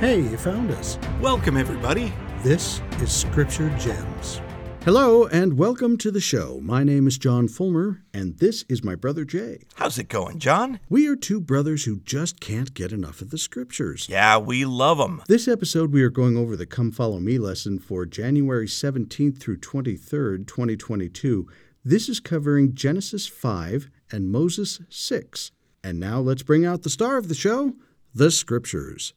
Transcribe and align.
Hey, 0.00 0.20
you 0.20 0.36
found 0.36 0.70
us. 0.70 0.96
Welcome, 1.20 1.56
everybody. 1.56 2.12
This 2.44 2.80
is 3.00 3.10
Scripture 3.10 3.68
Gems. 3.80 4.40
Hello, 4.84 5.26
and 5.26 5.58
welcome 5.58 5.98
to 5.98 6.12
the 6.12 6.20
show. 6.20 6.60
My 6.62 6.84
name 6.84 7.08
is 7.08 7.18
John 7.18 7.48
Fulmer, 7.48 8.04
and 8.14 8.38
this 8.38 8.64
is 8.68 8.84
my 8.84 8.94
brother 8.94 9.24
Jay. 9.24 9.64
How's 9.74 9.98
it 9.98 10.08
going, 10.08 10.38
John? 10.38 10.78
We 10.88 11.08
are 11.08 11.16
two 11.16 11.40
brothers 11.40 11.84
who 11.84 11.98
just 11.98 12.38
can't 12.38 12.74
get 12.74 12.92
enough 12.92 13.20
of 13.20 13.30
the 13.30 13.38
Scriptures. 13.38 14.06
Yeah, 14.08 14.38
we 14.38 14.64
love 14.64 14.98
them. 14.98 15.20
This 15.26 15.48
episode, 15.48 15.92
we 15.92 16.04
are 16.04 16.10
going 16.10 16.36
over 16.36 16.54
the 16.54 16.64
Come 16.64 16.92
Follow 16.92 17.18
Me 17.18 17.36
lesson 17.36 17.80
for 17.80 18.06
January 18.06 18.68
17th 18.68 19.40
through 19.40 19.58
23rd, 19.58 20.46
2022. 20.46 21.48
This 21.84 22.08
is 22.08 22.20
covering 22.20 22.72
Genesis 22.72 23.26
5 23.26 23.90
and 24.12 24.30
Moses 24.30 24.80
6. 24.90 25.50
And 25.82 25.98
now 25.98 26.20
let's 26.20 26.44
bring 26.44 26.64
out 26.64 26.84
the 26.84 26.88
star 26.88 27.16
of 27.16 27.26
the 27.26 27.34
show, 27.34 27.74
the 28.14 28.30
Scriptures. 28.30 29.12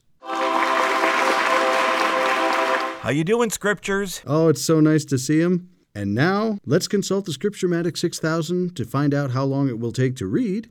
How 3.02 3.10
you 3.10 3.24
doing, 3.24 3.50
Scriptures? 3.50 4.22
Oh, 4.28 4.46
it's 4.46 4.62
so 4.62 4.78
nice 4.78 5.04
to 5.06 5.18
see 5.18 5.40
him. 5.40 5.70
And 5.92 6.14
now, 6.14 6.58
let's 6.64 6.86
consult 6.86 7.24
the 7.24 7.32
Scripturematic 7.32 7.98
6000 7.98 8.76
to 8.76 8.84
find 8.84 9.12
out 9.12 9.32
how 9.32 9.42
long 9.42 9.68
it 9.68 9.80
will 9.80 9.90
take 9.90 10.14
to 10.18 10.26
read 10.28 10.70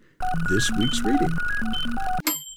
this 0.49 0.71
week's 0.80 1.02
reading. 1.02 1.27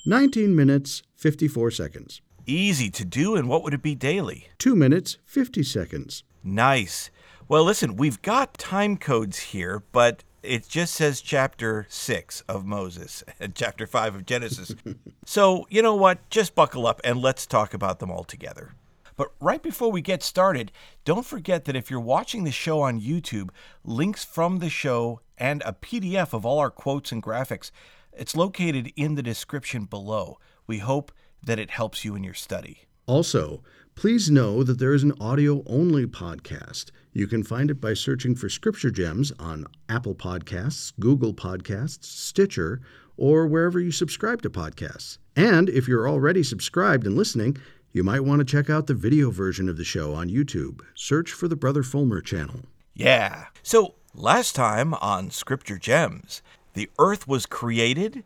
19 0.06 0.54
minutes, 0.54 1.02
54 1.16 1.72
seconds. 1.72 2.22
Easy 2.46 2.88
to 2.88 3.04
do, 3.04 3.34
and 3.34 3.48
what 3.48 3.64
would 3.64 3.74
it 3.74 3.82
be 3.82 3.96
daily? 3.96 4.46
2 4.58 4.76
minutes, 4.76 5.18
50 5.24 5.64
seconds. 5.64 6.22
Nice. 6.44 7.10
Well, 7.48 7.64
listen, 7.64 7.96
we've 7.96 8.22
got 8.22 8.54
time 8.54 8.96
codes 8.96 9.40
here, 9.40 9.82
but 9.90 10.22
it 10.44 10.68
just 10.68 10.94
says 10.94 11.20
chapter 11.20 11.88
6 11.88 12.42
of 12.42 12.64
Moses 12.64 13.24
and 13.40 13.56
chapter 13.56 13.88
5 13.88 14.14
of 14.14 14.24
Genesis. 14.24 14.72
so, 15.26 15.66
you 15.68 15.82
know 15.82 15.96
what? 15.96 16.30
Just 16.30 16.54
buckle 16.54 16.86
up 16.86 17.00
and 17.02 17.20
let's 17.20 17.44
talk 17.44 17.74
about 17.74 17.98
them 17.98 18.12
all 18.12 18.22
together. 18.22 18.70
But 19.16 19.32
right 19.40 19.62
before 19.62 19.92
we 19.92 20.00
get 20.00 20.22
started, 20.22 20.72
don't 21.04 21.26
forget 21.26 21.64
that 21.64 21.76
if 21.76 21.90
you're 21.90 22.00
watching 22.00 22.44
the 22.44 22.50
show 22.50 22.80
on 22.80 23.00
YouTube, 23.00 23.50
links 23.84 24.24
from 24.24 24.58
the 24.58 24.70
show 24.70 25.20
and 25.38 25.62
a 25.64 25.72
PDF 25.72 26.32
of 26.32 26.44
all 26.44 26.58
our 26.58 26.70
quotes 26.70 27.12
and 27.12 27.22
graphics, 27.22 27.70
it's 28.12 28.36
located 28.36 28.92
in 28.96 29.14
the 29.14 29.22
description 29.22 29.84
below. 29.84 30.38
We 30.66 30.78
hope 30.78 31.12
that 31.42 31.58
it 31.58 31.70
helps 31.70 32.04
you 32.04 32.14
in 32.14 32.24
your 32.24 32.34
study. 32.34 32.86
Also, 33.06 33.62
please 33.94 34.30
know 34.30 34.62
that 34.62 34.78
there 34.78 34.94
is 34.94 35.02
an 35.02 35.12
audio 35.20 35.62
only 35.66 36.06
podcast. 36.06 36.90
You 37.12 37.26
can 37.26 37.44
find 37.44 37.70
it 37.70 37.80
by 37.80 37.94
searching 37.94 38.34
for 38.34 38.48
Scripture 38.48 38.90
Gems 38.90 39.32
on 39.38 39.66
Apple 39.88 40.14
Podcasts, 40.14 40.92
Google 40.98 41.34
Podcasts, 41.34 42.04
Stitcher, 42.04 42.80
or 43.16 43.46
wherever 43.46 43.78
you 43.78 43.92
subscribe 43.92 44.42
to 44.42 44.50
podcasts. 44.50 45.18
And 45.36 45.68
if 45.68 45.86
you're 45.86 46.08
already 46.08 46.42
subscribed 46.42 47.06
and 47.06 47.16
listening, 47.16 47.56
you 47.94 48.02
might 48.02 48.24
want 48.24 48.40
to 48.40 48.44
check 48.44 48.68
out 48.68 48.88
the 48.88 48.92
video 48.94 49.30
version 49.30 49.68
of 49.68 49.76
the 49.76 49.84
show 49.84 50.14
on 50.14 50.28
YouTube. 50.28 50.80
Search 50.96 51.30
for 51.30 51.46
the 51.46 51.54
Brother 51.54 51.84
Fulmer 51.84 52.20
channel. 52.20 52.62
Yeah. 52.92 53.46
So, 53.62 53.94
last 54.12 54.56
time 54.56 54.94
on 54.94 55.30
Scripture 55.30 55.78
Gems, 55.78 56.42
the 56.72 56.90
earth 56.98 57.28
was 57.28 57.46
created. 57.46 58.24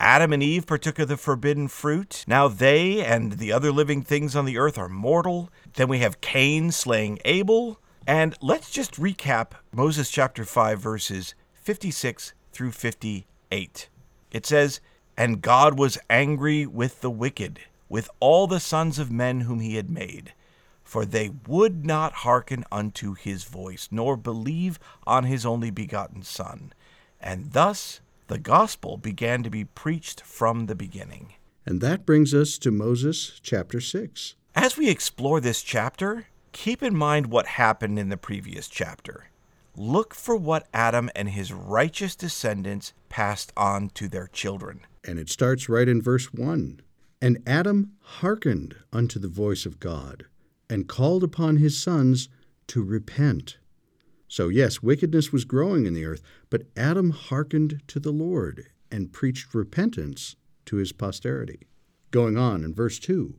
Adam 0.00 0.32
and 0.32 0.42
Eve 0.42 0.66
partook 0.66 0.98
of 0.98 1.08
the 1.08 1.18
forbidden 1.18 1.68
fruit. 1.68 2.24
Now 2.26 2.48
they 2.48 3.04
and 3.04 3.32
the 3.32 3.52
other 3.52 3.70
living 3.70 4.00
things 4.00 4.34
on 4.34 4.46
the 4.46 4.56
earth 4.56 4.78
are 4.78 4.88
mortal. 4.88 5.50
Then 5.74 5.88
we 5.88 5.98
have 5.98 6.22
Cain 6.22 6.72
slaying 6.72 7.18
Abel. 7.26 7.78
And 8.06 8.34
let's 8.40 8.70
just 8.70 8.94
recap 8.94 9.52
Moses 9.74 10.10
chapter 10.10 10.46
5, 10.46 10.80
verses 10.80 11.34
56 11.52 12.32
through 12.50 12.72
58. 12.72 13.88
It 14.30 14.46
says, 14.46 14.80
And 15.18 15.42
God 15.42 15.78
was 15.78 15.98
angry 16.08 16.64
with 16.64 17.02
the 17.02 17.10
wicked 17.10 17.60
with 17.92 18.08
all 18.20 18.46
the 18.46 18.58
sons 18.58 18.98
of 18.98 19.12
men 19.12 19.42
whom 19.42 19.60
he 19.60 19.76
had 19.76 19.90
made. 19.90 20.32
For 20.82 21.04
they 21.04 21.30
would 21.46 21.84
not 21.84 22.14
hearken 22.24 22.64
unto 22.72 23.12
his 23.12 23.44
voice, 23.44 23.88
nor 23.90 24.16
believe 24.16 24.78
on 25.06 25.24
his 25.24 25.44
only 25.44 25.70
begotten 25.70 26.22
Son. 26.22 26.72
And 27.20 27.52
thus 27.52 28.00
the 28.28 28.38
gospel 28.38 28.96
began 28.96 29.42
to 29.42 29.50
be 29.50 29.66
preached 29.66 30.22
from 30.22 30.64
the 30.64 30.74
beginning. 30.74 31.34
And 31.66 31.82
that 31.82 32.06
brings 32.06 32.32
us 32.32 32.56
to 32.60 32.70
Moses 32.70 33.38
chapter 33.42 33.78
6. 33.78 34.36
As 34.54 34.78
we 34.78 34.88
explore 34.88 35.38
this 35.38 35.62
chapter, 35.62 36.28
keep 36.52 36.82
in 36.82 36.96
mind 36.96 37.26
what 37.26 37.46
happened 37.46 37.98
in 37.98 38.08
the 38.08 38.16
previous 38.16 38.68
chapter. 38.68 39.26
Look 39.76 40.14
for 40.14 40.34
what 40.34 40.66
Adam 40.72 41.10
and 41.14 41.28
his 41.28 41.52
righteous 41.52 42.16
descendants 42.16 42.94
passed 43.10 43.52
on 43.54 43.90
to 43.90 44.08
their 44.08 44.28
children. 44.28 44.80
And 45.04 45.18
it 45.18 45.28
starts 45.28 45.68
right 45.68 45.88
in 45.88 46.00
verse 46.00 46.32
1. 46.32 46.80
And 47.22 47.40
Adam 47.46 47.92
hearkened 48.00 48.74
unto 48.92 49.20
the 49.20 49.28
voice 49.28 49.64
of 49.64 49.78
God, 49.78 50.26
and 50.68 50.88
called 50.88 51.22
upon 51.22 51.58
his 51.58 51.78
sons 51.78 52.28
to 52.66 52.82
repent. 52.82 53.58
So, 54.26 54.48
yes, 54.48 54.82
wickedness 54.82 55.30
was 55.30 55.44
growing 55.44 55.86
in 55.86 55.94
the 55.94 56.04
earth, 56.04 56.20
but 56.50 56.66
Adam 56.76 57.10
hearkened 57.10 57.80
to 57.86 58.00
the 58.00 58.10
Lord 58.10 58.66
and 58.90 59.12
preached 59.12 59.54
repentance 59.54 60.34
to 60.66 60.76
his 60.76 60.90
posterity. 60.90 61.68
Going 62.10 62.36
on 62.36 62.64
in 62.64 62.74
verse 62.74 62.98
2 62.98 63.36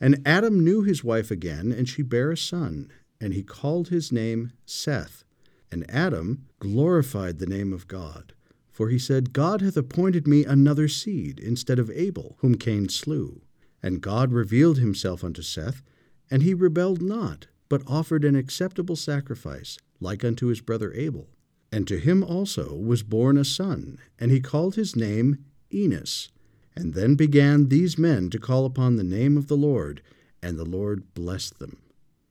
And 0.00 0.22
Adam 0.24 0.64
knew 0.64 0.80
his 0.80 1.04
wife 1.04 1.30
again, 1.30 1.72
and 1.72 1.86
she 1.86 2.00
bare 2.00 2.30
a 2.30 2.38
son, 2.38 2.90
and 3.20 3.34
he 3.34 3.42
called 3.42 3.88
his 3.88 4.10
name 4.10 4.52
Seth. 4.64 5.24
And 5.70 5.84
Adam 5.90 6.46
glorified 6.58 7.38
the 7.38 7.46
name 7.46 7.74
of 7.74 7.86
God. 7.86 8.32
For 8.76 8.90
he 8.90 8.98
said, 8.98 9.32
God 9.32 9.62
hath 9.62 9.78
appointed 9.78 10.28
me 10.28 10.44
another 10.44 10.86
seed 10.86 11.40
instead 11.40 11.78
of 11.78 11.90
Abel, 11.90 12.36
whom 12.40 12.56
Cain 12.56 12.90
slew. 12.90 13.40
And 13.82 14.02
God 14.02 14.32
revealed 14.32 14.76
himself 14.76 15.24
unto 15.24 15.40
Seth, 15.40 15.82
and 16.30 16.42
he 16.42 16.52
rebelled 16.52 17.00
not, 17.00 17.46
but 17.70 17.82
offered 17.86 18.22
an 18.22 18.36
acceptable 18.36 18.94
sacrifice, 18.94 19.78
like 19.98 20.22
unto 20.22 20.48
his 20.48 20.60
brother 20.60 20.92
Abel. 20.92 21.30
And 21.72 21.88
to 21.88 21.98
him 21.98 22.22
also 22.22 22.74
was 22.74 23.02
born 23.02 23.38
a 23.38 23.46
son, 23.46 23.98
and 24.18 24.30
he 24.30 24.40
called 24.40 24.74
his 24.74 24.94
name 24.94 25.46
Enos. 25.72 26.28
And 26.76 26.92
then 26.92 27.14
began 27.14 27.70
these 27.70 27.96
men 27.96 28.28
to 28.28 28.38
call 28.38 28.66
upon 28.66 28.96
the 28.96 29.04
name 29.04 29.38
of 29.38 29.48
the 29.48 29.56
Lord, 29.56 30.02
and 30.42 30.58
the 30.58 30.66
Lord 30.66 31.14
blessed 31.14 31.60
them. 31.60 31.78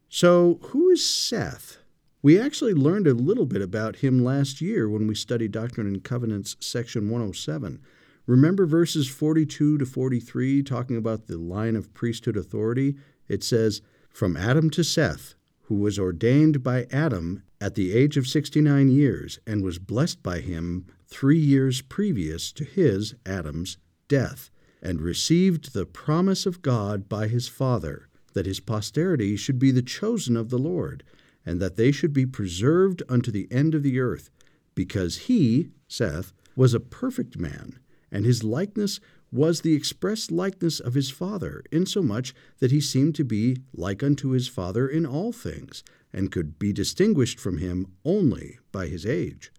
So, 0.09 0.59
who 0.61 0.91
is 0.91 1.03
Seth? 1.03 1.79
We 2.25 2.39
actually 2.39 2.73
learned 2.73 3.05
a 3.05 3.13
little 3.13 3.45
bit 3.45 3.61
about 3.61 3.97
him 3.97 4.23
last 4.23 4.59
year 4.59 4.89
when 4.89 5.05
we 5.05 5.13
studied 5.13 5.51
Doctrine 5.51 5.85
and 5.85 6.03
Covenants, 6.03 6.55
section 6.59 7.07
107. 7.07 7.79
Remember 8.25 8.65
verses 8.65 9.07
42 9.07 9.77
to 9.77 9.85
43 9.85 10.63
talking 10.63 10.97
about 10.97 11.27
the 11.27 11.37
line 11.37 11.75
of 11.75 11.93
priesthood 11.93 12.35
authority? 12.35 12.95
It 13.27 13.43
says, 13.43 13.83
From 14.09 14.35
Adam 14.35 14.71
to 14.71 14.83
Seth, 14.83 15.35
who 15.65 15.75
was 15.75 15.99
ordained 15.99 16.63
by 16.63 16.87
Adam 16.91 17.43
at 17.61 17.75
the 17.75 17.93
age 17.93 18.17
of 18.17 18.25
69 18.25 18.89
years 18.89 19.37
and 19.45 19.63
was 19.63 19.77
blessed 19.77 20.23
by 20.23 20.39
him 20.39 20.87
three 21.05 21.37
years 21.37 21.83
previous 21.83 22.51
to 22.53 22.63
his, 22.63 23.13
Adam's, 23.27 23.77
death, 24.07 24.49
and 24.81 24.99
received 24.99 25.73
the 25.75 25.85
promise 25.85 26.47
of 26.47 26.63
God 26.63 27.07
by 27.07 27.27
his 27.27 27.47
father, 27.47 28.09
that 28.33 28.47
his 28.47 28.59
posterity 28.59 29.35
should 29.35 29.59
be 29.59 29.69
the 29.69 29.83
chosen 29.83 30.35
of 30.35 30.49
the 30.49 30.57
Lord 30.57 31.03
and 31.45 31.61
that 31.61 31.75
they 31.75 31.91
should 31.91 32.13
be 32.13 32.25
preserved 32.25 33.03
unto 33.07 33.31
the 33.31 33.47
end 33.51 33.75
of 33.75 33.83
the 33.83 33.99
earth, 33.99 34.29
because 34.73 35.17
he, 35.17 35.69
Seth, 35.87 36.33
was 36.55 36.73
a 36.73 36.79
perfect 36.79 37.37
man, 37.37 37.79
and 38.11 38.25
his 38.25 38.43
likeness 38.43 38.99
was 39.31 39.61
the 39.61 39.75
express 39.75 40.31
likeness 40.31 40.79
of 40.79 40.93
his 40.93 41.09
father, 41.09 41.63
insomuch 41.71 42.33
that 42.59 42.71
he 42.71 42.79
seemed 42.79 43.15
to 43.15 43.23
be 43.23 43.57
like 43.73 44.01
unto 44.01 44.29
his 44.29 44.47
father 44.47 44.87
in 44.87 45.05
all 45.05 45.31
things, 45.31 45.83
and 46.13 46.31
could 46.31 46.57
be 46.57 46.71
distinguished 46.71 47.39
from 47.39 47.57
him 47.57 47.87
only 48.05 48.57
by 48.71 48.87
his 48.87 49.05
age. 49.05 49.51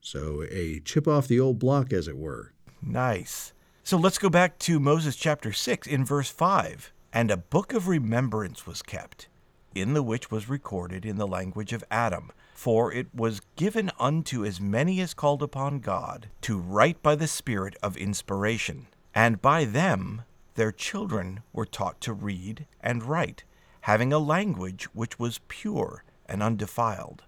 So 0.00 0.44
a 0.50 0.80
chip 0.80 1.08
off 1.08 1.26
the 1.26 1.40
old 1.40 1.58
block, 1.58 1.92
as 1.92 2.06
it 2.06 2.16
were. 2.16 2.52
Nice. 2.80 3.52
So 3.82 3.96
let's 3.96 4.18
go 4.18 4.30
back 4.30 4.58
to 4.60 4.78
Moses 4.78 5.16
chapter 5.16 5.52
6 5.52 5.86
in 5.86 6.04
verse 6.04 6.30
5. 6.30 6.92
And 7.12 7.30
a 7.30 7.36
book 7.36 7.72
of 7.72 7.88
remembrance 7.88 8.66
was 8.66 8.82
kept 8.82 9.28
in 9.74 9.94
the 9.94 10.02
which 10.02 10.30
was 10.30 10.48
recorded 10.48 11.04
in 11.04 11.16
the 11.16 11.26
language 11.26 11.72
of 11.72 11.84
Adam. 11.90 12.30
For 12.54 12.92
it 12.92 13.08
was 13.14 13.42
given 13.56 13.90
unto 13.98 14.44
as 14.44 14.60
many 14.60 15.00
as 15.00 15.14
called 15.14 15.42
upon 15.42 15.80
God 15.80 16.28
to 16.42 16.58
write 16.58 17.02
by 17.02 17.14
the 17.14 17.26
Spirit 17.26 17.76
of 17.82 17.96
inspiration. 17.96 18.86
And 19.14 19.42
by 19.42 19.64
them 19.64 20.22
their 20.54 20.72
children 20.72 21.40
were 21.52 21.66
taught 21.66 22.00
to 22.02 22.12
read 22.12 22.66
and 22.80 23.02
write, 23.02 23.44
having 23.82 24.12
a 24.12 24.18
language 24.18 24.84
which 24.94 25.18
was 25.18 25.40
pure 25.48 26.04
and 26.26 26.42
undefiled. 26.42 27.22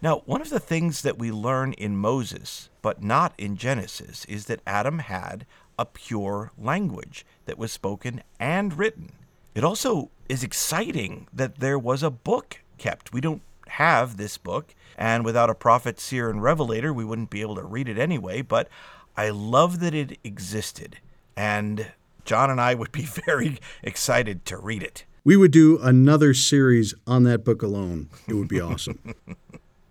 Now, 0.00 0.22
one 0.26 0.40
of 0.40 0.50
the 0.50 0.60
things 0.60 1.02
that 1.02 1.18
we 1.18 1.32
learn 1.32 1.72
in 1.72 1.96
Moses, 1.96 2.70
but 2.82 3.02
not 3.02 3.34
in 3.36 3.56
Genesis, 3.56 4.24
is 4.26 4.46
that 4.46 4.60
Adam 4.66 5.00
had 5.00 5.44
a 5.76 5.84
pure 5.84 6.52
language 6.56 7.26
that 7.46 7.58
was 7.58 7.72
spoken 7.72 8.22
and 8.38 8.78
written. 8.78 9.12
It 9.58 9.64
also 9.64 10.12
is 10.28 10.44
exciting 10.44 11.26
that 11.32 11.58
there 11.58 11.80
was 11.80 12.04
a 12.04 12.10
book 12.10 12.60
kept. 12.78 13.12
We 13.12 13.20
don't 13.20 13.42
have 13.66 14.16
this 14.16 14.38
book, 14.38 14.72
and 14.96 15.24
without 15.24 15.50
a 15.50 15.54
prophet, 15.54 15.98
seer, 15.98 16.30
and 16.30 16.40
revelator, 16.40 16.94
we 16.94 17.04
wouldn't 17.04 17.30
be 17.30 17.40
able 17.40 17.56
to 17.56 17.64
read 17.64 17.88
it 17.88 17.98
anyway, 17.98 18.40
but 18.40 18.68
I 19.16 19.30
love 19.30 19.80
that 19.80 19.94
it 19.94 20.16
existed. 20.22 20.98
And 21.36 21.90
John 22.24 22.50
and 22.50 22.60
I 22.60 22.76
would 22.76 22.92
be 22.92 23.02
very 23.26 23.58
excited 23.82 24.44
to 24.44 24.58
read 24.58 24.84
it. 24.84 25.04
We 25.24 25.36
would 25.36 25.50
do 25.50 25.80
another 25.82 26.34
series 26.34 26.94
on 27.04 27.24
that 27.24 27.44
book 27.44 27.60
alone. 27.60 28.10
It 28.28 28.34
would 28.34 28.46
be 28.46 28.60
awesome. 28.60 29.12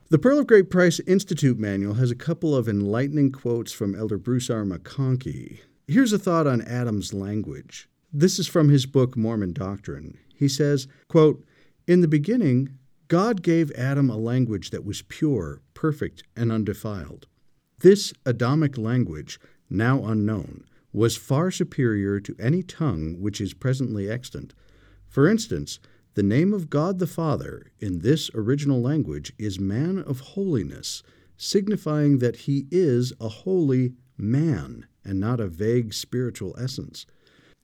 the 0.07 0.17
Pearl 0.17 0.39
of 0.39 0.47
Great 0.47 0.69
Price 0.69 1.01
Institute 1.01 1.59
manual 1.59 1.95
has 1.95 2.09
a 2.09 2.15
couple 2.15 2.55
of 2.55 2.69
enlightening 2.69 3.33
quotes 3.33 3.73
from 3.73 3.95
Elder 3.95 4.17
Bruce 4.17 4.49
R. 4.49 4.63
McConkie. 4.63 5.59
Here's 5.89 6.13
a 6.13 6.17
thought 6.17 6.47
on 6.47 6.61
Adam's 6.61 7.13
language. 7.13 7.89
This 8.13 8.39
is 8.39 8.47
from 8.47 8.69
his 8.69 8.85
book 8.85 9.17
Mormon 9.17 9.51
Doctrine. 9.51 10.17
He 10.33 10.47
says, 10.47 10.87
quote, 11.09 11.43
In 11.87 11.99
the 11.99 12.07
beginning, 12.07 12.69
God 13.09 13.41
gave 13.41 13.69
Adam 13.71 14.09
a 14.09 14.15
language 14.15 14.69
that 14.69 14.85
was 14.85 15.01
pure, 15.01 15.61
perfect, 15.73 16.23
and 16.35 16.51
undefiled. 16.51 17.27
This 17.79 18.13
Adamic 18.25 18.77
language, 18.77 19.39
now 19.69 20.05
unknown, 20.05 20.63
was 20.93 21.17
far 21.17 21.51
superior 21.51 22.21
to 22.21 22.35
any 22.39 22.63
tongue 22.63 23.19
which 23.19 23.41
is 23.41 23.53
presently 23.53 24.09
extant. 24.09 24.53
For 25.09 25.27
instance, 25.27 25.79
the 26.13 26.23
name 26.23 26.53
of 26.53 26.69
God 26.69 26.99
the 26.99 27.07
Father 27.07 27.71
in 27.79 27.99
this 27.99 28.31
original 28.33 28.81
language 28.81 29.33
is 29.37 29.59
man 29.59 29.99
of 29.99 30.21
holiness, 30.21 31.03
signifying 31.35 32.19
that 32.19 32.37
he 32.37 32.67
is 32.71 33.11
a 33.19 33.27
holy 33.27 33.93
man 34.17 34.87
and 35.03 35.19
not 35.19 35.41
a 35.41 35.47
vague 35.47 35.93
spiritual 35.93 36.55
essence. 36.57 37.05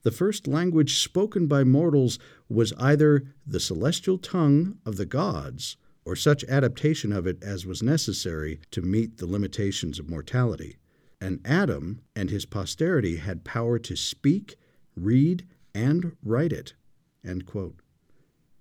The 0.03 0.11
first 0.11 0.47
language 0.47 0.99
spoken 0.99 1.47
by 1.47 1.63
mortals 1.63 2.19
was 2.49 2.73
either 2.73 3.23
the 3.47 3.59
celestial 3.59 4.17
tongue 4.17 4.77
of 4.85 4.97
the 4.97 5.05
gods 5.05 5.77
or 6.05 6.15
such 6.15 6.43
adaptation 6.45 7.13
of 7.13 7.25
it 7.25 7.41
as 7.41 7.65
was 7.65 7.81
necessary 7.81 8.59
to 8.71 8.81
meet 8.81 9.17
the 9.17 9.25
limitations 9.25 9.99
of 9.99 10.09
mortality. 10.09 10.77
And 11.21 11.39
Adam 11.45 12.01
and 12.15 12.29
his 12.29 12.45
posterity 12.45 13.15
had 13.15 13.45
power 13.45 13.79
to 13.79 13.95
speak, 13.95 14.57
read, 14.95 15.47
and 15.73 16.17
write 16.21 16.51
it. 16.51 16.73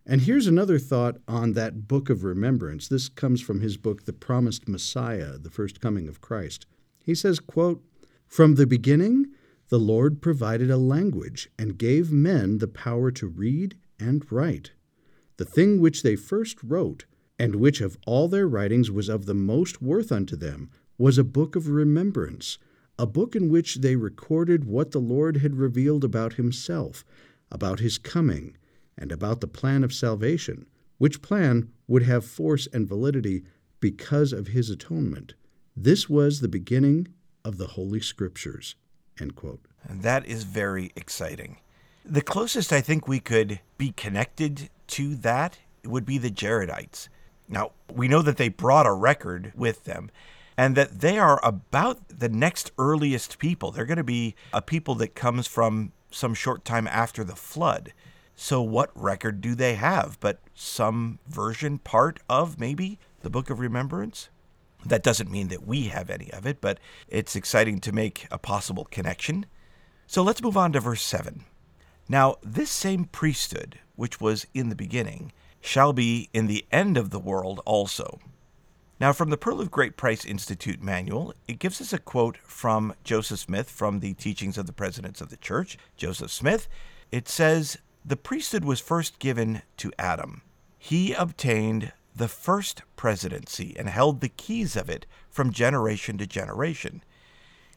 And 0.07 0.21
here's 0.23 0.47
another 0.47 0.79
thought 0.79 1.17
on 1.27 1.55
that 1.55 1.89
book 1.89 2.09
of 2.09 2.23
remembrance. 2.23 2.87
This 2.87 3.09
comes 3.09 3.41
from 3.41 3.61
his 3.61 3.77
book, 3.77 4.05
The 4.05 4.13
Promised 4.13 4.69
Messiah, 4.69 5.39
The 5.39 5.51
First 5.51 5.81
Coming 5.81 6.07
of 6.07 6.21
Christ. 6.21 6.67
He 7.01 7.17
says, 7.17 7.41
quote, 7.41 7.83
From 8.29 8.55
the 8.55 8.67
beginning, 8.67 9.27
the 9.73 9.79
Lord 9.79 10.21
provided 10.21 10.71
a 10.71 10.77
language 10.77 11.49
and 11.59 11.79
gave 11.79 12.13
men 12.13 12.59
the 12.59 12.69
power 12.69 13.11
to 13.13 13.27
read 13.27 13.75
and 13.99 14.31
write. 14.31 14.73
The 15.39 15.47
thing 15.47 15.81
which 15.81 16.03
they 16.03 16.15
first 16.15 16.63
wrote, 16.63 17.07
and 17.39 17.55
which 17.55 17.81
of 17.81 17.97
all 18.07 18.29
their 18.29 18.47
writings 18.47 18.91
was 18.91 19.09
of 19.09 19.25
the 19.25 19.33
most 19.33 19.81
worth 19.81 20.13
unto 20.13 20.37
them, 20.37 20.69
was 20.99 21.17
a 21.17 21.25
book 21.25 21.57
of 21.57 21.71
remembrance, 21.71 22.59
a 22.99 23.07
book 23.07 23.35
in 23.35 23.49
which 23.49 23.77
they 23.77 23.97
recorded 23.97 24.65
what 24.65 24.91
the 24.91 24.99
Lord 24.99 25.39
had 25.39 25.57
revealed 25.57 26.05
about 26.05 26.35
himself, 26.35 27.03
about 27.51 27.81
his 27.81 27.97
coming, 27.97 28.59
and 28.99 29.11
about 29.11 29.41
the 29.41 29.47
plan 29.47 29.83
of 29.85 29.95
salvation, 29.95 30.67
which 30.99 31.23
plan 31.23 31.71
would 31.89 32.03
have 32.03 32.27
force 32.27 32.69
and 32.75 32.87
validity 32.87 33.43
because 33.81 34.35
of 34.35 34.49
his 34.49 34.69
atonement. 34.69 35.33
This 35.75 36.11
was 36.11 36.41
the 36.41 36.47
beginning 36.47 37.09
of 37.43 37.57
the 37.57 37.69
Holy 37.69 38.01
Scriptures. 38.01 38.77
End 39.23 39.37
quote. 39.37 39.61
And 39.85 40.03
that 40.03 40.27
is 40.27 40.45
very 40.45 40.93
exciting. 40.97 41.59
The 42.05 42.23
closest 42.23 42.73
I 42.73 42.81
think 42.81 43.07
we 43.07 43.21
could 43.21 43.61
be 43.79 43.93
connected 43.93 44.69
to 44.89 45.15
that 45.17 45.59
would 45.85 46.05
be 46.05 46.19
the 46.19 46.31
Jaredites. 46.31 47.09
Now, 47.49 47.71
we 47.93 48.09
know 48.09 48.23
that 48.23 48.37
they 48.37 48.49
brought 48.49 48.87
a 48.87 48.93
record 48.93 49.53
with 49.55 49.85
them 49.85 50.11
and 50.57 50.77
that 50.77 51.01
they 51.01 51.19
are 51.19 51.41
about 51.45 52.01
the 52.09 52.29
next 52.29 52.73
earliest 52.79 53.39
people. 53.39 53.71
They're 53.71 53.87
going 53.87 53.97
to 53.97 54.05
be 54.05 54.35
a 54.53 54.61
people 54.61 54.95
that 54.97 55.15
comes 55.15 55.47
from 55.47 55.93
some 56.11 56.35
short 56.35 56.65
time 56.65 56.87
after 56.89 57.25
the 57.25 57.37
flood. 57.37 57.93
So, 58.35 58.61
what 58.61 58.91
record 58.95 59.41
do 59.41 59.55
they 59.55 59.75
have? 59.75 60.19
But 60.21 60.41
some 60.55 61.19
version, 61.29 61.79
part 61.79 62.21
of 62.29 62.59
maybe 62.59 62.99
the 63.21 63.31
Book 63.31 63.51
of 63.51 63.61
Remembrance? 63.61 64.31
That 64.85 65.03
doesn't 65.03 65.31
mean 65.31 65.49
that 65.49 65.67
we 65.67 65.85
have 65.89 66.11
any 66.11 66.33
of 66.33 66.47
it, 66.47 66.61
but 66.61 66.79
it's 67.09 67.37
exciting 67.37 67.79
to 67.81 67.93
make 67.93 68.27
a 68.31 68.39
possible 68.39 68.87
connection. 68.91 69.47
So 70.07 70.23
let's 70.23 70.43
move 70.43 70.57
on 70.57 70.73
to 70.73 70.81
verse 70.81 71.03
7. 71.03 71.45
Now, 72.09 72.37
this 72.43 72.71
same 72.71 73.05
priesthood, 73.05 73.79
which 73.97 74.21
was 74.21 74.47
in 74.53 74.69
the 74.69 74.75
beginning, 74.75 75.33
shall 75.61 75.93
be 75.93 76.29
in 76.33 76.49
the 76.49 76.67
end 76.73 76.97
of 76.97 77.11
the 77.11 77.21
world 77.21 77.61
also. 77.65 78.19
Now, 79.01 79.13
from 79.13 79.31
the 79.31 79.37
Pearl 79.37 79.61
of 79.61 79.71
Great 79.71 79.97
Price 79.97 80.25
Institute 80.25 80.83
manual, 80.83 81.35
it 81.49 81.59
gives 81.59 81.81
us 81.81 81.93
a 81.93 81.99
quote 81.99 82.37
from 82.39 82.95
Joseph 83.03 83.41
Smith 83.41 83.71
from 83.71 84.01
the 84.01 84.15
Teachings 84.15 84.59
of 84.59 84.67
the 84.67 84.73
Presidents 84.73 85.21
of 85.21 85.29
the 85.29 85.37
Church. 85.37 85.79
Joseph 85.97 86.31
Smith, 86.31 86.69
it 87.11 87.29
says, 87.29 87.79
The 88.05 88.17
priesthood 88.17 88.65
was 88.65 88.81
first 88.81 89.19
given 89.19 89.63
to 89.79 89.93
Adam. 89.99 90.43
He 90.79 91.13
obtained 91.15 91.93
the 92.15 92.29
first 92.29 92.83
presidency 92.97 93.75
and 93.79 93.89
held 93.89 94.21
the 94.21 94.29
keys 94.29 94.77
of 94.77 94.91
it 94.91 95.07
from 95.31 95.53
generation 95.53 96.19
to 96.19 96.27
generation. 96.27 97.03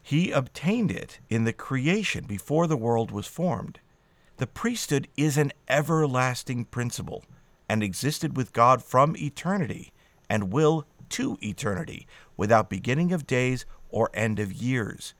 He 0.02 0.30
obtained 0.30 0.90
it 0.90 1.18
in 1.28 1.44
the 1.44 1.52
creation 1.52 2.26
before 2.26 2.66
the 2.66 2.76
world 2.76 3.10
was 3.10 3.26
formed. 3.26 3.80
The 4.36 4.46
priesthood 4.46 5.08
is 5.16 5.36
an 5.36 5.52
everlasting 5.68 6.66
principle 6.66 7.24
and 7.68 7.82
existed 7.82 8.36
with 8.36 8.52
God 8.52 8.82
from 8.82 9.16
eternity 9.16 9.92
and 10.28 10.52
will 10.52 10.86
to 11.10 11.38
eternity 11.42 12.06
without 12.36 12.70
beginning 12.70 13.12
of 13.12 13.26
days 13.26 13.64
or 13.88 14.10
end 14.12 14.38
of 14.38 14.52
years. 14.52 15.14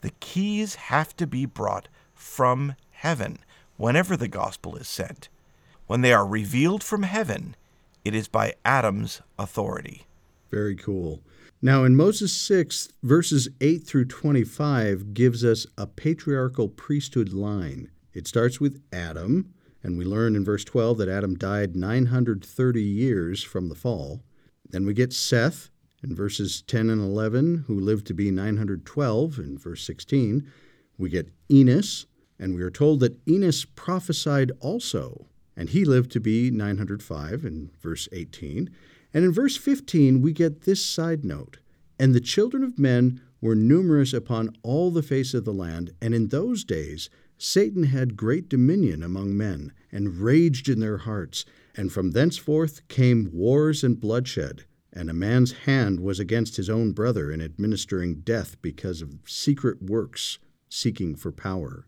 The 0.00 0.12
keys 0.20 0.74
have 0.74 1.16
to 1.16 1.26
be 1.26 1.46
brought 1.46 1.88
from 2.14 2.74
heaven 2.90 3.38
whenever 3.76 4.16
the 4.16 4.28
gospel 4.28 4.76
is 4.76 4.88
sent. 4.88 5.28
When 5.86 6.00
they 6.02 6.12
are 6.12 6.26
revealed 6.26 6.82
from 6.82 7.04
heaven, 7.04 7.56
it 8.08 8.14
is 8.14 8.26
by 8.26 8.54
Adam's 8.64 9.20
authority. 9.38 10.06
Very 10.50 10.74
cool. 10.74 11.22
Now, 11.60 11.84
in 11.84 11.94
Moses 11.94 12.32
6, 12.32 12.88
verses 13.02 13.48
8 13.60 13.84
through 13.84 14.06
25 14.06 15.12
gives 15.12 15.44
us 15.44 15.66
a 15.76 15.86
patriarchal 15.86 16.68
priesthood 16.68 17.34
line. 17.34 17.90
It 18.14 18.26
starts 18.26 18.60
with 18.60 18.80
Adam, 18.92 19.52
and 19.82 19.98
we 19.98 20.06
learn 20.06 20.36
in 20.36 20.44
verse 20.44 20.64
12 20.64 20.96
that 20.98 21.08
Adam 21.08 21.34
died 21.34 21.76
930 21.76 22.82
years 22.82 23.42
from 23.42 23.68
the 23.68 23.74
fall. 23.74 24.22
Then 24.70 24.86
we 24.86 24.94
get 24.94 25.12
Seth 25.12 25.68
in 26.02 26.14
verses 26.14 26.62
10 26.62 26.88
and 26.88 27.02
11, 27.02 27.64
who 27.66 27.78
lived 27.78 28.06
to 28.06 28.14
be 28.14 28.30
912 28.30 29.38
in 29.38 29.58
verse 29.58 29.84
16. 29.84 30.50
We 30.96 31.10
get 31.10 31.30
Enos, 31.50 32.06
and 32.38 32.54
we 32.54 32.62
are 32.62 32.70
told 32.70 33.00
that 33.00 33.18
Enos 33.28 33.66
prophesied 33.66 34.52
also 34.60 35.26
and 35.58 35.70
he 35.70 35.84
lived 35.84 36.12
to 36.12 36.20
be 36.20 36.52
905 36.52 37.44
in 37.44 37.70
verse 37.80 38.08
18. 38.12 38.70
And 39.12 39.24
in 39.24 39.32
verse 39.32 39.56
15, 39.56 40.22
we 40.22 40.32
get 40.32 40.62
this 40.62 40.86
side 40.86 41.24
note 41.24 41.58
And 41.98 42.14
the 42.14 42.20
children 42.20 42.62
of 42.62 42.78
men 42.78 43.20
were 43.40 43.56
numerous 43.56 44.12
upon 44.12 44.56
all 44.62 44.92
the 44.92 45.02
face 45.02 45.34
of 45.34 45.44
the 45.44 45.52
land, 45.52 45.90
and 46.00 46.14
in 46.14 46.28
those 46.28 46.62
days 46.62 47.10
Satan 47.36 47.84
had 47.84 48.16
great 48.16 48.48
dominion 48.48 49.02
among 49.02 49.36
men, 49.36 49.72
and 49.90 50.18
raged 50.18 50.68
in 50.68 50.78
their 50.78 50.98
hearts, 50.98 51.44
and 51.76 51.92
from 51.92 52.12
thenceforth 52.12 52.86
came 52.86 53.30
wars 53.32 53.82
and 53.82 53.98
bloodshed. 53.98 54.64
And 54.92 55.10
a 55.10 55.14
man's 55.14 55.52
hand 55.52 56.00
was 56.00 56.20
against 56.20 56.56
his 56.56 56.70
own 56.70 56.92
brother 56.92 57.32
in 57.32 57.40
administering 57.40 58.20
death 58.20 58.56
because 58.62 59.02
of 59.02 59.18
secret 59.26 59.82
works 59.82 60.38
seeking 60.68 61.16
for 61.16 61.32
power. 61.32 61.86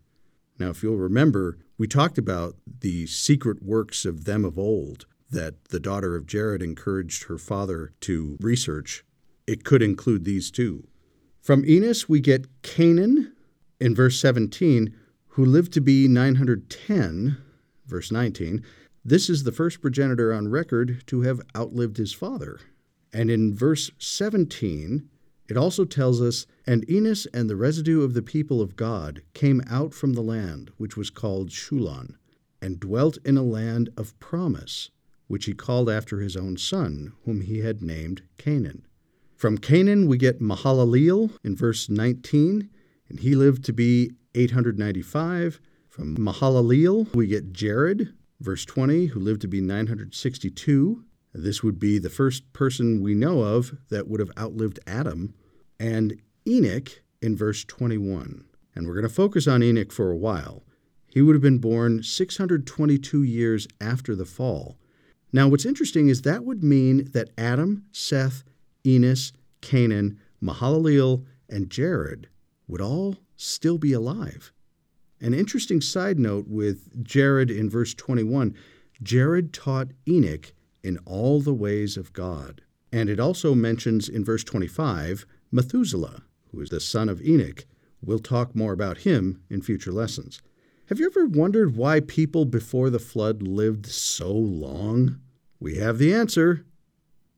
Now, 0.59 0.69
if 0.69 0.83
you'll 0.83 0.97
remember, 0.97 1.57
we 1.81 1.87
talked 1.87 2.19
about 2.19 2.57
the 2.81 3.07
secret 3.07 3.63
works 3.63 4.05
of 4.05 4.25
them 4.25 4.45
of 4.45 4.59
old 4.59 5.07
that 5.31 5.65
the 5.69 5.79
daughter 5.79 6.15
of 6.15 6.27
Jared 6.27 6.61
encouraged 6.61 7.23
her 7.23 7.39
father 7.39 7.91
to 8.01 8.37
research. 8.39 9.03
It 9.47 9.63
could 9.63 9.81
include 9.81 10.23
these 10.23 10.51
two. 10.51 10.87
From 11.41 11.65
Enos, 11.65 12.07
we 12.07 12.19
get 12.19 12.61
Cainan 12.61 13.31
in 13.79 13.95
verse 13.95 14.19
17, 14.19 14.95
who 15.29 15.43
lived 15.43 15.73
to 15.73 15.81
be 15.81 16.07
910, 16.07 17.37
verse 17.87 18.11
19. 18.11 18.63
This 19.03 19.27
is 19.27 19.43
the 19.43 19.51
first 19.51 19.81
progenitor 19.81 20.31
on 20.31 20.49
record 20.49 21.01
to 21.07 21.21
have 21.21 21.41
outlived 21.55 21.97
his 21.97 22.13
father. 22.13 22.59
And 23.11 23.31
in 23.31 23.55
verse 23.55 23.89
17, 23.97 25.09
it 25.51 25.57
also 25.57 25.83
tells 25.83 26.21
us, 26.21 26.45
And 26.65 26.89
Enos 26.89 27.25
and 27.33 27.49
the 27.49 27.57
residue 27.57 28.03
of 28.03 28.13
the 28.13 28.21
people 28.21 28.61
of 28.61 28.77
God 28.77 29.21
came 29.33 29.61
out 29.69 29.93
from 29.93 30.13
the 30.13 30.21
land, 30.21 30.71
which 30.77 30.95
was 30.95 31.09
called 31.09 31.49
Shulon, 31.49 32.15
and 32.61 32.79
dwelt 32.79 33.17
in 33.25 33.35
a 33.35 33.43
land 33.43 33.89
of 33.97 34.17
promise, 34.17 34.91
which 35.27 35.47
he 35.47 35.53
called 35.53 35.89
after 35.89 36.21
his 36.21 36.37
own 36.37 36.55
son, 36.55 37.11
whom 37.25 37.41
he 37.41 37.59
had 37.59 37.81
named 37.81 38.21
Cainan. 38.37 38.83
From 39.35 39.57
Cainan 39.57 40.07
we 40.07 40.17
get 40.17 40.39
Mahalaleel 40.39 41.31
in 41.43 41.57
verse 41.57 41.89
19, 41.89 42.69
and 43.09 43.19
he 43.19 43.35
lived 43.35 43.65
to 43.65 43.73
be 43.73 44.11
895. 44.33 45.59
From 45.89 46.15
Mahalaleel 46.15 47.13
we 47.13 47.27
get 47.27 47.51
Jared, 47.51 48.13
verse 48.39 48.63
20, 48.63 49.07
who 49.07 49.19
lived 49.19 49.41
to 49.41 49.49
be 49.49 49.59
962. 49.59 51.03
This 51.33 51.61
would 51.61 51.77
be 51.77 51.99
the 51.99 52.09
first 52.09 52.53
person 52.53 53.01
we 53.01 53.15
know 53.15 53.41
of 53.41 53.73
that 53.89 54.07
would 54.07 54.21
have 54.21 54.31
outlived 54.37 54.79
Adam 54.87 55.33
and 55.81 56.21
Enoch 56.47 57.01
in 57.23 57.35
verse 57.35 57.65
21. 57.65 58.45
And 58.75 58.87
we're 58.87 58.93
going 58.93 59.07
to 59.07 59.09
focus 59.09 59.47
on 59.47 59.63
Enoch 59.63 59.91
for 59.91 60.11
a 60.11 60.15
while. 60.15 60.63
He 61.07 61.21
would 61.21 61.33
have 61.33 61.41
been 61.41 61.57
born 61.57 62.03
622 62.03 63.23
years 63.23 63.67
after 63.81 64.15
the 64.15 64.25
fall. 64.25 64.77
Now, 65.33 65.47
what's 65.47 65.65
interesting 65.65 66.07
is 66.07 66.21
that 66.21 66.45
would 66.45 66.63
mean 66.63 67.09
that 67.13 67.31
Adam, 67.37 67.85
Seth, 67.91 68.43
Enos, 68.85 69.33
Cainan, 69.61 70.17
Mahalaleel, 70.41 71.25
and 71.49 71.69
Jared 71.69 72.29
would 72.67 72.81
all 72.81 73.17
still 73.35 73.79
be 73.79 73.91
alive. 73.91 74.53
An 75.19 75.33
interesting 75.33 75.81
side 75.81 76.19
note 76.19 76.45
with 76.47 77.03
Jared 77.03 77.49
in 77.49 77.69
verse 77.69 77.93
21 77.93 78.55
Jared 79.01 79.51
taught 79.51 79.87
Enoch 80.07 80.53
in 80.83 80.99
all 81.05 81.41
the 81.41 81.53
ways 81.53 81.97
of 81.97 82.13
God. 82.13 82.61
And 82.93 83.09
it 83.09 83.19
also 83.19 83.55
mentions 83.55 84.07
in 84.07 84.23
verse 84.23 84.43
25 84.43 85.25
Methuselah, 85.51 86.23
who 86.51 86.61
is 86.61 86.69
the 86.69 86.79
son 86.79 87.09
of 87.09 87.21
Enoch. 87.21 87.65
We'll 88.01 88.19
talk 88.19 88.55
more 88.55 88.73
about 88.73 88.99
him 88.99 89.41
in 89.49 89.61
future 89.61 89.91
lessons. 89.91 90.41
Have 90.87 90.99
you 90.99 91.05
ever 91.05 91.25
wondered 91.25 91.75
why 91.75 91.99
people 91.99 92.45
before 92.45 92.89
the 92.89 92.99
flood 92.99 93.41
lived 93.41 93.85
so 93.85 94.31
long? 94.31 95.19
We 95.59 95.75
have 95.75 95.97
the 95.97 96.13
answer. 96.13 96.65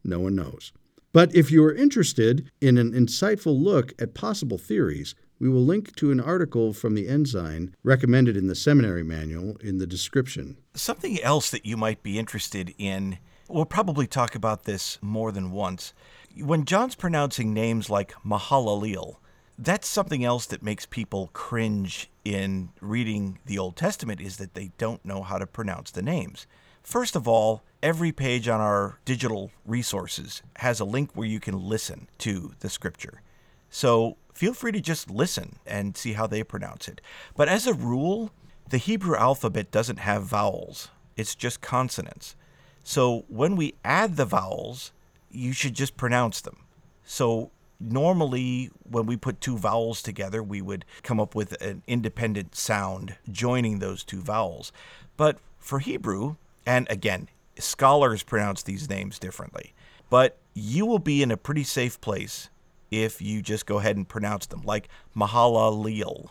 No 0.04 0.20
one 0.20 0.36
knows. 0.36 0.72
But 1.12 1.36
if 1.36 1.52
you 1.52 1.64
are 1.64 1.74
interested 1.74 2.50
in 2.60 2.78
an 2.78 2.94
insightful 2.94 3.62
look 3.62 3.94
at 4.02 4.16
possible 4.16 4.58
theories, 4.58 5.14
we 5.40 5.50
will 5.50 5.64
link 5.64 5.96
to 5.98 6.12
an 6.12 6.20
article 6.20 6.74
from 6.74 6.96
the 6.96 7.08
Ensign 7.08 7.76
recommended 7.84 8.38
in 8.38 8.48
the 8.48 8.56
seminary 8.56 9.04
manual 9.04 9.58
in 9.58 9.78
the 9.78 9.86
description. 9.86 10.58
Something 10.74 11.22
else 11.22 11.50
that 11.52 11.66
you 11.66 11.78
might 11.78 12.02
be 12.02 12.18
interested 12.18 12.74
in, 12.78 13.20
we'll 13.50 13.66
probably 13.66 14.08
talk 14.08 14.36
about 14.36 14.64
this 14.64 14.98
more 15.02 15.32
than 15.32 15.52
once. 15.52 15.94
When 16.38 16.66
John's 16.66 16.96
pronouncing 16.96 17.54
names 17.54 17.92
like 17.92 18.14
Mahalaleel, 18.26 19.18
that's 19.58 19.88
something 19.88 20.24
else 20.24 20.48
that 20.48 20.64
makes 20.64 20.88
people 20.88 21.30
cringe 21.34 22.10
in 22.26 22.70
reading 22.82 23.38
the 23.46 23.60
Old 23.60 23.76
Testament 23.76 24.20
is 24.20 24.38
that 24.38 24.56
they 24.56 24.72
don't 24.80 25.06
know 25.06 25.22
how 25.22 25.38
to 25.38 25.46
pronounce 25.46 25.92
the 25.92 26.02
names. 26.02 26.48
First 26.82 27.16
of 27.16 27.28
all, 27.28 27.62
every 27.84 28.12
page 28.12 28.48
on 28.48 28.60
our 28.60 28.98
digital 29.06 29.52
resources 29.64 30.42
has 30.56 30.80
a 30.80 30.86
link 30.86 31.12
where 31.14 31.28
you 31.28 31.40
can 31.40 31.62
listen 31.62 32.08
to 32.20 32.54
the 32.62 32.70
scripture. 32.70 33.22
So 33.70 34.18
feel 34.34 34.56
free 34.56 34.72
to 34.72 34.82
just 34.82 35.12
listen 35.12 35.58
and 35.68 35.96
see 35.96 36.14
how 36.14 36.26
they 36.26 36.44
pronounce 36.44 36.88
it. 36.88 37.00
But 37.36 37.48
as 37.48 37.68
a 37.68 37.74
rule, 37.76 38.32
the 38.70 38.80
Hebrew 38.80 39.16
alphabet 39.16 39.70
doesn't 39.70 40.00
have 40.00 40.24
vowels, 40.24 40.90
it's 41.16 41.36
just 41.36 41.62
consonants. 41.62 42.36
So 42.84 43.26
when 43.28 43.56
we 43.56 43.76
add 43.86 44.18
the 44.18 44.26
vowels, 44.26 44.93
you 45.34 45.54
should 45.54 45.74
just 45.74 45.98
pronounce 45.98 46.42
them. 46.42 46.58
So 47.06 47.52
normally 47.80 48.70
when 48.90 49.06
we 49.06 49.18
put 49.18 49.42
two 49.42 49.58
vowels 49.58 50.02
together, 50.02 50.42
we 50.42 50.62
would 50.62 50.86
come 51.02 51.20
up 51.20 51.36
with 51.36 51.62
an 51.62 51.84
independent 51.88 52.56
sound 52.56 53.16
joining 53.32 53.80
those 53.80 54.04
two 54.04 54.22
vowels. 54.22 54.72
But 55.18 55.38
for 55.60 55.80
Hebrew, 55.80 56.36
and 56.66 56.88
again, 56.90 57.30
scholars 57.60 58.24
pronounce 58.24 58.64
these 58.64 58.90
names 58.90 59.20
differently. 59.20 59.74
But 60.10 60.38
you 60.54 60.86
will 60.86 61.00
be 61.00 61.24
in 61.24 61.32
a 61.32 61.38
pretty 61.38 61.64
safe 61.64 62.00
place 62.00 62.50
if 62.92 63.22
you 63.22 63.42
just 63.42 63.66
go 63.66 63.80
ahead 63.80 63.98
and 63.98 64.08
pronounce 64.08 64.46
them, 64.46 64.62
like 64.64 64.88
Mahalaleel. 65.16 66.30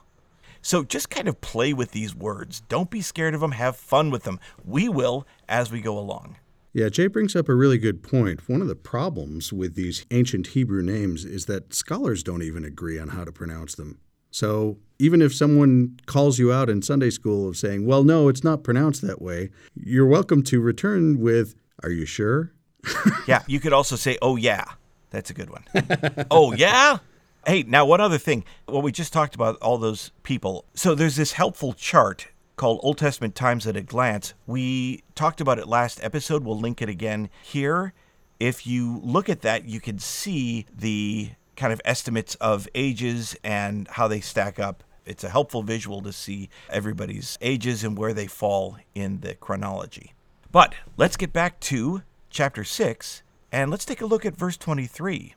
So 0.63 0.85
just 0.85 1.11
kind 1.11 1.27
of 1.27 1.41
play 1.41 1.73
with 1.73 1.91
these 1.91 2.15
words. 2.15 2.63
Don't 2.69 2.89
be 2.89 3.03
scared 3.03 3.35
of 3.35 3.41
them. 3.41 3.53
Have 3.53 3.77
fun 3.77 4.11
with 4.11 4.23
them. 4.23 4.39
We 4.65 4.89
will 4.89 5.27
as 5.49 5.73
we 5.73 5.81
go 5.81 5.99
along. 5.99 6.37
Yeah, 6.75 6.89
Jay 6.89 7.07
brings 7.07 7.37
up 7.37 7.51
a 7.51 7.55
really 7.55 7.77
good 7.77 8.03
point. 8.03 8.49
One 8.49 8.63
of 8.63 8.69
the 8.69 8.75
problems 8.75 9.53
with 9.53 9.75
these 9.75 10.07
ancient 10.11 10.49
Hebrew 10.49 10.83
names 10.83 11.27
is 11.27 11.45
that 11.45 11.75
scholars 11.75 12.23
don't 12.23 12.43
even 12.43 12.65
agree 12.65 12.99
on 12.99 13.09
how 13.09 13.25
to 13.25 13.33
pronounce 13.33 13.75
them. 13.75 13.99
So 14.31 14.79
even 14.99 15.21
if 15.21 15.35
someone 15.35 15.99
calls 16.07 16.39
you 16.39 16.51
out 16.51 16.71
in 16.71 16.81
Sunday 16.81 17.11
school 17.11 17.47
of 17.47 17.59
saying, 17.59 17.85
well, 17.85 18.05
no, 18.05 18.29
it's 18.29 18.43
not 18.43 18.65
pronounced 18.65 19.03
that 19.03 19.21
way, 19.21 19.51
you're 19.75 20.07
welcome 20.07 20.43
to 20.45 20.61
return 20.61 21.21
with, 21.21 21.55
are 21.83 21.91
you 21.91 22.07
sure? 22.07 22.53
yeah, 23.27 23.43
you 23.47 23.61
could 23.61 23.75
also 23.75 23.95
say, 23.95 24.17
oh, 24.23 24.37
yeah. 24.37 24.65
That's 25.11 25.29
a 25.29 25.35
good 25.35 25.51
one. 25.51 25.65
oh, 26.31 26.55
yeah? 26.55 26.99
Hey, 27.47 27.65
now, 27.65 27.85
one 27.85 28.01
other 28.01 28.17
thing. 28.17 28.45
Well, 28.67 28.81
we 28.81 28.93
just 28.93 29.13
talked 29.13 29.35
about 29.35 29.57
all 29.57 29.77
those 29.77 30.11
people. 30.23 30.65
So 30.73 30.95
there's 30.95 31.17
this 31.17 31.33
helpful 31.33 31.75
chart 31.75 32.29
called 32.57 32.81
Old 32.83 32.99
Testament 32.99 33.35
Times 33.35 33.67
at 33.67 33.77
a 33.77 33.83
Glance. 33.83 34.35
We 34.47 35.03
talked 35.15 35.41
about 35.41 35.59
it 35.59 35.69
last 35.69 36.03
episode. 36.03 36.45
We'll 36.45 36.59
link 36.59 36.83
it 36.83 36.89
again 36.89 37.29
here. 37.43 37.93
If 38.39 38.67
you 38.67 39.01
look 39.03 39.29
at 39.29 39.43
that, 39.43 39.65
you 39.65 39.81
can 39.81 39.99
see 39.99 40.67
the 40.77 41.31
kind 41.57 41.73
of 41.73 41.81
estimates 41.85 42.35
of 42.37 42.69
ages 42.75 43.37
and 43.45 43.87
how 43.89 44.09
they 44.09 44.21
stack 44.21 44.59
up. 44.59 44.83
It's 45.05 45.25
a 45.25 45.29
helpful 45.29 45.63
visual 45.63 46.03
to 46.03 46.13
see 46.13 46.49
everybody's 46.71 47.39
ages 47.41 47.85
and 47.85 47.97
where 47.97 48.13
they 48.13 48.27
fall 48.27 48.77
in 48.95 49.21
the 49.21 49.35
chronology. 49.35 50.15
But 50.51 50.75
let's 50.97 51.17
get 51.17 51.33
back 51.33 51.61
to 51.61 52.03
chapter 52.31 52.65
6 52.65 53.23
and 53.51 53.71
let's 53.71 53.85
take 53.85 54.01
a 54.01 54.07
look 54.07 54.25
at 54.25 54.37
verse 54.37 54.57
23, 54.57 55.35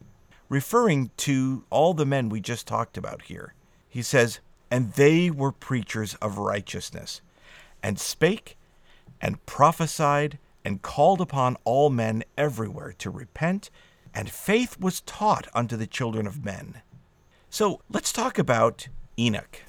referring 0.49 1.11
to 1.17 1.65
all 1.69 1.93
the 1.93 2.05
men 2.05 2.29
we 2.29 2.41
just 2.41 2.67
talked 2.67 2.97
about 2.97 3.23
here. 3.23 3.53
He 3.87 4.01
says, 4.01 4.39
And 4.75 4.91
they 4.91 5.31
were 5.31 5.53
preachers 5.53 6.15
of 6.15 6.37
righteousness, 6.37 7.21
and 7.81 7.97
spake 7.97 8.57
and 9.21 9.45
prophesied 9.45 10.37
and 10.65 10.81
called 10.81 11.21
upon 11.21 11.55
all 11.63 11.89
men 11.89 12.25
everywhere 12.37 12.93
to 12.97 13.09
repent 13.09 13.69
and 14.13 14.29
faith 14.29 14.77
was 14.77 14.99
taught 14.99 15.47
unto 15.53 15.77
the 15.77 15.87
children 15.87 16.27
of 16.27 16.43
men. 16.43 16.81
So 17.49 17.79
let's 17.89 18.11
talk 18.11 18.37
about 18.37 18.89
Enoch. 19.17 19.61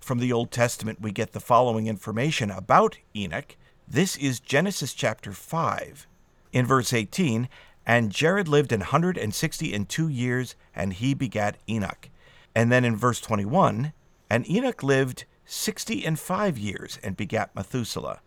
From 0.00 0.18
the 0.18 0.32
Old 0.32 0.50
Testament, 0.50 1.02
we 1.02 1.12
get 1.12 1.32
the 1.32 1.40
following 1.40 1.86
information 1.86 2.50
about 2.50 2.96
Enoch. 3.14 3.56
This 3.86 4.16
is 4.16 4.40
Genesis 4.40 4.94
chapter 4.94 5.32
5. 5.32 6.06
In 6.54 6.64
verse 6.64 6.94
18, 6.94 7.50
and 7.84 8.10
Jared 8.10 8.48
lived 8.48 8.72
an 8.72 8.80
hundred 8.80 9.18
and 9.18 9.34
sixty 9.34 9.74
and 9.74 9.86
two 9.86 10.08
years, 10.08 10.54
and 10.74 10.94
he 10.94 11.12
begat 11.12 11.58
Enoch. 11.68 12.08
And 12.54 12.72
then 12.72 12.86
in 12.86 12.96
verse 12.96 13.20
21, 13.20 13.92
and 14.34 14.50
Enoch 14.50 14.82
lived 14.82 15.26
sixty 15.44 16.04
and 16.04 16.18
five 16.18 16.58
years, 16.58 16.98
and 17.04 17.16
begat 17.16 17.54
Methuselah. 17.54 18.18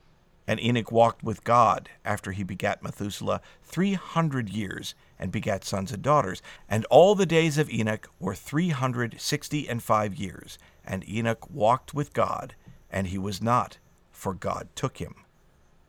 And 0.48 0.58
Enoch 0.62 0.90
walked 0.90 1.22
with 1.22 1.44
God 1.44 1.90
after 2.06 2.32
he 2.32 2.44
begat 2.44 2.82
Methuselah 2.82 3.42
three 3.62 3.96
hundred 3.96 4.48
years, 4.48 4.96
and 5.20 5.34
begat 5.34 5.66
sons 5.66 5.92
and 5.92 6.02
daughters. 6.02 6.42
And 6.70 6.86
all 6.86 7.14
the 7.14 7.26
days 7.26 7.58
of 7.58 7.70
Enoch 7.70 8.10
were 8.22 8.36
three 8.36 8.70
hundred 8.70 9.20
sixty 9.20 9.68
and 9.68 9.84
five 9.84 10.16
years. 10.16 10.58
And 10.86 11.04
Enoch 11.10 11.50
walked 11.50 11.94
with 11.94 12.14
God, 12.14 12.56
and 12.90 13.08
he 13.08 13.18
was 13.18 13.42
not, 13.42 13.78
for 14.10 14.34
God 14.34 14.70
took 14.76 15.00
him. 15.00 15.16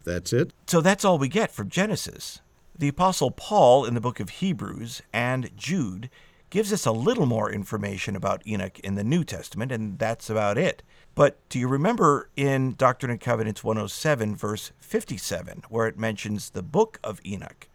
That's 0.02 0.32
it? 0.32 0.52
So 0.66 0.80
that's 0.80 1.04
all 1.04 1.18
we 1.18 1.28
get 1.28 1.52
from 1.52 1.68
Genesis. 1.68 2.40
The 2.76 2.88
Apostle 2.88 3.30
Paul 3.30 3.84
in 3.84 3.94
the 3.94 4.00
book 4.00 4.18
of 4.18 4.30
Hebrews 4.30 5.00
and 5.12 5.56
Jude 5.56 6.10
gives 6.50 6.72
us 6.72 6.86
a 6.86 6.92
little 6.92 7.26
more 7.26 7.50
information 7.50 8.16
about 8.16 8.46
Enoch 8.46 8.78
in 8.80 8.94
the 8.94 9.04
New 9.04 9.24
Testament, 9.24 9.70
and 9.70 9.98
that's 9.98 10.30
about 10.30 10.56
it. 10.58 10.82
But 11.14 11.38
do 11.48 11.58
you 11.58 11.68
remember 11.68 12.30
in 12.36 12.74
Doctrine 12.74 13.10
and 13.10 13.20
Covenants 13.20 13.64
107, 13.64 14.36
verse 14.36 14.72
57, 14.78 15.64
where 15.68 15.86
it 15.86 15.98
mentions 15.98 16.50
the 16.50 16.62
book 16.62 16.98
of 17.02 17.20
Enoch? 17.24 17.68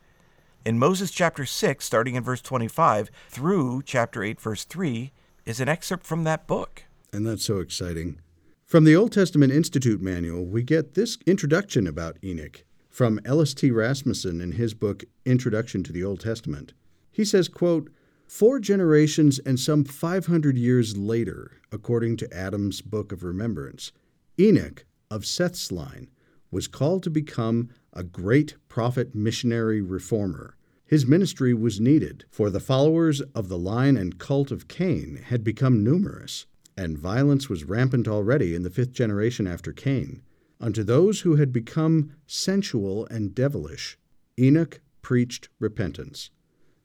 In 0.65 0.79
Moses 0.79 1.11
chapter 1.11 1.45
6, 1.45 1.83
starting 1.83 2.15
in 2.15 2.23
verse 2.23 2.41
25, 2.41 3.11
through 3.27 3.83
chapter 3.85 4.23
8, 4.23 4.39
verse 4.39 4.63
3, 4.63 5.11
is 5.45 5.59
an 5.59 5.67
excerpt 5.67 6.05
from 6.05 6.23
that 6.23 6.47
book. 6.47 6.85
And 7.11 7.27
that's 7.27 7.45
so 7.45 7.59
exciting. 7.59 8.19
From 8.65 8.85
the 8.85 8.95
Old 8.95 9.11
Testament 9.11 9.51
Institute 9.51 10.01
manual, 10.01 10.45
we 10.45 10.63
get 10.63 10.95
this 10.95 11.17
introduction 11.27 11.85
about 11.85 12.17
Enoch 12.23 12.63
from 12.89 13.19
Ellis 13.25 13.53
T. 13.53 13.71
Rasmussen 13.71 14.39
in 14.39 14.53
his 14.53 14.73
book 14.73 15.03
Introduction 15.25 15.83
to 15.83 15.91
the 15.91 16.03
Old 16.03 16.21
Testament. 16.21 16.73
He 17.11 17.25
says, 17.25 17.47
quote, 17.47 17.89
Four 18.33 18.59
generations 18.59 19.37
and 19.37 19.59
some 19.59 19.83
500 19.83 20.57
years 20.57 20.97
later, 20.97 21.51
according 21.71 22.17
to 22.17 22.33
Adam's 22.35 22.81
Book 22.81 23.11
of 23.11 23.23
Remembrance, 23.23 23.91
Enoch 24.39 24.85
of 25.11 25.23
Seth's 25.23 25.71
line 25.71 26.09
was 26.49 26.67
called 26.67 27.03
to 27.03 27.11
become 27.11 27.69
a 27.93 28.03
great 28.03 28.55
prophet 28.69 29.13
missionary 29.13 29.81
reformer. 29.81 30.57
His 30.83 31.05
ministry 31.05 31.53
was 31.53 31.79
needed, 31.79 32.25
for 32.31 32.49
the 32.49 32.59
followers 32.59 33.21
of 33.35 33.49
the 33.49 33.57
line 33.59 33.95
and 33.95 34.17
cult 34.17 34.49
of 34.49 34.67
Cain 34.67 35.17
had 35.25 35.43
become 35.43 35.83
numerous, 35.83 36.47
and 36.75 36.97
violence 36.97 37.49
was 37.49 37.65
rampant 37.65 38.07
already 38.07 38.55
in 38.55 38.63
the 38.63 38.71
fifth 38.71 38.93
generation 38.93 39.45
after 39.45 39.71
Cain. 39.71 40.23
Unto 40.59 40.81
those 40.81 41.19
who 41.19 41.35
had 41.35 41.53
become 41.53 42.15
sensual 42.25 43.05
and 43.11 43.35
devilish, 43.35 43.95
Enoch 44.39 44.81
preached 45.03 45.49
repentance. 45.59 46.31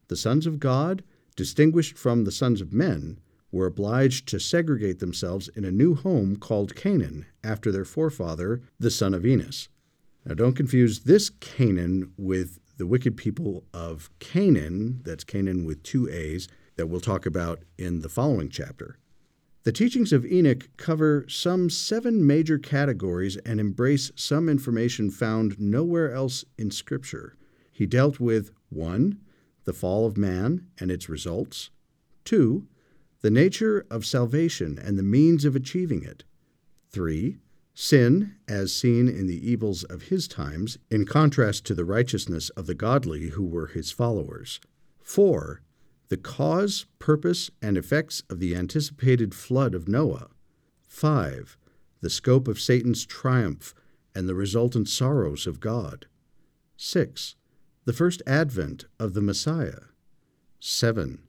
The 0.08 0.16
sons 0.16 0.46
of 0.46 0.60
God, 0.60 1.02
distinguished 1.38 1.96
from 1.96 2.24
the 2.24 2.32
sons 2.32 2.60
of 2.60 2.72
men, 2.72 3.20
were 3.52 3.66
obliged 3.66 4.26
to 4.26 4.40
segregate 4.40 4.98
themselves 4.98 5.46
in 5.54 5.64
a 5.64 5.70
new 5.70 5.94
home 5.94 6.34
called 6.34 6.74
Cainan, 6.74 7.26
after 7.44 7.70
their 7.70 7.84
forefather, 7.84 8.60
the 8.80 8.90
son 8.90 9.14
of 9.14 9.24
Enos. 9.24 9.68
Now, 10.24 10.34
don't 10.34 10.56
confuse 10.56 11.00
this 11.04 11.30
Cainan 11.30 12.10
with 12.18 12.58
the 12.76 12.88
wicked 12.88 13.16
people 13.16 13.62
of 13.72 14.10
Canaan, 14.18 15.00
that's 15.04 15.22
Canaan 15.22 15.64
with 15.64 15.84
two 15.84 16.08
A's, 16.10 16.48
that 16.74 16.88
we'll 16.88 17.00
talk 17.00 17.24
about 17.24 17.62
in 17.78 18.00
the 18.00 18.08
following 18.08 18.48
chapter. 18.48 18.98
The 19.62 19.70
teachings 19.70 20.12
of 20.12 20.26
Enoch 20.26 20.68
cover 20.76 21.24
some 21.28 21.70
seven 21.70 22.26
major 22.26 22.58
categories 22.58 23.36
and 23.46 23.60
embrace 23.60 24.10
some 24.16 24.48
information 24.48 25.08
found 25.12 25.60
nowhere 25.60 26.12
else 26.12 26.44
in 26.58 26.72
Scripture. 26.72 27.36
He 27.70 27.86
dealt 27.86 28.18
with 28.18 28.50
1. 28.70 29.20
The 29.68 29.74
fall 29.74 30.06
of 30.06 30.16
man 30.16 30.66
and 30.78 30.90
its 30.90 31.10
results, 31.10 31.68
2. 32.24 32.66
The 33.20 33.30
nature 33.30 33.84
of 33.90 34.06
salvation 34.06 34.78
and 34.82 34.98
the 34.98 35.02
means 35.02 35.44
of 35.44 35.54
achieving 35.54 36.02
it, 36.02 36.24
3. 36.88 37.36
Sin, 37.74 38.36
as 38.48 38.72
seen 38.72 39.10
in 39.10 39.26
the 39.26 39.46
evils 39.46 39.84
of 39.84 40.04
his 40.04 40.26
times, 40.26 40.78
in 40.90 41.04
contrast 41.04 41.66
to 41.66 41.74
the 41.74 41.84
righteousness 41.84 42.48
of 42.56 42.64
the 42.64 42.74
godly 42.74 43.28
who 43.28 43.44
were 43.44 43.66
his 43.66 43.90
followers. 43.90 44.58
4 45.02 45.60
the 46.08 46.16
cause, 46.16 46.86
purpose, 46.98 47.50
and 47.60 47.76
effects 47.76 48.22
of 48.30 48.40
the 48.40 48.56
anticipated 48.56 49.34
flood 49.34 49.74
of 49.74 49.86
Noah. 49.86 50.30
5. 50.86 51.58
The 52.00 52.08
scope 52.08 52.48
of 52.48 52.58
Satan's 52.58 53.04
triumph 53.04 53.74
and 54.14 54.26
the 54.26 54.34
resultant 54.34 54.88
sorrows 54.88 55.46
of 55.46 55.60
God. 55.60 56.06
6. 56.78 57.34
The 57.88 57.94
first 57.94 58.20
advent 58.26 58.84
of 59.00 59.14
the 59.14 59.22
Messiah. 59.22 59.80
7. 60.60 61.20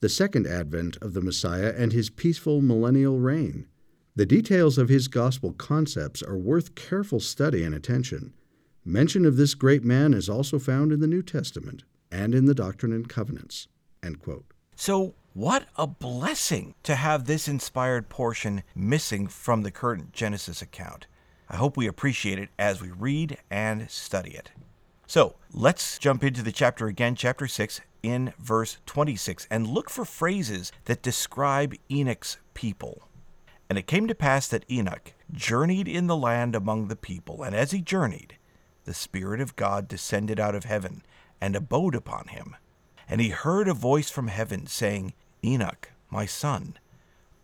The 0.00 0.08
second 0.08 0.46
advent 0.46 0.96
of 1.02 1.12
the 1.12 1.20
Messiah 1.20 1.74
and 1.76 1.92
his 1.92 2.08
peaceful 2.08 2.62
millennial 2.62 3.18
reign. 3.18 3.66
The 4.14 4.24
details 4.24 4.78
of 4.78 4.88
his 4.88 5.08
gospel 5.08 5.52
concepts 5.52 6.22
are 6.22 6.38
worth 6.38 6.74
careful 6.74 7.20
study 7.20 7.62
and 7.62 7.74
attention. 7.74 8.32
Mention 8.82 9.26
of 9.26 9.36
this 9.36 9.52
great 9.52 9.84
man 9.84 10.14
is 10.14 10.30
also 10.30 10.58
found 10.58 10.90
in 10.90 11.00
the 11.00 11.06
New 11.06 11.20
Testament 11.20 11.84
and 12.10 12.34
in 12.34 12.46
the 12.46 12.54
Doctrine 12.54 12.94
and 12.94 13.06
Covenants. 13.06 13.68
So, 14.74 15.16
what 15.34 15.66
a 15.76 15.86
blessing 15.86 16.76
to 16.84 16.94
have 16.94 17.26
this 17.26 17.46
inspired 17.46 18.08
portion 18.08 18.62
missing 18.74 19.26
from 19.26 19.64
the 19.64 19.70
current 19.70 20.14
Genesis 20.14 20.62
account. 20.62 21.08
I 21.50 21.56
hope 21.56 21.76
we 21.76 21.86
appreciate 21.86 22.38
it 22.38 22.48
as 22.58 22.80
we 22.80 22.90
read 22.90 23.36
and 23.50 23.90
study 23.90 24.30
it. 24.30 24.52
So, 25.08 25.36
let's 25.52 26.00
jump 26.00 26.24
into 26.24 26.42
the 26.42 26.50
chapter 26.50 26.88
again, 26.88 27.14
chapter 27.14 27.46
6, 27.46 27.80
in 28.02 28.32
verse 28.40 28.78
26, 28.86 29.46
and 29.50 29.66
look 29.66 29.88
for 29.88 30.04
phrases 30.04 30.72
that 30.86 31.02
describe 31.02 31.74
Enoch's 31.88 32.38
people. 32.54 33.08
And 33.68 33.78
it 33.78 33.86
came 33.86 34.08
to 34.08 34.16
pass 34.16 34.48
that 34.48 34.64
Enoch 34.68 35.12
journeyed 35.32 35.86
in 35.86 36.08
the 36.08 36.16
land 36.16 36.56
among 36.56 36.88
the 36.88 36.96
people, 36.96 37.44
and 37.44 37.54
as 37.54 37.70
he 37.70 37.80
journeyed, 37.80 38.36
the 38.84 38.94
Spirit 38.94 39.40
of 39.40 39.54
God 39.54 39.86
descended 39.86 40.40
out 40.40 40.56
of 40.56 40.64
heaven 40.64 41.02
and 41.40 41.54
abode 41.54 41.94
upon 41.94 42.26
him. 42.28 42.56
And 43.08 43.20
he 43.20 43.28
heard 43.28 43.68
a 43.68 43.74
voice 43.74 44.10
from 44.10 44.26
heaven 44.26 44.66
saying, 44.66 45.14
Enoch, 45.44 45.92
my 46.10 46.26
son, 46.26 46.78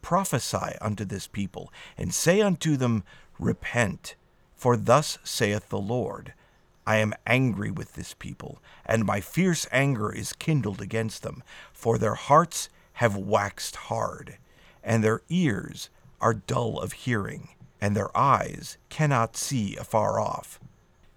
prophesy 0.00 0.76
unto 0.80 1.04
this 1.04 1.28
people, 1.28 1.72
and 1.96 2.12
say 2.12 2.40
unto 2.40 2.76
them, 2.76 3.04
Repent, 3.38 4.16
for 4.56 4.76
thus 4.76 5.18
saith 5.22 5.68
the 5.68 5.78
Lord, 5.78 6.34
I 6.86 6.96
am 6.96 7.14
angry 7.26 7.70
with 7.70 7.94
this 7.94 8.14
people, 8.14 8.60
and 8.84 9.04
my 9.04 9.20
fierce 9.20 9.66
anger 9.70 10.12
is 10.12 10.32
kindled 10.32 10.80
against 10.80 11.22
them, 11.22 11.42
for 11.72 11.98
their 11.98 12.14
hearts 12.14 12.68
have 12.94 13.16
waxed 13.16 13.76
hard, 13.76 14.38
and 14.82 15.02
their 15.02 15.22
ears 15.28 15.90
are 16.20 16.34
dull 16.34 16.78
of 16.78 16.92
hearing, 16.92 17.50
and 17.80 17.96
their 17.96 18.16
eyes 18.16 18.78
cannot 18.88 19.36
see 19.36 19.76
afar 19.76 20.20
off. 20.20 20.60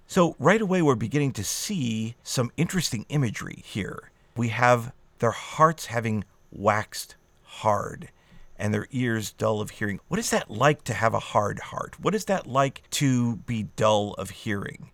So, 0.07 0.35
right 0.37 0.61
away, 0.61 0.81
we're 0.81 0.95
beginning 0.95 1.33
to 1.33 1.43
see 1.43 2.15
some 2.23 2.51
interesting 2.57 3.05
imagery 3.09 3.63
here 3.65 4.11
we 4.35 4.49
have 4.49 4.91
their 5.19 5.31
hearts 5.31 5.87
having 5.87 6.25
waxed 6.51 7.15
hard 7.43 8.09
and 8.57 8.73
their 8.73 8.87
ears 8.91 9.31
dull 9.31 9.61
of 9.61 9.71
hearing. 9.71 9.99
What 10.07 10.19
is 10.19 10.29
that 10.29 10.49
like 10.49 10.83
to 10.85 10.93
have 10.93 11.13
a 11.13 11.19
hard 11.19 11.59
heart? 11.59 11.99
What 11.99 12.15
is 12.15 12.25
that 12.25 12.47
like 12.47 12.83
to 12.91 13.37
be 13.37 13.67
dull 13.75 14.13
of 14.13 14.29
hearing? 14.29 14.91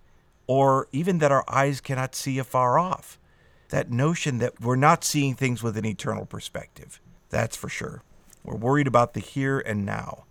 Or 0.53 0.89
even 0.91 1.19
that 1.19 1.31
our 1.31 1.45
eyes 1.47 1.79
cannot 1.79 2.13
see 2.13 2.37
afar 2.37 2.77
off? 2.77 3.17
That 3.69 3.89
notion 3.89 4.39
that 4.39 4.59
we're 4.59 4.75
not 4.75 5.05
seeing 5.05 5.33
things 5.33 5.63
with 5.63 5.77
an 5.77 5.85
eternal 5.85 6.25
perspective. 6.25 6.99
That's 7.29 7.55
for 7.55 7.69
sure. 7.69 8.03
We're 8.43 8.57
worried 8.57 8.87
about 8.87 9.13
the 9.13 9.21
here 9.21 9.61
and 9.61 9.85
now. 9.85 10.25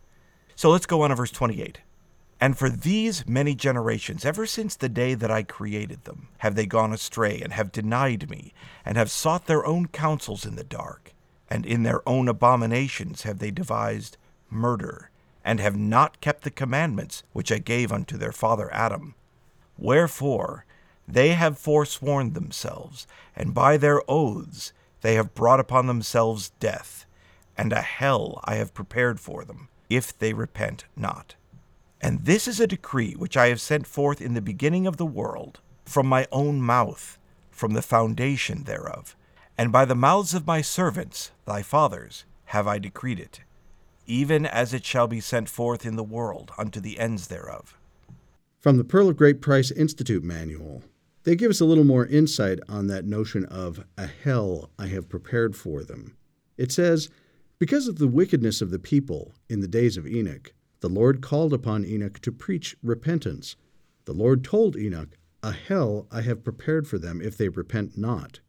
So 0.56 0.68
let's 0.68 0.84
go 0.84 1.00
on 1.00 1.08
to 1.08 1.16
verse 1.16 1.30
28. 1.30 1.80
And 2.38 2.58
for 2.58 2.68
these 2.68 3.26
many 3.26 3.54
generations, 3.54 4.26
ever 4.26 4.44
since 4.44 4.76
the 4.76 4.90
day 4.90 5.14
that 5.14 5.30
I 5.30 5.42
created 5.42 6.04
them, 6.04 6.28
have 6.40 6.54
they 6.54 6.66
gone 6.66 6.92
astray 6.92 7.40
and 7.40 7.54
have 7.54 7.72
denied 7.72 8.28
me, 8.28 8.52
and 8.84 8.98
have 8.98 9.10
sought 9.10 9.46
their 9.46 9.64
own 9.64 9.86
counsels 9.88 10.44
in 10.44 10.56
the 10.56 10.64
dark. 10.64 11.14
And 11.48 11.64
in 11.64 11.82
their 11.82 12.06
own 12.06 12.28
abominations 12.28 13.22
have 13.22 13.38
they 13.38 13.50
devised 13.50 14.18
murder, 14.50 15.08
and 15.42 15.60
have 15.60 15.78
not 15.78 16.20
kept 16.20 16.44
the 16.44 16.50
commandments 16.50 17.22
which 17.32 17.50
I 17.50 17.56
gave 17.56 17.90
unto 17.90 18.18
their 18.18 18.32
father 18.32 18.70
Adam. 18.70 19.14
Wherefore 19.80 20.66
they 21.08 21.30
have 21.30 21.58
forsworn 21.58 22.34
themselves, 22.34 23.06
and 23.34 23.54
by 23.54 23.78
their 23.78 24.02
oaths 24.08 24.72
they 25.00 25.14
have 25.14 25.34
brought 25.34 25.58
upon 25.58 25.86
themselves 25.86 26.50
death, 26.60 27.06
and 27.56 27.72
a 27.72 27.80
hell 27.80 28.40
I 28.44 28.56
have 28.56 28.74
prepared 28.74 29.18
for 29.18 29.44
them, 29.44 29.68
if 29.88 30.16
they 30.16 30.34
repent 30.34 30.84
not. 30.94 31.34
And 32.00 32.26
this 32.26 32.46
is 32.46 32.60
a 32.60 32.66
decree 32.66 33.14
which 33.14 33.36
I 33.36 33.48
have 33.48 33.60
sent 33.60 33.86
forth 33.86 34.20
in 34.20 34.34
the 34.34 34.42
beginning 34.42 34.86
of 34.86 34.98
the 34.98 35.06
world, 35.06 35.60
from 35.86 36.06
my 36.06 36.26
own 36.30 36.60
mouth, 36.60 37.18
from 37.50 37.72
the 37.72 37.82
foundation 37.82 38.64
thereof. 38.64 39.16
And 39.56 39.72
by 39.72 39.86
the 39.86 39.94
mouths 39.94 40.34
of 40.34 40.46
my 40.46 40.60
servants, 40.60 41.30
thy 41.46 41.62
fathers, 41.62 42.24
have 42.46 42.66
I 42.66 42.78
decreed 42.78 43.18
it, 43.18 43.40
even 44.06 44.44
as 44.44 44.74
it 44.74 44.84
shall 44.84 45.06
be 45.06 45.20
sent 45.20 45.48
forth 45.48 45.86
in 45.86 45.96
the 45.96 46.04
world 46.04 46.52
unto 46.58 46.80
the 46.80 46.98
ends 46.98 47.28
thereof. 47.28 47.78
From 48.60 48.76
the 48.76 48.84
Pearl 48.84 49.08
of 49.08 49.16
Great 49.16 49.40
Price 49.40 49.70
Institute 49.70 50.22
manual, 50.22 50.82
they 51.22 51.34
give 51.34 51.48
us 51.48 51.62
a 51.62 51.64
little 51.64 51.84
more 51.84 52.04
insight 52.04 52.58
on 52.68 52.88
that 52.88 53.06
notion 53.06 53.46
of 53.46 53.86
a 53.96 54.06
hell 54.06 54.68
I 54.78 54.88
have 54.88 55.08
prepared 55.08 55.56
for 55.56 55.82
them. 55.82 56.14
It 56.58 56.70
says, 56.70 57.08
Because 57.58 57.88
of 57.88 57.96
the 57.96 58.06
wickedness 58.06 58.60
of 58.60 58.70
the 58.70 58.78
people 58.78 59.32
in 59.48 59.60
the 59.60 59.66
days 59.66 59.96
of 59.96 60.06
Enoch, 60.06 60.52
the 60.80 60.90
Lord 60.90 61.22
called 61.22 61.54
upon 61.54 61.86
Enoch 61.86 62.20
to 62.20 62.30
preach 62.30 62.76
repentance. 62.82 63.56
The 64.04 64.12
Lord 64.12 64.44
told 64.44 64.76
Enoch, 64.76 65.16
A 65.42 65.52
hell 65.52 66.06
I 66.10 66.20
have 66.20 66.44
prepared 66.44 66.86
for 66.86 66.98
them 66.98 67.22
if 67.22 67.38
they 67.38 67.48
repent 67.48 67.96
not. 67.96 68.40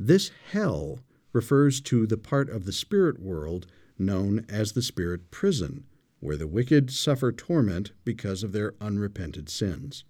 This 0.00 0.30
hell 0.52 1.00
refers 1.34 1.82
to 1.82 2.06
the 2.06 2.16
part 2.16 2.48
of 2.48 2.64
the 2.64 2.72
spirit 2.72 3.20
world 3.20 3.66
known 3.98 4.46
as 4.48 4.72
the 4.72 4.80
spirit 4.80 5.30
prison, 5.30 5.84
where 6.22 6.36
the 6.36 6.46
wicked 6.46 6.88
suffer 6.88 7.32
torment 7.32 7.90
because 8.04 8.44
of 8.44 8.52
their 8.52 8.74
unrepented 8.80 9.48
sins. 9.48 10.04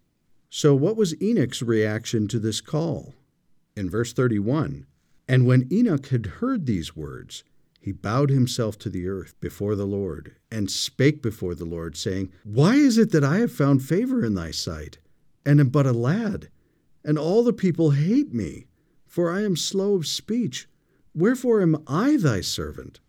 So, 0.51 0.75
what 0.75 0.94
was 0.94 1.20
Enoch's 1.22 1.62
reaction 1.62 2.29
to 2.29 2.38
this 2.38 2.61
call? 2.61 3.14
In 3.75 3.88
verse 3.88 4.12
31, 4.12 4.87
and 5.27 5.46
when 5.46 5.66
Enoch 5.72 6.09
had 6.09 6.27
heard 6.27 6.66
these 6.66 6.94
words, 6.94 7.44
he 7.81 7.92
bowed 7.92 8.29
himself 8.29 8.79
to 8.81 8.90
the 8.90 9.09
earth 9.09 9.35
before 9.40 9.75
the 9.75 9.87
Lord, 9.87 10.37
and 10.51 10.70
spake 10.70 11.22
before 11.22 11.55
the 11.55 11.64
Lord, 11.64 11.96
saying, 11.96 12.31
Why 12.44 12.75
is 12.75 12.98
it 12.98 13.11
that 13.12 13.25
I 13.25 13.38
have 13.38 13.51
found 13.51 13.83
favor 13.83 14.22
in 14.22 14.35
thy 14.35 14.51
sight, 14.51 14.98
and 15.46 15.59
am 15.61 15.70
but 15.70 15.87
a 15.87 15.92
lad? 15.92 16.51
And 17.03 17.18
all 17.18 17.42
the 17.42 17.55
people 17.55 17.92
hate 17.92 18.35
me, 18.35 18.66
for 19.07 19.33
I 19.33 19.42
am 19.44 19.57
slow 19.57 19.94
of 19.94 20.07
speech. 20.07 20.68
Wherefore 21.14 21.62
am 21.62 21.83
I 21.87 22.18
thy 22.18 22.42
servant? 22.42 23.01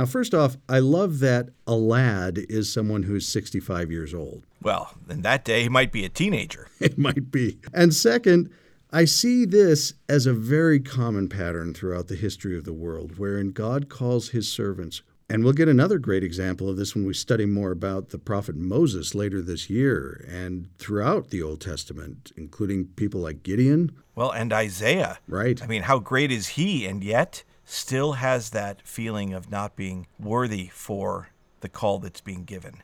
Now, 0.00 0.06
first 0.06 0.32
off, 0.32 0.56
I 0.66 0.78
love 0.78 1.18
that 1.18 1.50
a 1.66 1.74
lad 1.74 2.38
is 2.48 2.72
someone 2.72 3.02
who's 3.02 3.28
65 3.28 3.90
years 3.90 4.14
old. 4.14 4.46
Well, 4.62 4.94
in 5.10 5.20
that 5.20 5.44
day, 5.44 5.62
he 5.64 5.68
might 5.68 5.92
be 5.92 6.06
a 6.06 6.08
teenager. 6.08 6.68
It 6.80 6.96
might 6.96 7.30
be. 7.30 7.58
And 7.74 7.92
second, 7.92 8.48
I 8.90 9.04
see 9.04 9.44
this 9.44 9.92
as 10.08 10.24
a 10.24 10.32
very 10.32 10.80
common 10.80 11.28
pattern 11.28 11.74
throughout 11.74 12.08
the 12.08 12.16
history 12.16 12.56
of 12.56 12.64
the 12.64 12.72
world, 12.72 13.18
wherein 13.18 13.50
God 13.50 13.90
calls 13.90 14.30
his 14.30 14.50
servants. 14.50 15.02
And 15.28 15.44
we'll 15.44 15.52
get 15.52 15.68
another 15.68 15.98
great 15.98 16.24
example 16.24 16.70
of 16.70 16.78
this 16.78 16.94
when 16.94 17.04
we 17.04 17.12
study 17.12 17.44
more 17.44 17.70
about 17.70 18.08
the 18.08 18.18
prophet 18.18 18.56
Moses 18.56 19.14
later 19.14 19.42
this 19.42 19.68
year 19.68 20.26
and 20.26 20.70
throughout 20.78 21.28
the 21.28 21.42
Old 21.42 21.60
Testament, 21.60 22.32
including 22.38 22.86
people 22.86 23.20
like 23.20 23.42
Gideon. 23.42 23.92
Well, 24.14 24.30
and 24.30 24.50
Isaiah. 24.50 25.18
Right. 25.28 25.62
I 25.62 25.66
mean, 25.66 25.82
how 25.82 25.98
great 25.98 26.32
is 26.32 26.48
he, 26.48 26.86
and 26.86 27.04
yet 27.04 27.44
still 27.70 28.14
has 28.14 28.50
that 28.50 28.82
feeling 28.86 29.32
of 29.32 29.48
not 29.48 29.76
being 29.76 30.06
worthy 30.18 30.66
for 30.72 31.28
the 31.60 31.68
call 31.68 32.00
that's 32.00 32.20
being 32.20 32.44
given. 32.44 32.82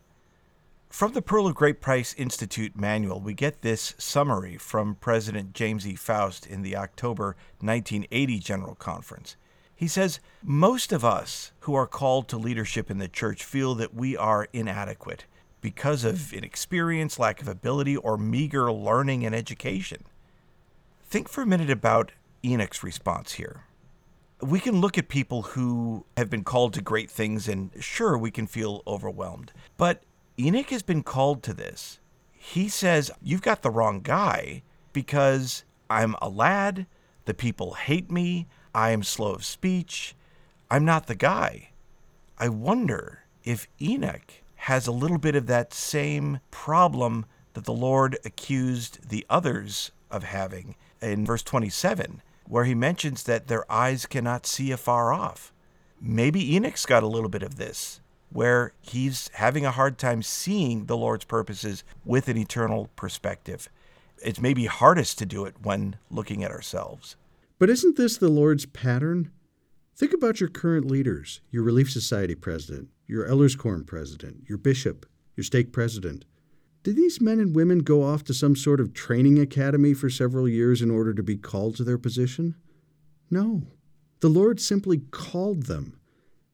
From 0.88 1.12
the 1.12 1.22
Pearl 1.22 1.48
of 1.48 1.56
Great 1.56 1.80
Price 1.80 2.14
Institute 2.14 2.76
manual, 2.76 3.20
we 3.20 3.34
get 3.34 3.62
this 3.62 3.94
summary 3.98 4.56
from 4.56 4.94
President 4.94 5.52
James 5.54 5.86
E. 5.86 5.96
Faust 5.96 6.46
in 6.46 6.62
the 6.62 6.76
October 6.76 7.36
1980 7.58 8.38
General 8.38 8.74
Conference. 8.76 9.36
He 9.74 9.88
says, 9.88 10.20
Most 10.40 10.92
of 10.92 11.04
us 11.04 11.50
who 11.60 11.74
are 11.74 11.88
called 11.88 12.28
to 12.28 12.38
leadership 12.38 12.88
in 12.88 12.98
the 12.98 13.08
church 13.08 13.44
feel 13.44 13.74
that 13.74 13.92
we 13.92 14.16
are 14.16 14.46
inadequate 14.52 15.24
because 15.60 16.04
of 16.04 16.32
inexperience, 16.32 17.18
lack 17.18 17.42
of 17.42 17.48
ability, 17.48 17.96
or 17.96 18.16
meager 18.16 18.72
learning 18.72 19.26
and 19.26 19.34
education. 19.34 20.04
Think 21.02 21.28
for 21.28 21.42
a 21.42 21.46
minute 21.46 21.70
about 21.70 22.12
Enoch's 22.44 22.84
response 22.84 23.32
here. 23.32 23.64
We 24.40 24.60
can 24.60 24.80
look 24.80 24.98
at 24.98 25.08
people 25.08 25.42
who 25.42 26.04
have 26.16 26.28
been 26.28 26.44
called 26.44 26.74
to 26.74 26.82
great 26.82 27.10
things, 27.10 27.48
and 27.48 27.70
sure, 27.80 28.18
we 28.18 28.30
can 28.30 28.46
feel 28.46 28.82
overwhelmed. 28.86 29.52
But 29.76 30.02
Enoch 30.38 30.70
has 30.70 30.82
been 30.82 31.02
called 31.02 31.42
to 31.44 31.54
this. 31.54 31.98
He 32.32 32.68
says, 32.68 33.10
You've 33.22 33.42
got 33.42 33.62
the 33.62 33.70
wrong 33.70 34.00
guy 34.00 34.62
because 34.92 35.64
I'm 35.88 36.14
a 36.20 36.28
lad, 36.28 36.86
the 37.24 37.34
people 37.34 37.74
hate 37.74 38.10
me, 38.10 38.46
I 38.74 38.90
am 38.90 39.02
slow 39.02 39.32
of 39.32 39.44
speech, 39.44 40.14
I'm 40.70 40.84
not 40.84 41.06
the 41.06 41.14
guy. 41.14 41.70
I 42.38 42.48
wonder 42.48 43.20
if 43.44 43.66
Enoch 43.80 44.32
has 44.56 44.86
a 44.86 44.92
little 44.92 45.18
bit 45.18 45.34
of 45.34 45.46
that 45.46 45.72
same 45.72 46.40
problem 46.50 47.24
that 47.54 47.64
the 47.64 47.72
Lord 47.72 48.18
accused 48.24 49.08
the 49.08 49.24
others 49.30 49.92
of 50.10 50.24
having 50.24 50.74
in 51.00 51.24
verse 51.24 51.42
27, 51.42 52.20
where 52.48 52.64
he 52.64 52.74
mentions 52.74 53.22
that 53.24 53.48
their 53.48 53.70
eyes 53.70 54.06
cannot 54.06 54.46
see 54.46 54.70
afar 54.70 55.12
off. 55.12 55.52
Maybe 56.00 56.54
Enoch's 56.54 56.86
got 56.86 57.02
a 57.02 57.08
little 57.08 57.28
bit 57.28 57.42
of 57.42 57.56
this, 57.56 58.00
where 58.30 58.72
he's 58.80 59.30
having 59.34 59.64
a 59.64 59.70
hard 59.70 59.98
time 59.98 60.22
seeing 60.22 60.86
the 60.86 60.96
Lord's 60.96 61.24
purposes 61.24 61.84
with 62.04 62.28
an 62.28 62.36
eternal 62.36 62.90
perspective. 62.96 63.68
It's 64.22 64.40
maybe 64.40 64.66
hardest 64.66 65.18
to 65.18 65.26
do 65.26 65.44
it 65.44 65.54
when 65.62 65.96
looking 66.10 66.44
at 66.44 66.50
ourselves. 66.50 67.16
But 67.58 67.70
isn't 67.70 67.96
this 67.96 68.18
the 68.18 68.28
Lord's 68.28 68.66
pattern? 68.66 69.30
Think 69.94 70.12
about 70.12 70.40
your 70.40 70.50
current 70.50 70.90
leaders, 70.90 71.40
your 71.50 71.62
Relief 71.62 71.90
Society 71.90 72.34
president, 72.34 72.88
your 73.06 73.26
Elders 73.26 73.56
president, 73.56 74.44
your 74.46 74.58
bishop, 74.58 75.06
your 75.36 75.44
stake 75.44 75.72
president. 75.72 76.26
Did 76.86 76.94
these 76.94 77.20
men 77.20 77.40
and 77.40 77.52
women 77.52 77.80
go 77.80 78.04
off 78.04 78.22
to 78.22 78.32
some 78.32 78.54
sort 78.54 78.78
of 78.78 78.94
training 78.94 79.40
academy 79.40 79.92
for 79.92 80.08
several 80.08 80.48
years 80.48 80.80
in 80.80 80.88
order 80.88 81.12
to 81.14 81.22
be 81.24 81.36
called 81.36 81.74
to 81.74 81.82
their 81.82 81.98
position? 81.98 82.54
No. 83.28 83.64
The 84.20 84.28
Lord 84.28 84.60
simply 84.60 84.98
called 85.10 85.64
them. 85.64 85.98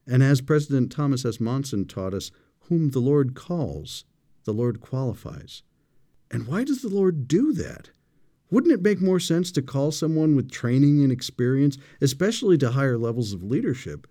And 0.07 0.23
as 0.23 0.41
President 0.41 0.91
Thomas 0.91 1.23
S. 1.23 1.39
Monson 1.39 1.85
taught 1.85 2.15
us, 2.15 2.31
whom 2.61 2.89
the 2.89 2.99
Lord 2.99 3.35
calls, 3.35 4.05
the 4.45 4.53
Lord 4.53 4.81
qualifies. 4.81 5.61
And 6.31 6.47
why 6.47 6.63
does 6.63 6.81
the 6.81 6.89
Lord 6.89 7.27
do 7.27 7.53
that? 7.53 7.91
Wouldn't 8.49 8.73
it 8.73 8.81
make 8.81 8.99
more 8.99 9.19
sense 9.19 9.51
to 9.51 9.61
call 9.61 9.91
someone 9.91 10.35
with 10.35 10.49
training 10.49 11.03
and 11.03 11.11
experience, 11.11 11.77
especially 12.01 12.57
to 12.57 12.71
higher 12.71 12.97
levels 12.97 13.33
of 13.33 13.43
leadership? 13.43 14.07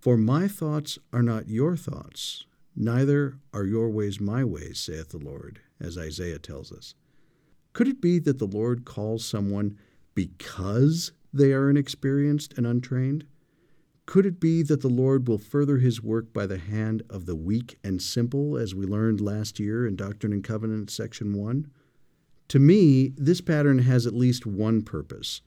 For 0.00 0.16
my 0.16 0.48
thoughts 0.48 0.98
are 1.12 1.22
not 1.22 1.46
your 1.46 1.76
thoughts, 1.76 2.46
neither 2.76 3.38
are 3.52 3.64
your 3.64 3.90
ways 3.90 4.20
my 4.20 4.44
ways, 4.44 4.78
saith 4.78 5.08
the 5.08 5.18
Lord, 5.18 5.60
as 5.80 5.96
Isaiah 5.98 6.38
tells 6.38 6.70
us. 6.70 6.94
Could 7.72 7.88
it 7.88 8.00
be 8.00 8.18
that 8.20 8.38
the 8.38 8.46
Lord 8.46 8.84
calls 8.84 9.24
someone 9.24 9.78
because 10.14 11.12
they 11.32 11.52
are 11.52 11.68
inexperienced 11.68 12.54
and 12.56 12.66
untrained? 12.66 13.26
Could 14.06 14.24
it 14.24 14.38
be 14.38 14.62
that 14.62 14.82
the 14.82 14.88
Lord 14.88 15.26
will 15.26 15.38
further 15.38 15.78
his 15.78 16.00
work 16.00 16.32
by 16.32 16.46
the 16.46 16.58
hand 16.58 17.02
of 17.10 17.26
the 17.26 17.34
weak 17.34 17.78
and 17.82 18.00
simple, 18.00 18.56
as 18.56 18.74
we 18.74 18.86
learned 18.86 19.20
last 19.20 19.58
year 19.58 19.86
in 19.86 19.96
Doctrine 19.96 20.32
and 20.32 20.44
Covenants, 20.44 20.94
section 20.94 21.34
1? 21.34 21.70
To 22.48 22.58
me, 22.60 23.12
this 23.16 23.40
pattern 23.40 23.80
has 23.80 24.06
at 24.06 24.14
least 24.14 24.46
one 24.46 24.82
purpose. 24.82 25.42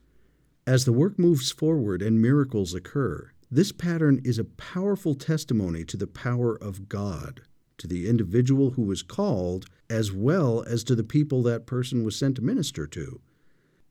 As 0.67 0.83
the 0.83 0.91
work 0.91 1.17
moves 1.17 1.51
forward 1.51 2.01
and 2.01 2.21
miracles 2.21 2.73
occur, 2.73 3.31
this 3.51 3.71
pattern 3.71 4.21
is 4.23 4.37
a 4.37 4.43
powerful 4.43 5.15
testimony 5.15 5.83
to 5.85 5.97
the 5.97 6.07
power 6.07 6.55
of 6.55 6.87
God, 6.87 7.41
to 7.79 7.87
the 7.87 8.07
individual 8.07 8.71
who 8.71 8.83
was 8.83 9.01
called, 9.01 9.65
as 9.89 10.11
well 10.11 10.63
as 10.67 10.83
to 10.83 10.95
the 10.95 11.03
people 11.03 11.41
that 11.43 11.65
person 11.65 12.03
was 12.03 12.15
sent 12.15 12.35
to 12.35 12.43
minister 12.43 12.85
to. 12.85 13.21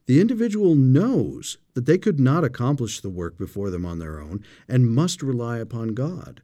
The 0.06 0.20
individual 0.20 0.74
knows 0.74 1.58
that 1.74 1.86
they 1.86 1.98
could 1.98 2.20
not 2.20 2.44
accomplish 2.44 3.00
the 3.00 3.10
work 3.10 3.36
before 3.36 3.70
them 3.70 3.84
on 3.84 3.98
their 3.98 4.20
own 4.20 4.44
and 4.68 4.90
must 4.94 5.22
rely 5.22 5.58
upon 5.58 5.88
God. 5.88 6.40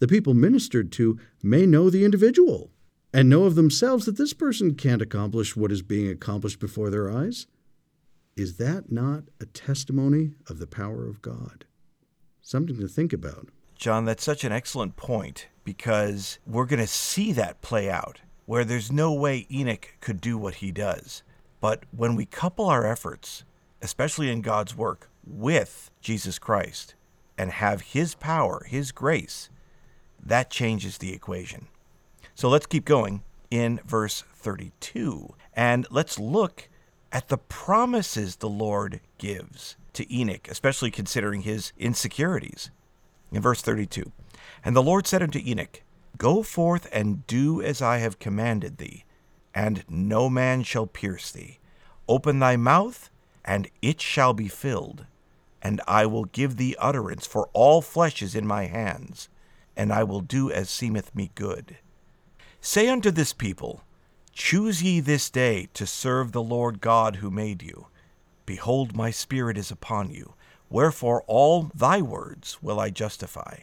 The 0.00 0.08
people 0.08 0.34
ministered 0.34 0.90
to 0.92 1.18
may 1.42 1.64
know 1.64 1.90
the 1.90 2.04
individual 2.04 2.70
and 3.12 3.28
know 3.28 3.44
of 3.44 3.54
themselves 3.54 4.04
that 4.06 4.18
this 4.18 4.34
person 4.34 4.74
can't 4.74 5.00
accomplish 5.00 5.56
what 5.56 5.72
is 5.72 5.82
being 5.82 6.10
accomplished 6.10 6.58
before 6.58 6.90
their 6.90 7.10
eyes? 7.10 7.46
Is 8.36 8.56
that 8.58 8.92
not 8.92 9.24
a 9.40 9.46
testimony 9.46 10.34
of 10.48 10.58
the 10.58 10.66
power 10.66 11.08
of 11.08 11.22
God? 11.22 11.64
Something 12.48 12.78
to 12.78 12.88
think 12.88 13.12
about. 13.12 13.48
John, 13.76 14.06
that's 14.06 14.24
such 14.24 14.42
an 14.42 14.52
excellent 14.52 14.96
point 14.96 15.48
because 15.64 16.38
we're 16.46 16.64
going 16.64 16.80
to 16.80 16.86
see 16.86 17.30
that 17.32 17.60
play 17.60 17.90
out 17.90 18.22
where 18.46 18.64
there's 18.64 18.90
no 18.90 19.12
way 19.12 19.46
Enoch 19.52 19.96
could 20.00 20.18
do 20.18 20.38
what 20.38 20.54
he 20.54 20.72
does. 20.72 21.22
But 21.60 21.84
when 21.94 22.16
we 22.16 22.24
couple 22.24 22.64
our 22.64 22.86
efforts, 22.86 23.44
especially 23.82 24.30
in 24.30 24.40
God's 24.40 24.74
work, 24.74 25.10
with 25.26 25.90
Jesus 26.00 26.38
Christ 26.38 26.94
and 27.36 27.50
have 27.50 27.82
his 27.82 28.14
power, 28.14 28.64
his 28.64 28.92
grace, 28.92 29.50
that 30.18 30.48
changes 30.48 30.96
the 30.96 31.12
equation. 31.12 31.68
So 32.34 32.48
let's 32.48 32.64
keep 32.64 32.86
going 32.86 33.24
in 33.50 33.78
verse 33.84 34.24
32. 34.36 35.34
And 35.52 35.86
let's 35.90 36.18
look 36.18 36.70
at 37.12 37.28
the 37.28 37.36
promises 37.36 38.36
the 38.36 38.48
Lord 38.48 39.00
gives 39.18 39.76
to 39.98 40.14
Enoch, 40.14 40.46
especially 40.48 40.92
considering 40.92 41.42
his 41.42 41.72
insecurities. 41.76 42.70
In 43.32 43.42
verse 43.42 43.60
32, 43.62 44.12
And 44.64 44.76
the 44.76 44.82
Lord 44.82 45.08
said 45.08 45.24
unto 45.24 45.40
Enoch, 45.44 45.82
Go 46.16 46.44
forth 46.44 46.88
and 46.92 47.26
do 47.26 47.60
as 47.60 47.82
I 47.82 47.98
have 47.98 48.20
commanded 48.20 48.78
thee, 48.78 49.04
and 49.52 49.84
no 49.88 50.30
man 50.30 50.62
shall 50.62 50.86
pierce 50.86 51.32
thee. 51.32 51.58
Open 52.08 52.38
thy 52.38 52.56
mouth, 52.56 53.10
and 53.44 53.68
it 53.82 54.00
shall 54.00 54.34
be 54.34 54.46
filled, 54.46 55.06
and 55.60 55.80
I 55.88 56.06
will 56.06 56.26
give 56.26 56.58
thee 56.58 56.76
utterance, 56.78 57.26
for 57.26 57.50
all 57.52 57.82
flesh 57.82 58.22
is 58.22 58.36
in 58.36 58.46
my 58.46 58.66
hands, 58.66 59.28
and 59.76 59.92
I 59.92 60.04
will 60.04 60.20
do 60.20 60.48
as 60.48 60.70
seemeth 60.70 61.12
me 61.12 61.32
good. 61.34 61.76
Say 62.60 62.88
unto 62.88 63.10
this 63.10 63.32
people, 63.32 63.82
Choose 64.32 64.80
ye 64.80 65.00
this 65.00 65.28
day 65.28 65.68
to 65.74 65.86
serve 65.86 66.30
the 66.30 66.42
Lord 66.42 66.80
God 66.80 67.16
who 67.16 67.32
made 67.32 67.64
you. 67.64 67.88
Behold, 68.48 68.96
my 68.96 69.10
Spirit 69.10 69.58
is 69.58 69.70
upon 69.70 70.10
you. 70.10 70.32
Wherefore 70.70 71.22
all 71.26 71.70
thy 71.74 72.00
words 72.00 72.62
will 72.62 72.80
I 72.80 72.88
justify. 72.88 73.58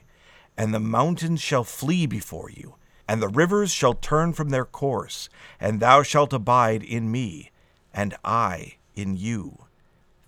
And 0.55 0.75
the 0.75 0.79
mountains 0.79 1.41
shall 1.41 1.63
flee 1.63 2.05
before 2.05 2.51
you, 2.51 2.75
and 3.07 3.19
the 3.19 3.27
rivers 3.27 3.71
shall 3.71 3.95
turn 3.95 4.33
from 4.33 4.49
their 4.49 4.63
course, 4.63 5.27
and 5.59 5.79
thou 5.79 6.03
shalt 6.03 6.33
abide 6.33 6.83
in 6.83 7.11
me, 7.11 7.49
and 7.95 8.13
I 8.23 8.75
in 8.93 9.17
you. 9.17 9.65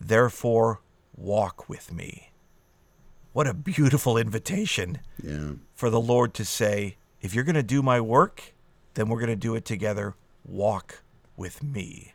Therefore 0.01 0.81
walk 1.15 1.69
with 1.69 1.93
me. 1.93 2.31
What 3.33 3.45
a 3.45 3.53
beautiful 3.53 4.17
invitation 4.17 4.97
Yeah. 5.21 5.51
for 5.75 5.91
the 5.91 6.01
Lord 6.01 6.33
to 6.33 6.43
say, 6.43 6.97
if 7.21 7.35
you're 7.35 7.43
going 7.43 7.53
to 7.53 7.61
do 7.77 7.83
my 7.83 8.01
work, 8.01 8.55
then 8.95 9.07
we're 9.07 9.19
going 9.19 9.29
to 9.29 9.35
do 9.35 9.53
it 9.53 9.65
together. 9.65 10.15
Walk 10.43 11.03
with 11.35 11.61
me. 11.61 12.13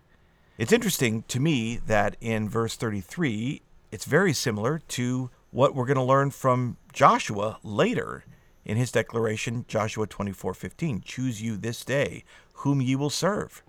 It's 0.58 0.72
interesting 0.72 1.24
to 1.28 1.40
me 1.40 1.80
that 1.86 2.16
in 2.20 2.48
verse 2.48 2.76
33, 2.76 3.62
it's 3.90 4.04
very 4.04 4.34
similar 4.34 4.80
to 4.88 5.30
what 5.50 5.74
we're 5.74 5.86
going 5.86 5.96
to 5.96 6.02
learn 6.02 6.30
from 6.30 6.76
Joshua 6.92 7.58
later 7.62 8.24
in 8.64 8.76
his 8.76 8.92
declaration, 8.92 9.64
Joshua 9.66 10.06
24:15, 10.06 11.00
"Choose 11.00 11.42
you 11.42 11.56
this 11.56 11.84
day 11.84 12.22
whom 12.56 12.80
ye 12.80 12.94
will 12.94 13.10
serve." 13.10 13.62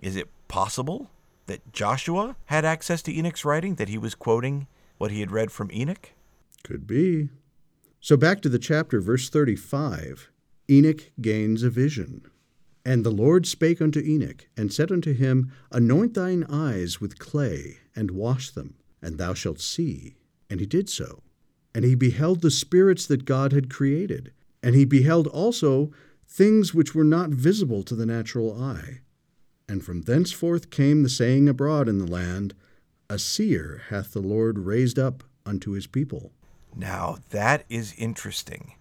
Is 0.00 0.14
it 0.14 0.28
possible 0.46 1.10
that 1.46 1.72
Joshua 1.72 2.36
had 2.46 2.64
access 2.64 3.02
to 3.02 3.12
Enoch's 3.12 3.44
writing 3.44 3.76
that 3.76 3.88
he 3.88 3.98
was 3.98 4.14
quoting 4.14 4.66
what 4.98 5.10
he 5.10 5.20
had 5.20 5.32
read 5.32 5.50
from 5.50 5.70
Enoch? 5.72 6.12
Could 6.62 6.86
be. 6.86 7.30
So 8.00 8.16
back 8.16 8.40
to 8.42 8.48
the 8.48 8.58
chapter, 8.58 9.00
verse 9.00 9.28
35 9.28 10.30
Enoch 10.68 11.10
gains 11.20 11.62
a 11.62 11.70
vision. 11.70 12.26
And 12.86 13.02
the 13.02 13.10
Lord 13.10 13.46
spake 13.46 13.82
unto 13.82 13.98
Enoch, 13.98 14.46
and 14.56 14.72
said 14.72 14.92
unto 14.92 15.12
him, 15.12 15.50
Anoint 15.72 16.14
thine 16.14 16.44
eyes 16.48 17.00
with 17.00 17.18
clay, 17.18 17.78
and 17.96 18.12
wash 18.12 18.50
them, 18.50 18.76
and 19.02 19.18
thou 19.18 19.34
shalt 19.34 19.58
see. 19.60 20.14
And 20.48 20.60
he 20.60 20.66
did 20.66 20.88
so. 20.88 21.24
And 21.74 21.84
he 21.84 21.96
beheld 21.96 22.42
the 22.42 22.50
spirits 22.52 23.04
that 23.08 23.24
God 23.24 23.52
had 23.52 23.68
created, 23.68 24.32
and 24.62 24.76
he 24.76 24.84
beheld 24.84 25.26
also 25.26 25.90
things 26.28 26.74
which 26.74 26.94
were 26.94 27.02
not 27.02 27.30
visible 27.30 27.82
to 27.82 27.96
the 27.96 28.06
natural 28.06 28.56
eye. 28.62 29.00
And 29.68 29.84
from 29.84 30.02
thenceforth 30.02 30.70
came 30.70 31.02
the 31.02 31.08
saying 31.08 31.48
abroad 31.48 31.88
in 31.88 31.98
the 31.98 32.06
land, 32.06 32.54
A 33.10 33.18
seer 33.18 33.82
hath 33.88 34.12
the 34.12 34.22
Lord 34.22 34.60
raised 34.60 34.96
up 34.96 35.24
unto 35.44 35.72
his 35.72 35.88
people. 35.88 36.30
Now, 36.76 37.18
that 37.30 37.64
is 37.68 37.94
interesting. 37.98 38.74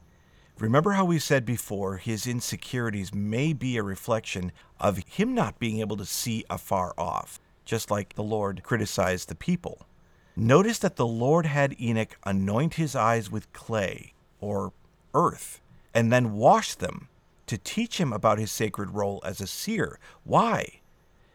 Remember 0.57 0.91
how 0.91 1.03
we 1.03 1.19
said 1.19 1.45
before 1.45 1.97
his 1.97 2.25
insecurities 2.25 3.13
may 3.13 3.51
be 3.51 3.75
a 3.75 3.83
reflection 3.83 4.53
of 4.79 4.99
him 4.99 5.33
not 5.33 5.59
being 5.59 5.81
able 5.81 5.97
to 5.97 6.05
see 6.05 6.45
afar 6.49 6.93
off, 6.97 7.41
just 7.65 7.91
like 7.91 8.13
the 8.13 8.23
Lord 8.23 8.63
criticized 8.63 9.27
the 9.27 9.35
people. 9.35 9.85
Notice 10.33 10.79
that 10.79 10.95
the 10.95 11.05
Lord 11.05 11.45
had 11.45 11.79
Enoch 11.79 12.17
anoint 12.25 12.75
his 12.75 12.95
eyes 12.95 13.29
with 13.29 13.51
clay, 13.51 14.13
or 14.39 14.71
earth, 15.13 15.59
and 15.93 16.11
then 16.11 16.33
wash 16.33 16.75
them 16.75 17.09
to 17.47 17.57
teach 17.57 17.99
him 17.99 18.13
about 18.13 18.39
his 18.39 18.51
sacred 18.51 18.91
role 18.91 19.21
as 19.25 19.41
a 19.41 19.47
seer. 19.47 19.99
Why? 20.23 20.79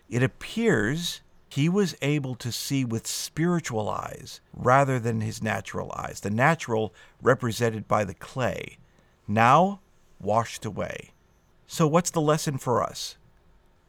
It 0.09 0.23
appears 0.23 1.21
he 1.51 1.69
was 1.69 1.95
able 2.01 2.37
to 2.37 2.51
see 2.51 2.87
with 2.87 3.07
spiritual 3.07 3.89
eyes 3.91 4.41
rather 4.55 4.99
than 4.99 5.21
his 5.21 5.43
natural 5.43 5.93
eyes, 5.95 6.21
the 6.21 6.31
natural 6.31 6.95
represented 7.21 7.87
by 7.87 8.05
the 8.05 8.15
clay, 8.15 8.79
now 9.31 9.81
washed 10.21 10.65
away. 10.65 11.13
So, 11.67 11.87
what's 11.87 12.11
the 12.11 12.21
lesson 12.21 12.59
for 12.59 12.83
us? 12.83 13.17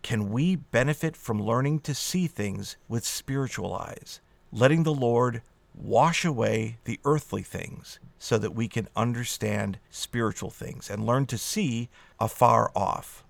Can 0.04 0.30
we 0.30 0.56
benefit 0.56 1.16
from 1.16 1.42
learning 1.42 1.80
to 1.82 1.94
see 1.94 2.28
things 2.28 2.78
with 2.88 3.06
spiritual 3.06 3.74
eyes, 3.76 4.22
letting 4.52 4.84
the 4.84 4.94
Lord 4.94 5.42
wash 5.74 6.26
away 6.26 6.78
the 6.86 7.00
earthly 7.06 7.44
things 7.44 8.00
so 8.20 8.38
that 8.38 8.56
we 8.56 8.68
can 8.68 8.88
understand 8.96 9.80
spiritual 9.90 10.50
things 10.50 10.90
and 10.90 11.06
learn 11.06 11.26
to 11.28 11.38
see 11.38 11.90
afar 12.20 12.72
off? 12.76 13.24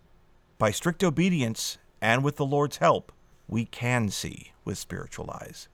By 0.57 0.71
strict 0.71 1.03
obedience 1.03 1.77
and 2.01 2.23
with 2.23 2.35
the 2.35 2.45
Lord's 2.45 2.77
help, 2.77 3.11
we 3.47 3.65
can 3.65 4.09
see 4.09 4.51
with 4.63 4.77
spiritual 4.77 5.31
eyes. 5.31 5.67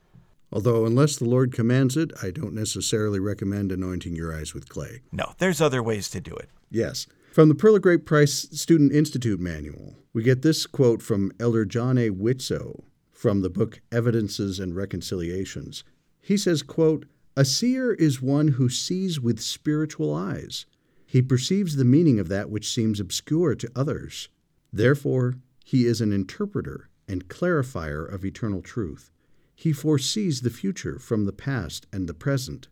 Although, 0.52 0.86
unless 0.86 1.18
the 1.18 1.26
Lord 1.26 1.52
commands 1.54 1.98
it, 1.98 2.12
I 2.22 2.32
don't 2.32 2.54
necessarily 2.54 3.20
recommend 3.20 3.72
anointing 3.72 4.16
your 4.16 4.34
eyes 4.34 4.54
with 4.54 4.70
clay. 4.70 5.02
No, 5.12 5.34
there's 5.40 5.62
other 5.62 5.84
ways 5.84 6.10
to 6.12 6.22
do 6.22 6.34
it. 6.34 6.50
Yes. 6.70 7.06
From 7.32 7.50
the 7.50 7.56
Pearl 7.56 7.76
of 7.76 7.82
Great 7.82 8.06
Price 8.06 8.48
Student 8.52 8.94
Institute 8.94 9.40
Manual, 9.40 9.96
we 10.14 10.24
get 10.24 10.42
this 10.42 10.66
quote 10.66 11.02
from 11.02 11.32
Elder 11.40 11.66
John 11.66 11.98
A. 11.98 12.10
Widtsoe 12.10 12.84
from 13.12 13.42
the 13.42 13.50
book 13.50 13.82
Evidences 13.92 14.60
and 14.60 14.76
Reconciliations. 14.76 15.84
He 16.22 16.38
says, 16.38 16.64
quote, 16.64 17.06
A 17.36 17.44
seer 17.46 17.94
is 17.94 18.22
one 18.22 18.50
who 18.50 18.70
sees 18.70 19.20
with 19.20 19.40
spiritual 19.40 20.14
eyes. 20.14 20.66
He 21.06 21.22
perceives 21.22 21.76
the 21.76 21.86
meaning 21.86 22.20
of 22.20 22.30
that 22.30 22.50
which 22.50 22.72
seems 22.72 23.00
obscure 23.00 23.56
to 23.56 23.72
others. 23.76 24.30
Therefore, 24.72 25.36
he 25.64 25.86
is 25.86 26.02
an 26.02 26.12
interpreter 26.14 26.90
and 27.08 27.28
clarifier 27.28 28.06
of 28.06 28.26
eternal 28.26 28.62
truth. 28.62 29.12
He 29.60 29.74
foresees 29.74 30.41
the 30.41 30.52
future 30.52 31.00
from 31.00 31.26
the 31.26 31.34
past 31.34 31.88
and 31.91 32.08
the 32.08 32.13
present. 32.13 32.67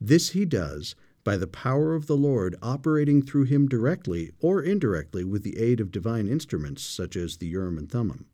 This 0.00 0.30
he 0.30 0.44
does 0.44 0.94
by 1.24 1.36
the 1.36 1.48
power 1.48 1.96
of 1.96 2.06
the 2.06 2.16
Lord 2.16 2.54
operating 2.62 3.20
through 3.20 3.44
him 3.44 3.66
directly 3.66 4.30
or 4.40 4.62
indirectly 4.62 5.24
with 5.24 5.42
the 5.42 5.58
aid 5.58 5.80
of 5.80 5.90
divine 5.90 6.28
instruments 6.28 6.84
such 6.84 7.16
as 7.16 7.38
the 7.38 7.48
Urim 7.48 7.76
and 7.76 7.90
Thummim. 7.90 8.26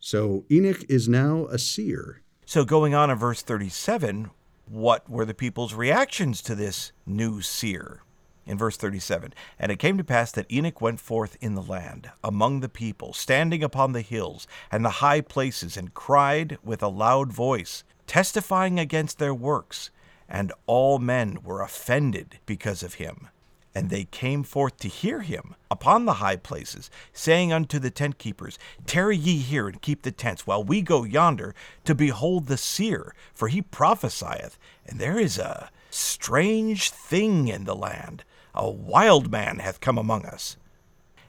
So 0.00 0.44
Enoch 0.50 0.84
is 0.88 1.08
now 1.08 1.46
a 1.46 1.58
seer. 1.58 2.22
So 2.44 2.64
going 2.64 2.94
on 2.94 3.10
in 3.10 3.16
verse 3.16 3.42
37, 3.42 4.30
what 4.68 5.08
were 5.08 5.24
the 5.24 5.34
people's 5.34 5.72
reactions 5.72 6.42
to 6.42 6.56
this 6.56 6.90
new 7.06 7.42
seer? 7.42 8.02
In 8.46 8.56
verse 8.56 8.76
37 8.76 9.34
And 9.58 9.72
it 9.72 9.78
came 9.78 9.98
to 9.98 10.04
pass 10.04 10.30
that 10.32 10.50
Enoch 10.50 10.80
went 10.80 11.00
forth 11.00 11.36
in 11.40 11.54
the 11.54 11.62
land, 11.62 12.10
among 12.22 12.60
the 12.60 12.68
people, 12.68 13.12
standing 13.12 13.62
upon 13.62 13.92
the 13.92 14.02
hills 14.02 14.46
and 14.70 14.84
the 14.84 15.00
high 15.02 15.20
places, 15.20 15.76
and 15.76 15.94
cried 15.94 16.58
with 16.62 16.82
a 16.82 16.88
loud 16.88 17.32
voice, 17.32 17.84
testifying 18.06 18.78
against 18.78 19.18
their 19.18 19.34
works. 19.34 19.90
And 20.28 20.52
all 20.66 20.98
men 20.98 21.38
were 21.44 21.62
offended 21.62 22.38
because 22.46 22.82
of 22.82 22.94
him. 22.94 23.28
And 23.74 23.90
they 23.90 24.04
came 24.04 24.42
forth 24.42 24.78
to 24.78 24.88
hear 24.88 25.20
him 25.20 25.54
upon 25.70 26.06
the 26.06 26.14
high 26.14 26.36
places, 26.36 26.90
saying 27.12 27.52
unto 27.52 27.78
the 27.78 27.90
tent 27.90 28.16
keepers, 28.16 28.58
Tarry 28.86 29.18
ye 29.18 29.36
here 29.36 29.68
and 29.68 29.82
keep 29.82 30.02
the 30.02 30.10
tents, 30.10 30.46
while 30.46 30.64
we 30.64 30.80
go 30.80 31.04
yonder 31.04 31.54
to 31.84 31.94
behold 31.94 32.46
the 32.46 32.56
seer, 32.56 33.14
for 33.34 33.48
he 33.48 33.60
prophesieth, 33.60 34.58
and 34.86 34.98
there 34.98 35.18
is 35.18 35.38
a 35.38 35.70
strange 35.90 36.90
thing 36.90 37.48
in 37.48 37.64
the 37.64 37.76
land 37.76 38.24
a 38.56 38.70
wild 38.70 39.30
man 39.30 39.58
hath 39.58 39.80
come 39.80 39.98
among 39.98 40.26
us. 40.26 40.56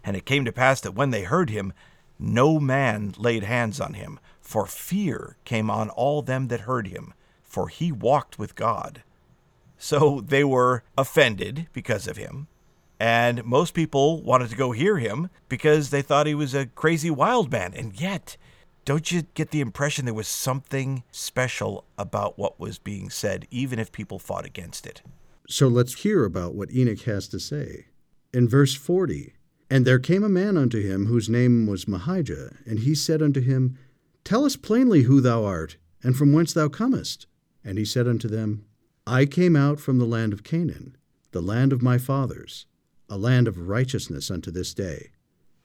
And 0.04 0.16
it 0.16 0.26
came 0.26 0.46
to 0.46 0.52
pass 0.52 0.82
that 0.82 0.96
when 0.96 1.12
they 1.12 1.24
heard 1.24 1.50
him, 1.50 1.74
no 2.18 2.60
man 2.60 3.14
laid 3.18 3.44
hands 3.44 3.80
on 3.80 3.94
him, 3.94 4.20
for 4.40 4.66
fear 4.66 5.38
came 5.46 5.70
on 5.70 5.90
all 5.90 6.22
them 6.22 6.48
that 6.48 6.62
heard 6.62 6.88
him, 6.88 7.14
for 7.44 7.68
he 7.68 7.92
walked 7.92 8.40
with 8.40 8.56
God. 8.56 9.04
So 9.78 10.22
they 10.22 10.44
were 10.44 10.84
offended 10.98 11.68
because 11.74 12.08
of 12.08 12.18
him, 12.18 12.48
and 13.00 13.46
most 13.46 13.74
people 13.74 14.24
wanted 14.24 14.50
to 14.50 14.56
go 14.56 14.72
hear 14.72 14.98
him 14.98 15.30
because 15.50 15.90
they 15.90 16.02
thought 16.02 16.26
he 16.26 16.34
was 16.34 16.56
a 16.56 16.66
crazy 16.66 17.12
wild 17.12 17.52
man. 17.52 17.74
And 17.76 18.00
yet, 18.00 18.38
don't 18.86 19.12
you 19.12 19.24
get 19.34 19.52
the 19.52 19.62
impression 19.62 20.06
there 20.06 20.14
was 20.14 20.28
something 20.28 21.04
special 21.12 21.84
about 21.98 22.40
what 22.40 22.60
was 22.60 22.80
being 22.80 23.10
said, 23.10 23.48
even 23.52 23.78
if 23.78 23.92
people 23.92 24.18
fought 24.18 24.46
against 24.46 24.88
it? 24.88 25.02
So 25.50 25.70
let's 25.70 26.02
hear 26.02 26.26
about 26.26 26.56
what 26.56 26.74
Enoch 26.74 27.04
has 27.04 27.30
to 27.30 27.40
say. 27.40 27.86
In 28.34 28.50
verse 28.50 28.74
40, 28.76 29.34
And 29.70 29.86
there 29.86 29.98
came 29.98 30.24
a 30.24 30.30
man 30.30 30.58
unto 30.58 30.82
him 30.82 31.06
whose 31.06 31.30
name 31.30 31.68
was 31.68 31.88
Mahijah, 31.88 32.58
and 32.66 32.80
he 32.80 32.94
said 32.94 33.22
unto 33.22 33.40
him, 33.40 33.78
Tell 34.26 34.44
us 34.44 34.58
plainly 34.58 35.04
who 35.04 35.22
thou 35.22 35.46
art, 35.46 35.78
and 36.04 36.18
from 36.18 36.34
whence 36.34 36.52
thou 36.52 36.68
comest. 36.68 37.28
And 37.64 37.78
he 37.78 37.86
said 37.86 38.10
unto 38.10 38.28
them, 38.28 38.66
I 39.06 39.26
came 39.26 39.56
out 39.56 39.80
from 39.80 40.00
the 40.00 40.06
land 40.06 40.34
of 40.34 40.44
Cainan, 40.44 40.96
the 41.32 41.42
land 41.42 41.72
of 41.72 41.82
my 41.82 41.98
fathers, 41.98 42.66
a 43.10 43.18
land 43.18 43.48
of 43.48 43.70
righteousness 43.70 44.30
unto 44.30 44.52
this 44.52 44.74
day. 44.74 45.12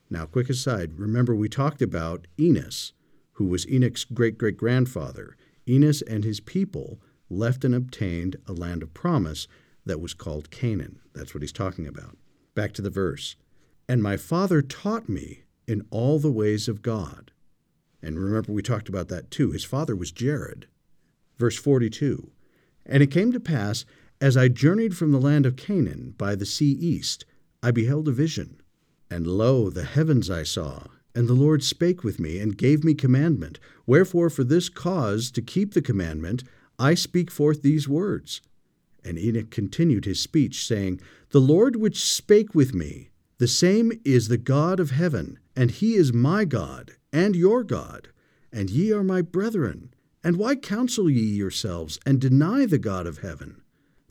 Now, 0.08 0.26
quick 0.26 0.48
aside, 0.48 0.96
remember 0.96 1.34
we 1.34 1.48
talked 1.48 1.82
about 1.82 2.28
Enos, 2.38 2.92
who 3.32 3.46
was 3.46 3.66
Enoch's 3.66 4.04
great 4.04 4.38
great 4.38 4.56
grandfather. 4.56 5.36
Enos 5.68 6.02
and 6.02 6.22
his 6.22 6.38
people 6.38 7.00
left 7.28 7.64
and 7.64 7.74
obtained 7.74 8.36
a 8.46 8.52
land 8.52 8.84
of 8.84 8.94
promise 8.94 9.48
that 9.84 10.00
was 10.00 10.14
called 10.14 10.50
Cainan. 10.50 10.96
That's 11.14 11.34
what 11.34 11.42
he's 11.42 11.52
talking 11.52 11.86
about. 11.86 12.16
Back 12.54 12.72
to 12.74 12.82
the 12.82 12.90
verse. 12.90 13.36
And 13.88 14.02
my 14.02 14.16
father 14.16 14.62
taught 14.62 15.08
me 15.08 15.42
in 15.66 15.86
all 15.90 16.18
the 16.18 16.30
ways 16.30 16.68
of 16.68 16.82
God. 16.82 17.30
And 18.02 18.18
remember, 18.18 18.52
we 18.52 18.62
talked 18.62 18.88
about 18.88 19.08
that 19.08 19.30
too. 19.30 19.52
His 19.52 19.64
father 19.64 19.94
was 19.94 20.12
Jared. 20.12 20.66
Verse 21.38 21.56
42 21.56 22.30
And 22.86 23.02
it 23.02 23.10
came 23.10 23.32
to 23.32 23.40
pass, 23.40 23.84
as 24.20 24.36
I 24.36 24.48
journeyed 24.48 24.96
from 24.96 25.10
the 25.12 25.20
land 25.20 25.46
of 25.46 25.56
Cainan 25.56 26.16
by 26.16 26.34
the 26.34 26.46
sea 26.46 26.70
east, 26.70 27.24
I 27.62 27.70
beheld 27.70 28.08
a 28.08 28.12
vision. 28.12 28.60
And 29.10 29.26
lo, 29.26 29.68
the 29.68 29.84
heavens 29.84 30.30
I 30.30 30.42
saw, 30.42 30.86
and 31.14 31.28
the 31.28 31.34
Lord 31.34 31.62
spake 31.62 32.02
with 32.02 32.18
me, 32.18 32.38
and 32.38 32.56
gave 32.56 32.84
me 32.84 32.94
commandment. 32.94 33.58
Wherefore, 33.86 34.30
for 34.30 34.44
this 34.44 34.68
cause, 34.68 35.30
to 35.32 35.42
keep 35.42 35.74
the 35.74 35.82
commandment, 35.82 36.44
I 36.78 36.94
speak 36.94 37.30
forth 37.30 37.62
these 37.62 37.88
words. 37.88 38.40
And 39.04 39.18
Enoch 39.18 39.50
continued 39.50 40.04
his 40.04 40.20
speech, 40.20 40.66
saying, 40.66 41.00
The 41.30 41.40
Lord 41.40 41.76
which 41.76 42.04
spake 42.04 42.54
with 42.54 42.74
me, 42.74 43.10
the 43.38 43.48
same 43.48 43.92
is 44.04 44.28
the 44.28 44.38
God 44.38 44.78
of 44.78 44.90
heaven, 44.90 45.38
and 45.56 45.70
he 45.70 45.94
is 45.94 46.12
my 46.12 46.44
God, 46.44 46.92
and 47.12 47.34
your 47.34 47.64
God, 47.64 48.08
and 48.52 48.70
ye 48.70 48.92
are 48.92 49.02
my 49.02 49.22
brethren. 49.22 49.92
And 50.22 50.36
why 50.36 50.54
counsel 50.54 51.10
ye 51.10 51.22
yourselves, 51.22 51.98
and 52.06 52.20
deny 52.20 52.66
the 52.66 52.78
God 52.78 53.06
of 53.06 53.18
heaven? 53.18 53.62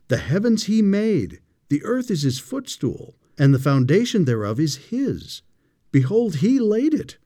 The 0.10 0.18
heavens 0.18 0.66
he 0.66 0.82
made, 0.82 1.40
the 1.70 1.84
earth 1.86 2.12
is 2.12 2.24
his 2.24 2.40
footstool, 2.40 3.16
and 3.38 3.54
the 3.54 3.60
foundation 3.60 4.26
thereof 4.26 4.60
is 4.60 4.90
his. 4.90 5.42
Behold, 5.92 6.36
he 6.38 6.60
laid 6.60 6.94
it, 6.94 7.18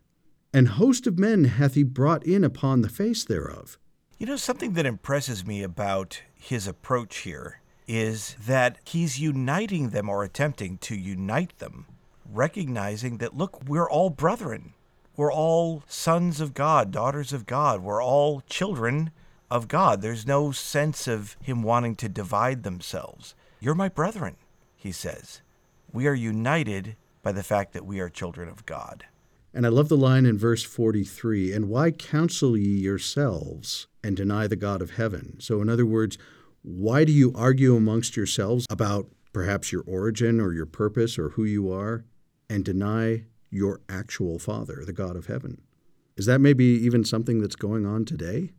and 0.54 0.68
host 0.68 1.08
of 1.08 1.18
men 1.18 1.46
hath 1.46 1.74
he 1.74 1.84
brought 1.84 2.24
in 2.24 2.44
upon 2.44 2.82
the 2.82 2.90
face 2.90 3.24
thereof. 3.24 3.80
You 4.20 4.28
know, 4.28 4.38
something 4.38 4.74
that 4.74 4.86
impresses 4.86 5.46
me 5.46 5.64
about 5.64 6.22
his 6.46 6.68
approach 6.68 7.18
here 7.18 7.60
is 7.88 8.36
that 8.46 8.78
he's 8.86 9.20
uniting 9.20 9.90
them 9.90 10.08
or 10.10 10.24
attempting 10.24 10.78
to 10.78 10.96
unite 10.96 11.58
them, 11.58 11.88
recognizing 12.32 13.18
that, 13.18 13.36
look, 13.36 13.68
we're 13.68 13.90
all 13.90 14.12
brethren. 14.12 14.74
We're 15.16 15.34
all 15.34 15.84
sons 15.88 16.40
of 16.40 16.54
God, 16.54 16.92
daughters 16.92 17.34
of 17.34 17.48
God. 17.48 17.82
We're 17.82 18.04
all 18.04 18.42
children 18.42 19.12
of 19.50 19.68
God. 19.68 20.02
There's 20.02 20.28
no 20.28 20.52
sense 20.52 21.08
of 21.08 21.36
him 21.42 21.64
wanting 21.64 21.96
to 21.98 22.10
divide 22.10 22.64
themselves. 22.64 23.34
You're 23.60 23.76
my 23.76 23.90
brethren, 23.90 24.36
he 24.76 24.92
says. 24.92 25.42
We 25.92 26.06
are 26.06 26.14
united 26.14 26.96
by 27.24 27.32
the 27.32 27.44
fact 27.44 27.74
that 27.74 27.86
we 27.86 28.00
are 28.00 28.10
children 28.10 28.50
of 28.50 28.66
God. 28.66 29.06
And 29.52 29.66
I 29.66 29.70
love 29.70 29.88
the 29.88 29.98
line 29.98 30.26
in 30.26 30.38
verse 30.38 30.64
43 30.64 31.54
And 31.54 31.70
why 31.70 31.92
counsel 31.92 32.58
ye 32.58 32.78
yourselves 32.78 33.88
and 34.04 34.16
deny 34.16 34.48
the 34.48 34.58
God 34.58 34.82
of 34.82 34.92
heaven? 34.92 35.38
So, 35.40 35.62
in 35.62 35.70
other 35.70 35.86
words, 35.86 36.18
why 36.66 37.06
do 37.06 37.12
you 37.12 37.32
argue 37.36 37.76
amongst 37.76 38.18
yourselves 38.18 38.66
about 38.70 39.08
perhaps 39.34 39.72
your 39.72 39.84
origin 39.86 40.40
or 40.40 40.54
your 40.54 40.66
purpose 40.66 41.20
or 41.20 41.30
who 41.30 41.44
you 41.44 41.72
are 41.72 42.06
and 42.50 42.66
deny 42.66 43.24
your 43.50 43.82
actual 43.88 44.40
Father, 44.40 44.84
the 44.86 44.94
God 44.94 45.16
of 45.16 45.28
heaven? 45.28 45.62
Is 46.18 46.26
that 46.26 46.40
maybe 46.40 46.66
even 46.66 47.04
something 47.04 47.42
that's 47.42 47.56
going 47.56 47.86
on 47.86 48.06
today? 48.06 48.52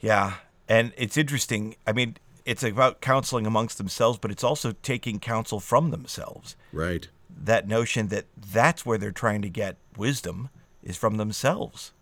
Yeah. 0.00 0.34
And 0.68 0.92
it's 0.96 1.16
interesting. 1.16 1.76
I 1.86 1.92
mean, 1.92 2.16
it's 2.44 2.62
about 2.62 3.00
counseling 3.00 3.46
amongst 3.46 3.78
themselves, 3.78 4.18
but 4.18 4.30
it's 4.30 4.44
also 4.44 4.72
taking 4.82 5.18
counsel 5.18 5.60
from 5.60 5.90
themselves. 5.90 6.56
Right 6.72 7.08
that 7.42 7.68
notion 7.68 8.08
that 8.08 8.26
that's 8.36 8.86
where 8.86 8.98
they're 8.98 9.12
trying 9.12 9.42
to 9.42 9.48
get 9.48 9.76
wisdom 9.96 10.48
is 10.82 10.96
from 10.96 11.16
themselves. 11.16 11.92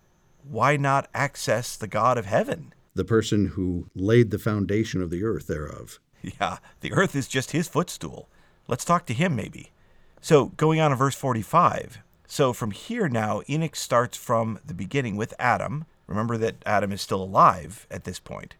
Why 0.48 0.76
not 0.76 1.08
access 1.14 1.76
the 1.76 1.86
God 1.86 2.18
of 2.18 2.26
heaven? 2.26 2.74
The 2.94 3.04
person 3.04 3.46
who 3.46 3.88
laid 3.94 4.30
the 4.30 4.38
foundation 4.38 5.00
of 5.02 5.10
the 5.10 5.24
earth 5.24 5.46
thereof. 5.46 5.98
Yeah, 6.40 6.58
the 6.82 6.92
earth 6.92 7.16
is 7.16 7.26
just 7.26 7.50
his 7.50 7.66
footstool. 7.66 8.28
Let's 8.68 8.84
talk 8.84 9.06
to 9.06 9.12
him, 9.12 9.34
maybe. 9.34 9.72
So, 10.20 10.50
going 10.50 10.78
on 10.78 10.90
to 10.90 10.96
verse 10.96 11.16
45. 11.16 11.98
So, 12.28 12.52
from 12.52 12.70
here 12.70 13.08
now, 13.08 13.42
Enoch 13.50 13.74
starts 13.74 14.16
from 14.16 14.60
the 14.64 14.72
beginning 14.72 15.16
with 15.16 15.34
Adam, 15.36 15.84
Remember 16.12 16.36
that 16.36 16.62
Adam 16.66 16.92
is 16.92 17.00
still 17.00 17.22
alive 17.22 17.86
at 17.90 18.04
this 18.04 18.18
point. 18.18 18.54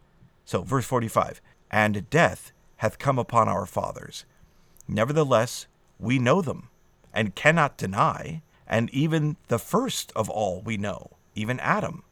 So, 0.47 0.63
verse 0.63 0.87
45 0.87 1.41
And 1.71 2.09
death 2.09 2.51
hath 2.77 2.99
come 2.99 3.19
upon 3.19 3.47
our 3.47 3.67
fathers. 3.67 4.25
Nevertheless, 4.89 5.67
we 5.99 6.19
know 6.19 6.41
them, 6.41 6.71
and 7.13 7.35
cannot 7.35 7.77
deny, 7.77 8.43
and 8.67 8.89
even 8.91 9.37
the 9.49 9.59
first 9.59 10.13
of 10.17 10.31
all 10.31 10.63
we 10.63 10.77
know, 10.77 11.11
even 11.35 11.61
Adam. 11.61 12.05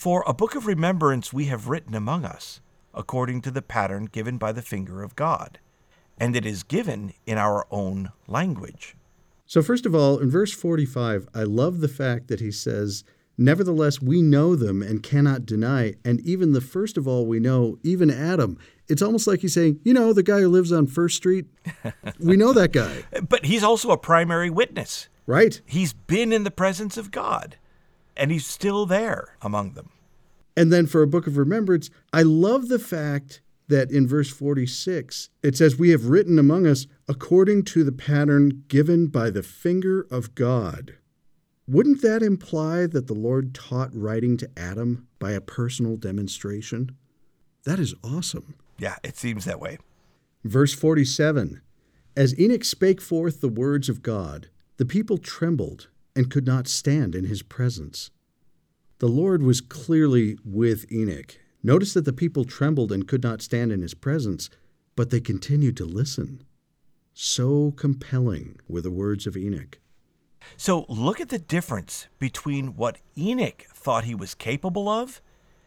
For 0.00 0.24
a 0.26 0.32
book 0.32 0.54
of 0.54 0.66
remembrance 0.66 1.30
we 1.30 1.44
have 1.48 1.68
written 1.68 1.94
among 1.94 2.24
us, 2.24 2.62
according 2.94 3.42
to 3.42 3.50
the 3.50 3.60
pattern 3.60 4.06
given 4.06 4.38
by 4.38 4.50
the 4.50 4.62
finger 4.62 5.02
of 5.02 5.14
God, 5.14 5.58
and 6.16 6.34
it 6.34 6.46
is 6.46 6.62
given 6.62 7.12
in 7.26 7.36
our 7.36 7.66
own 7.70 8.10
language. 8.26 8.96
So, 9.44 9.60
first 9.60 9.84
of 9.84 9.94
all, 9.94 10.16
in 10.16 10.30
verse 10.30 10.54
45, 10.54 11.28
I 11.34 11.42
love 11.42 11.80
the 11.80 11.86
fact 11.86 12.28
that 12.28 12.40
he 12.40 12.50
says, 12.50 13.04
Nevertheless, 13.36 14.00
we 14.00 14.22
know 14.22 14.56
them 14.56 14.80
and 14.82 15.02
cannot 15.02 15.44
deny. 15.44 15.96
And 16.02 16.22
even 16.22 16.54
the 16.54 16.62
first 16.62 16.96
of 16.96 17.06
all, 17.06 17.26
we 17.26 17.38
know, 17.38 17.76
even 17.82 18.10
Adam. 18.10 18.56
It's 18.88 19.02
almost 19.02 19.26
like 19.26 19.40
he's 19.40 19.52
saying, 19.52 19.80
you 19.84 19.92
know, 19.92 20.14
the 20.14 20.22
guy 20.22 20.40
who 20.40 20.48
lives 20.48 20.72
on 20.72 20.86
First 20.86 21.16
Street, 21.16 21.44
we 22.18 22.38
know 22.38 22.54
that 22.54 22.72
guy. 22.72 23.04
But 23.28 23.44
he's 23.44 23.62
also 23.62 23.90
a 23.90 23.98
primary 23.98 24.48
witness. 24.48 25.10
Right. 25.26 25.60
He's 25.66 25.92
been 25.92 26.32
in 26.32 26.44
the 26.44 26.50
presence 26.50 26.96
of 26.96 27.10
God, 27.10 27.58
and 28.20 28.30
he's 28.30 28.46
still 28.46 28.84
there 28.86 29.36
among 29.40 29.72
them. 29.72 29.88
And 30.56 30.70
then 30.70 30.86
for 30.86 31.02
a 31.02 31.08
book 31.08 31.26
of 31.26 31.38
remembrance, 31.38 31.88
I 32.12 32.22
love 32.22 32.68
the 32.68 32.78
fact 32.78 33.40
that 33.68 33.90
in 33.90 34.06
verse 34.06 34.28
46, 34.28 35.30
it 35.42 35.56
says, 35.56 35.78
We 35.78 35.90
have 35.90 36.06
written 36.06 36.38
among 36.38 36.66
us 36.66 36.86
according 37.08 37.64
to 37.64 37.82
the 37.82 37.92
pattern 37.92 38.64
given 38.68 39.06
by 39.06 39.30
the 39.30 39.42
finger 39.42 40.06
of 40.10 40.34
God. 40.34 40.96
Wouldn't 41.66 42.02
that 42.02 42.22
imply 42.22 42.86
that 42.86 43.06
the 43.06 43.14
Lord 43.14 43.54
taught 43.54 43.94
writing 43.94 44.36
to 44.38 44.50
Adam 44.56 45.06
by 45.18 45.32
a 45.32 45.40
personal 45.40 45.96
demonstration? 45.96 46.96
That 47.64 47.78
is 47.78 47.94
awesome. 48.04 48.56
Yeah, 48.78 48.96
it 49.02 49.16
seems 49.16 49.44
that 49.46 49.60
way. 49.60 49.78
Verse 50.44 50.74
47 50.74 51.62
As 52.16 52.38
Enoch 52.38 52.64
spake 52.64 53.00
forth 53.00 53.40
the 53.40 53.48
words 53.48 53.88
of 53.88 54.02
God, 54.02 54.48
the 54.76 54.84
people 54.84 55.16
trembled 55.16 55.88
and 56.14 56.30
could 56.30 56.46
not 56.46 56.68
stand 56.68 57.14
in 57.14 57.24
his 57.24 57.42
presence. 57.42 58.10
The 58.98 59.08
Lord 59.08 59.42
was 59.42 59.60
clearly 59.60 60.38
with 60.44 60.90
Enoch. 60.92 61.38
Notice 61.62 61.94
that 61.94 62.04
the 62.04 62.12
people 62.12 62.44
trembled 62.44 62.92
and 62.92 63.08
could 63.08 63.22
not 63.22 63.42
stand 63.42 63.72
in 63.72 63.82
his 63.82 63.94
presence, 63.94 64.50
but 64.96 65.10
they 65.10 65.20
continued 65.20 65.76
to 65.78 65.84
listen. 65.84 66.44
So 67.14 67.72
compelling 67.72 68.58
were 68.68 68.80
the 68.80 68.90
words 68.90 69.26
of 69.26 69.36
Enoch. 69.36 69.78
So 70.56 70.86
look 70.88 71.20
at 71.20 71.28
the 71.28 71.38
difference 71.38 72.08
between 72.18 72.76
what 72.76 72.98
Enoch 73.16 73.66
thought 73.74 74.04
he 74.04 74.14
was 74.14 74.34
capable 74.34 74.88
of 74.88 75.20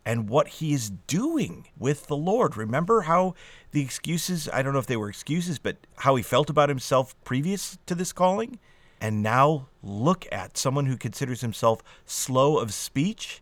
and 0.05 0.29
what 0.29 0.47
he 0.47 0.73
is 0.73 0.89
doing 0.89 1.67
with 1.77 2.07
the 2.07 2.17
Lord. 2.17 2.57
Remember 2.57 3.01
how 3.01 3.35
the 3.71 3.81
excuses, 3.81 4.49
I 4.51 4.61
don't 4.61 4.73
know 4.73 4.79
if 4.79 4.87
they 4.87 4.97
were 4.97 5.09
excuses, 5.09 5.59
but 5.59 5.77
how 5.97 6.15
he 6.15 6.23
felt 6.23 6.49
about 6.49 6.69
himself 6.69 7.15
previous 7.23 7.77
to 7.85 7.95
this 7.95 8.11
calling? 8.11 8.59
And 9.03 9.21
now 9.21 9.67
look 9.83 10.25
at 10.31 10.57
someone 10.57 10.85
who 10.85 10.95
considers 10.95 11.41
himself 11.41 11.83
slow 12.05 12.57
of 12.57 12.73
speech. 12.73 13.41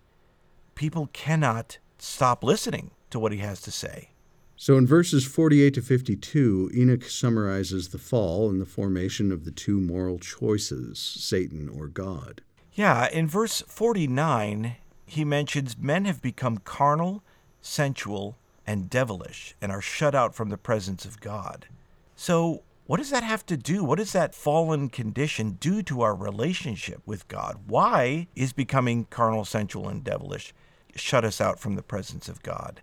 People 0.74 1.12
cannot 1.14 1.78
stop 2.00 2.44
listening 2.44 2.90
to 3.12 3.20
what 3.20 3.32
he 3.32 3.38
has 3.38 3.62
to 3.62 3.72
say. 3.72 4.10
So 4.58 4.76
in 4.76 4.88
verses 4.88 5.24
48 5.24 5.76
to 5.76 5.84
52, 5.84 6.72
Enoch 6.74 7.04
summarizes 7.04 7.90
the 7.90 8.00
fall 8.00 8.50
and 8.50 8.60
the 8.60 8.66
formation 8.66 9.32
of 9.32 9.46
the 9.46 9.52
two 9.52 9.80
moral 9.80 10.18
choices, 10.18 10.98
Satan 10.98 11.70
or 11.70 11.88
God. 11.88 12.42
Yeah, 12.74 13.08
in 13.12 13.28
verse 13.28 13.62
49, 13.68 14.78
he 15.06 15.24
mentions 15.24 15.78
men 15.78 16.06
have 16.06 16.24
become 16.24 16.58
carnal, 16.58 17.22
sensual, 17.62 18.36
and 18.66 18.90
devilish, 18.90 19.56
and 19.62 19.72
are 19.72 19.82
shut 19.82 20.16
out 20.16 20.34
from 20.34 20.50
the 20.50 20.58
presence 20.58 21.06
of 21.06 21.22
God. 21.22 21.68
So, 22.16 22.64
what 22.92 22.98
does 22.98 23.10
that 23.10 23.24
have 23.24 23.46
to 23.46 23.56
do? 23.56 23.86
What 23.86 24.00
does 24.00 24.12
that 24.12 24.36
fallen 24.36 24.90
condition 24.90 25.58
do 25.62 25.82
to 25.84 26.02
our 26.02 26.14
relationship 26.14 27.02
with 27.06 27.28
God? 27.30 27.60
Why 27.66 28.28
is 28.36 28.52
becoming 28.52 29.06
carnal, 29.10 29.46
sensual, 29.46 29.88
and 29.88 30.04
devilish 30.04 30.54
shut 30.96 31.24
us 31.24 31.40
out 31.40 31.58
from 31.58 31.76
the 31.76 31.84
presence 31.84 32.28
of 32.28 32.44
God? 32.44 32.82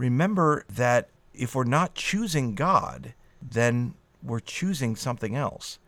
remember 0.00 0.64
that 0.68 1.10
if 1.34 1.54
we're 1.54 1.64
not 1.64 1.94
choosing 1.94 2.54
God, 2.54 3.12
then 3.42 3.94
we're 4.22 4.40
choosing 4.40 4.96
something 4.96 5.36
else. 5.36 5.78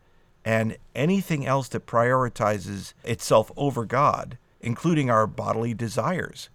And 0.45 0.77
anything 0.93 1.47
else 1.47 1.67
that 1.69 1.87
prioritizes 1.87 2.93
itself 3.03 3.51
over 3.57 3.85
God, 3.85 4.37
including 4.61 5.09
our 5.09 5.25
bodily 5.25 5.73
desires, 5.73 6.49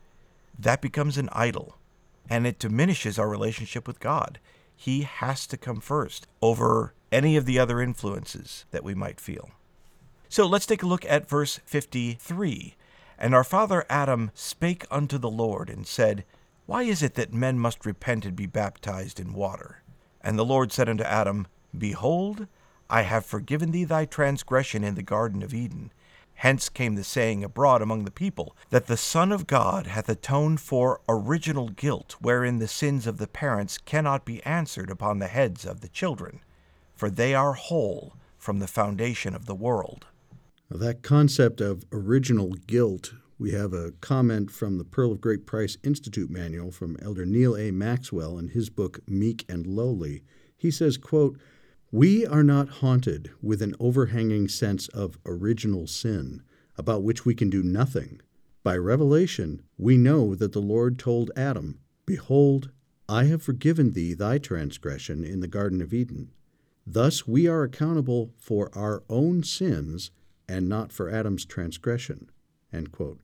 that 0.56 0.80
becomes 0.80 1.18
an 1.18 1.28
idol 1.32 1.74
and 2.30 2.46
it 2.46 2.58
diminishes 2.58 3.18
our 3.18 3.28
relationship 3.28 3.88
with 3.88 3.98
God. 3.98 4.38
He 4.76 5.02
has 5.02 5.46
to 5.48 5.56
come 5.56 5.80
first 5.80 6.26
over 6.40 6.92
any 7.10 7.36
of 7.36 7.46
the 7.46 7.58
other 7.58 7.80
influences 7.80 8.64
that 8.70 8.84
we 8.84 8.94
might 8.94 9.20
feel. 9.20 9.50
So 10.28 10.46
let's 10.46 10.66
take 10.66 10.82
a 10.82 10.86
look 10.86 11.04
at 11.06 11.28
verse 11.28 11.60
53. 11.64 12.74
And 13.18 13.34
our 13.34 13.44
father 13.44 13.84
Adam 13.88 14.30
spake 14.34 14.84
unto 14.90 15.18
the 15.18 15.30
Lord 15.30 15.70
and 15.70 15.86
said, 15.86 16.24
why 16.68 16.82
is 16.82 17.02
it 17.02 17.14
that 17.14 17.32
men 17.32 17.58
must 17.58 17.86
repent 17.86 18.26
and 18.26 18.36
be 18.36 18.44
baptized 18.44 19.18
in 19.18 19.32
water? 19.32 19.80
And 20.20 20.38
the 20.38 20.44
Lord 20.44 20.70
said 20.70 20.86
unto 20.86 21.02
Adam, 21.02 21.46
Behold, 21.76 22.46
I 22.90 23.02
have 23.02 23.24
forgiven 23.24 23.70
thee 23.70 23.84
thy 23.84 24.04
transgression 24.04 24.84
in 24.84 24.94
the 24.94 25.02
Garden 25.02 25.42
of 25.42 25.54
Eden. 25.54 25.92
Hence 26.34 26.68
came 26.68 26.94
the 26.94 27.04
saying 27.04 27.42
abroad 27.42 27.80
among 27.80 28.04
the 28.04 28.10
people, 28.10 28.54
that 28.68 28.86
the 28.86 28.98
Son 28.98 29.32
of 29.32 29.46
God 29.46 29.86
hath 29.86 30.10
atoned 30.10 30.60
for 30.60 31.00
original 31.08 31.70
guilt, 31.70 32.16
wherein 32.20 32.58
the 32.58 32.68
sins 32.68 33.06
of 33.06 33.16
the 33.16 33.26
parents 33.26 33.78
cannot 33.78 34.26
be 34.26 34.44
answered 34.44 34.90
upon 34.90 35.20
the 35.20 35.28
heads 35.28 35.64
of 35.64 35.80
the 35.80 35.88
children, 35.88 36.40
for 36.98 37.08
they 37.08 37.34
are 37.34 37.54
whole 37.54 38.16
from 38.36 38.58
the 38.58 38.66
foundation 38.66 39.34
of 39.34 39.46
the 39.46 39.54
world. 39.54 40.06
That 40.68 41.02
concept 41.02 41.60
of 41.60 41.84
original 41.92 42.50
guilt 42.66 43.14
we 43.40 43.52
have 43.52 43.72
a 43.72 43.92
comment 44.00 44.50
from 44.50 44.78
the 44.78 44.84
Pearl 44.84 45.12
of 45.12 45.20
Great 45.20 45.46
Price 45.46 45.78
Institute 45.84 46.28
manual 46.28 46.72
from 46.72 46.96
Elder 47.00 47.24
Neal 47.24 47.56
A. 47.56 47.70
Maxwell 47.70 48.36
in 48.36 48.48
his 48.48 48.68
book 48.68 48.98
Meek 49.06 49.44
and 49.48 49.64
Lowly. 49.64 50.24
He 50.56 50.72
says, 50.72 50.96
quote, 50.96 51.38
We 51.92 52.26
are 52.26 52.42
not 52.42 52.68
haunted 52.68 53.30
with 53.40 53.62
an 53.62 53.76
overhanging 53.78 54.48
sense 54.48 54.88
of 54.88 55.20
original 55.24 55.86
sin, 55.86 56.42
about 56.76 57.04
which 57.04 57.24
we 57.24 57.32
can 57.32 57.48
do 57.48 57.62
nothing. 57.62 58.20
By 58.64 58.76
revelation, 58.76 59.62
we 59.76 59.96
know 59.96 60.34
that 60.34 60.52
the 60.52 60.58
Lord 60.60 60.98
told 60.98 61.30
Adam, 61.36 61.78
Behold, 62.06 62.72
I 63.08 63.24
have 63.24 63.40
forgiven 63.40 63.92
thee 63.92 64.14
thy 64.14 64.38
transgression 64.38 65.22
in 65.22 65.38
the 65.38 65.46
Garden 65.46 65.80
of 65.80 65.94
Eden. 65.94 66.32
Thus 66.90 67.28
we 67.28 67.46
are 67.46 67.64
accountable 67.64 68.30
for 68.38 68.70
our 68.74 69.02
own 69.10 69.42
sins 69.42 70.10
and 70.48 70.70
not 70.70 70.90
for 70.90 71.10
Adam's 71.10 71.44
transgression. 71.44 72.30
End 72.72 72.92
quote. 72.92 73.20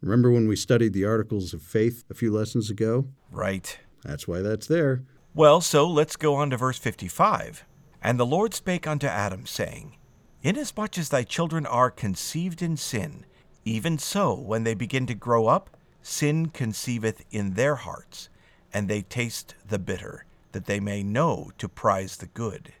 Remember 0.00 0.32
when 0.32 0.48
we 0.48 0.56
studied 0.56 0.92
the 0.92 1.04
Articles 1.04 1.54
of 1.54 1.62
Faith 1.62 2.02
a 2.10 2.14
few 2.14 2.32
lessons 2.32 2.68
ago? 2.68 3.06
Right. 3.30 3.78
That's 4.02 4.26
why 4.26 4.40
that's 4.40 4.66
there. 4.66 5.04
Well, 5.36 5.60
so 5.60 5.88
let's 5.88 6.16
go 6.16 6.34
on 6.34 6.50
to 6.50 6.56
verse 6.56 6.78
55. 6.78 7.64
And 8.02 8.18
the 8.18 8.26
Lord 8.26 8.54
spake 8.54 8.88
unto 8.88 9.06
Adam, 9.06 9.46
saying, 9.46 9.96
Inasmuch 10.42 10.98
as 10.98 11.10
thy 11.10 11.22
children 11.22 11.64
are 11.64 11.92
conceived 11.92 12.60
in 12.60 12.76
sin, 12.76 13.24
even 13.64 13.98
so, 13.98 14.34
when 14.34 14.64
they 14.64 14.74
begin 14.74 15.06
to 15.06 15.14
grow 15.14 15.46
up, 15.46 15.76
sin 16.02 16.46
conceiveth 16.48 17.24
in 17.30 17.54
their 17.54 17.76
hearts, 17.76 18.30
and 18.74 18.88
they 18.88 19.02
taste 19.02 19.54
the 19.68 19.78
bitter, 19.78 20.24
that 20.50 20.66
they 20.66 20.80
may 20.80 21.04
know 21.04 21.52
to 21.58 21.68
prize 21.68 22.16
the 22.16 22.26
good. 22.26 22.72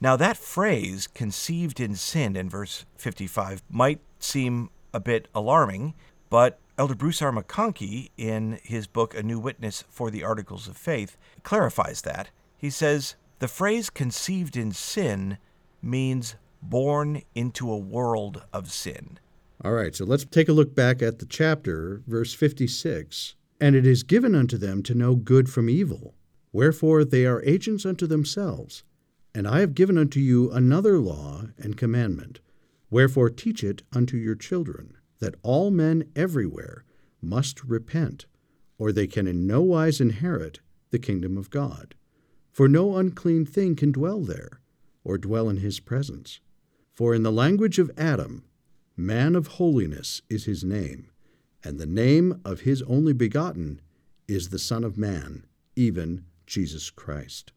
Now, 0.00 0.16
that 0.16 0.36
phrase, 0.36 1.08
conceived 1.08 1.80
in 1.80 1.94
sin, 1.96 2.36
in 2.36 2.48
verse 2.48 2.84
55, 2.96 3.62
might 3.68 4.00
seem 4.20 4.70
a 4.94 5.00
bit 5.00 5.28
alarming 5.34 5.94
but 6.30 6.58
Elder 6.76 6.94
Bruce 6.94 7.22
R. 7.22 7.32
McConkie, 7.32 8.10
in 8.16 8.60
his 8.62 8.86
book 8.86 9.14
A 9.14 9.22
New 9.22 9.38
Witness 9.38 9.84
for 9.88 10.10
the 10.10 10.22
Articles 10.22 10.68
of 10.68 10.76
Faith, 10.76 11.16
clarifies 11.42 12.02
that. 12.02 12.30
He 12.56 12.70
says, 12.70 13.16
The 13.38 13.48
phrase 13.48 13.90
conceived 13.90 14.56
in 14.56 14.72
sin 14.72 15.38
means 15.82 16.36
born 16.62 17.22
into 17.34 17.70
a 17.70 17.78
world 17.78 18.44
of 18.52 18.70
sin. 18.70 19.18
All 19.64 19.72
right, 19.72 19.94
so 19.94 20.04
let's 20.04 20.24
take 20.24 20.48
a 20.48 20.52
look 20.52 20.74
back 20.74 21.02
at 21.02 21.18
the 21.18 21.26
chapter, 21.26 22.02
verse 22.06 22.32
56. 22.32 23.34
And 23.60 23.74
it 23.74 23.86
is 23.86 24.04
given 24.04 24.34
unto 24.34 24.56
them 24.56 24.82
to 24.84 24.94
know 24.94 25.16
good 25.16 25.50
from 25.50 25.68
evil. 25.68 26.14
Wherefore 26.52 27.04
they 27.04 27.26
are 27.26 27.42
agents 27.42 27.84
unto 27.84 28.06
themselves. 28.06 28.84
And 29.34 29.46
I 29.46 29.60
have 29.60 29.74
given 29.74 29.98
unto 29.98 30.20
you 30.20 30.50
another 30.50 30.98
law 30.98 31.46
and 31.58 31.76
commandment. 31.76 32.40
Wherefore 32.90 33.30
teach 33.30 33.62
it 33.62 33.82
unto 33.92 34.16
your 34.16 34.34
children 34.34 34.96
that 35.20 35.34
all 35.42 35.70
men 35.70 36.10
everywhere 36.16 36.84
must 37.20 37.64
repent, 37.64 38.26
or 38.78 38.92
they 38.92 39.06
can 39.06 39.26
in 39.26 39.46
no 39.46 39.60
wise 39.60 40.00
inherit 40.00 40.60
the 40.90 40.98
kingdom 40.98 41.36
of 41.36 41.50
God. 41.50 41.94
For 42.50 42.68
no 42.68 42.96
unclean 42.96 43.44
thing 43.44 43.76
can 43.76 43.92
dwell 43.92 44.20
there, 44.20 44.60
or 45.04 45.18
dwell 45.18 45.48
in 45.48 45.58
his 45.58 45.80
presence. 45.80 46.40
For 46.92 47.14
in 47.14 47.22
the 47.22 47.32
language 47.32 47.78
of 47.78 47.90
Adam, 47.96 48.44
man 48.96 49.36
of 49.36 49.46
holiness 49.46 50.22
is 50.28 50.44
his 50.44 50.64
name, 50.64 51.10
And 51.62 51.78
the 51.78 51.86
name 51.86 52.40
of 52.44 52.60
his 52.60 52.82
only 52.82 53.12
begotten 53.12 53.80
is 54.26 54.48
the 54.48 54.58
Son 54.58 54.84
of 54.84 54.96
Man, 54.96 55.44
even 55.76 56.24
Jesus 56.46 56.90
Christ, 56.90 57.52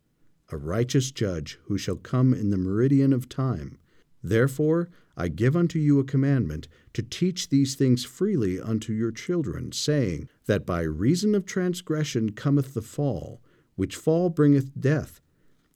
a 0.52 0.58
righteous 0.58 1.12
judge 1.12 1.60
who 1.66 1.78
shall 1.78 1.96
come 1.96 2.34
in 2.34 2.50
the 2.50 2.58
meridian 2.58 3.14
of 3.14 3.30
time. 3.30 3.78
Therefore 4.24 4.90
I 5.18 5.28
give 5.28 5.56
unto 5.56 5.78
you 5.78 6.00
a 6.00 6.04
commandment 6.04 6.68
to 6.94 7.04
teach 7.04 7.50
these 7.50 7.76
things 7.76 8.06
freely 8.06 8.60
unto 8.60 8.94
your 8.94 9.12
children, 9.12 9.72
saying, 9.72 10.30
That 10.46 10.66
by 10.66 10.82
reason 10.82 11.36
of 11.36 11.46
transgression 11.46 12.32
cometh 12.32 12.74
the 12.74 12.82
fall, 12.82 13.42
which 13.76 13.96
fall 13.96 14.30
bringeth 14.30 14.80
death. 14.80 15.22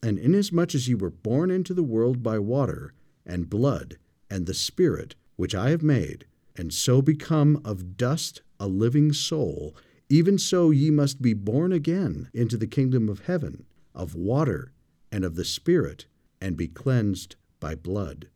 And 0.01 0.17
inasmuch 0.17 0.75
as 0.75 0.87
ye 0.87 0.95
were 0.95 1.09
born 1.09 1.51
into 1.51 1.73
the 1.73 1.83
world 1.83 2.21
by 2.23 2.39
water, 2.39 2.93
and 3.25 3.49
blood, 3.49 3.97
and 4.29 4.45
the 4.45 4.53
Spirit, 4.53 5.15
which 5.35 5.55
I 5.55 5.69
have 5.69 5.83
made, 5.83 6.25
and 6.55 6.73
so 6.73 7.01
become 7.01 7.61
of 7.65 7.97
dust 7.97 8.41
a 8.59 8.67
living 8.67 9.11
soul, 9.13 9.75
even 10.09 10.37
so 10.37 10.71
ye 10.71 10.91
must 10.91 11.21
be 11.21 11.33
born 11.33 11.71
again 11.71 12.29
into 12.33 12.57
the 12.57 12.67
kingdom 12.67 13.09
of 13.09 13.25
heaven, 13.25 13.65
of 13.95 14.15
water, 14.15 14.71
and 15.11 15.23
of 15.23 15.35
the 15.35 15.45
Spirit, 15.45 16.05
and 16.41 16.57
be 16.57 16.67
cleansed 16.67 17.35
by 17.59 17.73
blood, 17.73 18.27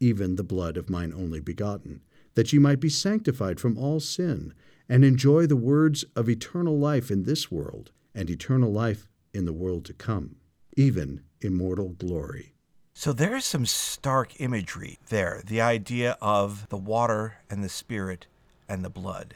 even 0.00 0.36
the 0.36 0.44
blood 0.44 0.76
of 0.76 0.90
mine 0.90 1.12
only 1.14 1.40
begotten, 1.40 2.02
that 2.34 2.52
ye 2.52 2.58
might 2.58 2.80
be 2.80 2.88
sanctified 2.88 3.60
from 3.60 3.78
all 3.78 4.00
sin, 4.00 4.52
and 4.88 5.04
enjoy 5.04 5.46
the 5.46 5.56
words 5.56 6.04
of 6.14 6.28
eternal 6.28 6.78
life 6.78 7.10
in 7.10 7.22
this 7.22 7.50
world, 7.50 7.92
and 8.14 8.28
eternal 8.28 8.72
life 8.72 9.08
in 9.32 9.44
the 9.44 9.52
world 9.52 9.84
to 9.84 9.92
come, 9.92 10.36
even 10.76 11.22
immortal 11.40 11.90
glory. 11.90 12.54
So 12.94 13.12
there's 13.12 13.44
some 13.44 13.66
stark 13.66 14.40
imagery 14.40 14.98
there 15.08 15.42
the 15.44 15.60
idea 15.60 16.16
of 16.20 16.68
the 16.68 16.76
water 16.76 17.38
and 17.50 17.64
the 17.64 17.68
spirit 17.68 18.26
and 18.68 18.84
the 18.84 18.90
blood. 18.90 19.34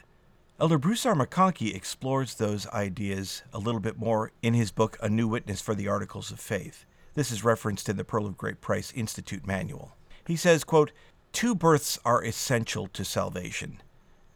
Elder 0.61 0.77
Bruce 0.77 1.05
R. 1.05 1.15
McConkie 1.15 1.73
explores 1.73 2.35
those 2.35 2.67
ideas 2.67 3.43
a 3.53 3.59
little 3.59 3.79
bit 3.79 3.97
more 3.97 4.33
in 4.41 4.53
his 4.53 4.71
book, 4.71 4.97
A 5.01 5.07
New 5.07 5.25
Witness 5.25 5.61
for 5.61 5.73
the 5.73 5.87
Articles 5.87 6.31
of 6.31 6.39
Faith. 6.41 6.83
This 7.13 7.31
is 7.31 7.45
referenced 7.45 7.87
in 7.87 7.95
the 7.95 8.03
Pearl 8.03 8.25
of 8.25 8.37
Great 8.37 8.59
Price 8.59 8.91
Institute 8.93 9.47
manual. 9.47 9.95
He 10.27 10.35
says, 10.35 10.65
quote, 10.65 10.91
Two 11.31 11.55
births 11.55 11.97
are 12.03 12.21
essential 12.21 12.87
to 12.87 13.05
salvation. 13.05 13.81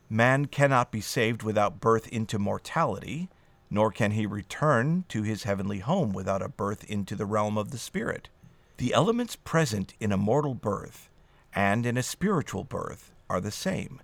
Man 0.10 0.46
cannot 0.46 0.94
be 0.94 1.02
saved 1.02 1.44
without 1.44 1.82
birth 1.82 2.08
into 2.08 2.40
mortality, 2.40 3.28
nor 3.70 3.92
can 3.92 4.12
he 4.12 4.26
return 4.26 5.04
to 5.10 5.24
his 5.24 5.44
heavenly 5.44 5.80
home 5.80 6.14
without 6.14 6.42
a 6.42 6.48
birth 6.48 6.86
into 6.86 7.18
the 7.18 7.26
realm 7.26 7.58
of 7.58 7.72
the 7.72 7.78
Spirit. 7.78 8.30
The 8.78 8.94
elements 8.94 9.36
present 9.36 9.94
in 10.00 10.14
a 10.14 10.18
mortal 10.18 10.54
birth 10.54 11.10
and 11.54 11.86
in 11.86 11.98
a 11.98 12.04
spiritual 12.04 12.64
birth 12.64 13.12
are 13.30 13.42
the 13.42 13.52
same. 13.52 14.02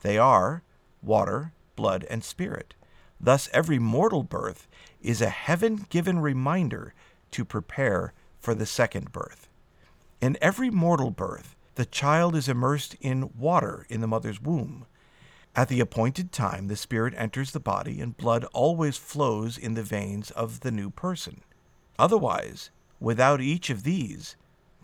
They 0.00 0.16
are 0.16 0.62
water, 1.02 1.52
blood, 1.78 2.04
and 2.10 2.24
spirit. 2.24 2.74
Thus, 3.20 3.48
every 3.52 3.78
mortal 3.78 4.24
birth 4.24 4.66
is 5.00 5.22
a 5.22 5.28
heaven 5.28 5.86
given 5.90 6.18
reminder 6.18 6.92
to 7.30 7.44
prepare 7.44 8.12
for 8.40 8.52
the 8.52 8.66
second 8.66 9.12
birth. 9.12 9.48
In 10.20 10.36
every 10.42 10.70
mortal 10.70 11.12
birth, 11.12 11.54
the 11.76 11.86
child 11.86 12.34
is 12.34 12.48
immersed 12.48 12.96
in 13.00 13.30
water 13.38 13.86
in 13.88 14.00
the 14.00 14.08
mother's 14.08 14.42
womb. 14.42 14.86
At 15.54 15.68
the 15.68 15.78
appointed 15.78 16.32
time, 16.32 16.66
the 16.66 16.74
spirit 16.74 17.14
enters 17.16 17.52
the 17.52 17.60
body, 17.60 18.00
and 18.00 18.16
blood 18.16 18.44
always 18.52 18.96
flows 18.96 19.56
in 19.56 19.74
the 19.74 19.84
veins 19.84 20.32
of 20.32 20.60
the 20.60 20.72
new 20.72 20.90
person. 20.90 21.42
Otherwise, 21.96 22.70
without 22.98 23.40
each 23.40 23.70
of 23.70 23.84
these, 23.84 24.34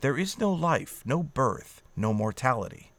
there 0.03 0.17
is 0.17 0.39
no 0.39 0.53
life, 0.53 1.03
no 1.05 1.25
birth, 1.25 1.83
no 1.97 2.15
mortality. 2.15 2.93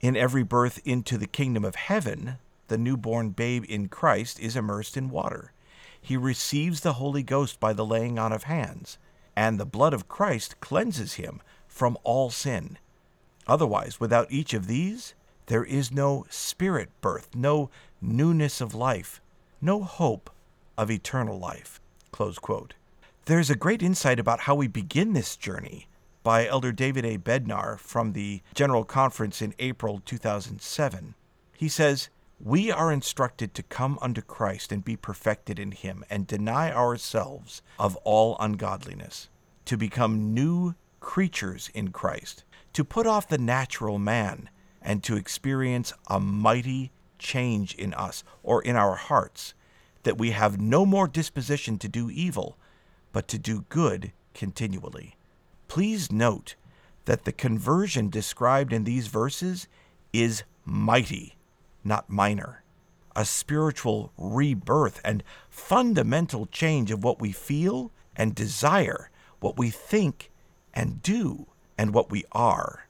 In 0.00 0.16
every 0.16 0.42
birth 0.42 0.80
into 0.86 1.18
the 1.18 1.26
kingdom 1.26 1.64
of 1.64 1.74
heaven, 1.74 2.38
the 2.68 2.78
newborn 2.78 3.30
babe 3.30 3.64
in 3.68 3.88
Christ 3.88 4.40
is 4.40 4.56
immersed 4.56 4.96
in 4.96 5.10
water. 5.10 5.52
He 6.00 6.16
receives 6.16 6.80
the 6.80 6.94
Holy 6.94 7.22
Ghost 7.22 7.58
by 7.58 7.72
the 7.72 7.84
laying 7.84 8.18
on 8.18 8.32
of 8.32 8.44
hands, 8.44 8.98
and 9.34 9.58
the 9.58 9.66
blood 9.66 9.92
of 9.92 10.08
Christ 10.08 10.60
cleanses 10.60 11.14
him 11.14 11.40
from 11.66 11.98
all 12.04 12.30
sin. 12.30 12.78
Otherwise, 13.46 14.00
without 14.00 14.30
each 14.30 14.54
of 14.54 14.66
these, 14.66 15.14
there 15.46 15.64
is 15.64 15.92
no 15.92 16.26
spirit 16.28 16.90
birth, 17.00 17.34
no 17.34 17.70
newness 18.00 18.60
of 18.60 18.74
life, 18.74 19.20
no 19.60 19.82
hope 19.82 20.30
of 20.76 20.90
eternal 20.90 21.38
life. 21.38 21.80
There's 23.26 23.50
a 23.50 23.56
great 23.56 23.82
insight 23.82 24.18
about 24.18 24.40
how 24.40 24.54
we 24.54 24.68
begin 24.68 25.12
this 25.12 25.36
journey 25.36 25.86
by 26.22 26.46
Elder 26.46 26.72
David 26.72 27.04
A. 27.04 27.18
Bednar 27.18 27.78
from 27.78 28.12
the 28.12 28.40
General 28.54 28.84
Conference 28.84 29.42
in 29.42 29.54
April 29.58 30.00
2007. 30.04 31.14
He 31.56 31.68
says, 31.68 32.08
we 32.38 32.70
are 32.70 32.92
instructed 32.92 33.54
to 33.54 33.62
come 33.62 33.98
unto 34.02 34.20
Christ 34.20 34.70
and 34.70 34.84
be 34.84 34.96
perfected 34.96 35.58
in 35.58 35.72
him, 35.72 36.04
and 36.10 36.26
deny 36.26 36.70
ourselves 36.70 37.62
of 37.78 37.96
all 37.96 38.36
ungodliness, 38.38 39.28
to 39.64 39.76
become 39.76 40.34
new 40.34 40.74
creatures 41.00 41.70
in 41.74 41.92
Christ, 41.92 42.44
to 42.74 42.84
put 42.84 43.06
off 43.06 43.28
the 43.28 43.38
natural 43.38 43.98
man, 43.98 44.50
and 44.82 45.02
to 45.02 45.16
experience 45.16 45.92
a 46.08 46.20
mighty 46.20 46.92
change 47.18 47.74
in 47.74 47.94
us 47.94 48.22
or 48.42 48.62
in 48.62 48.76
our 48.76 48.96
hearts, 48.96 49.54
that 50.02 50.18
we 50.18 50.30
have 50.32 50.60
no 50.60 50.84
more 50.84 51.08
disposition 51.08 51.78
to 51.78 51.88
do 51.88 52.10
evil, 52.10 52.58
but 53.12 53.26
to 53.28 53.38
do 53.38 53.64
good 53.68 54.12
continually. 54.34 55.16
Please 55.68 56.12
note 56.12 56.54
that 57.06 57.24
the 57.24 57.32
conversion 57.32 58.10
described 58.10 58.72
in 58.72 58.84
these 58.84 59.06
verses 59.06 59.66
is 60.12 60.44
mighty 60.64 61.35
not 61.86 62.10
minor. 62.10 62.62
A 63.14 63.24
spiritual 63.24 64.12
rebirth 64.18 65.00
and 65.04 65.24
fundamental 65.48 66.46
change 66.46 66.90
of 66.90 67.02
what 67.02 67.20
we 67.20 67.32
feel 67.32 67.92
and 68.14 68.34
desire, 68.34 69.10
what 69.40 69.56
we 69.56 69.70
think 69.70 70.30
and 70.74 71.00
do, 71.00 71.46
and 71.78 71.94
what 71.94 72.10
we 72.10 72.24
are. 72.32 72.86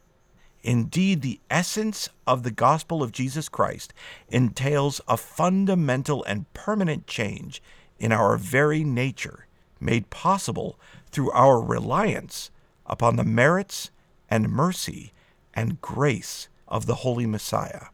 Indeed, 0.62 1.22
the 1.22 1.38
essence 1.48 2.08
of 2.26 2.42
the 2.42 2.50
gospel 2.50 3.00
of 3.00 3.12
Jesus 3.12 3.48
Christ 3.48 3.94
entails 4.28 5.00
a 5.06 5.16
fundamental 5.16 6.24
and 6.24 6.52
permanent 6.54 7.06
change 7.06 7.62
in 8.00 8.10
our 8.10 8.36
very 8.36 8.82
nature, 8.82 9.46
made 9.78 10.10
possible 10.10 10.78
through 11.12 11.30
our 11.30 11.60
reliance 11.60 12.50
upon 12.84 13.14
the 13.14 13.24
merits 13.24 13.90
and 14.28 14.50
mercy 14.50 15.12
and 15.54 15.80
grace 15.80 16.48
of 16.66 16.86
the 16.86 16.96
Holy 16.96 17.26
Messiah. 17.26 17.86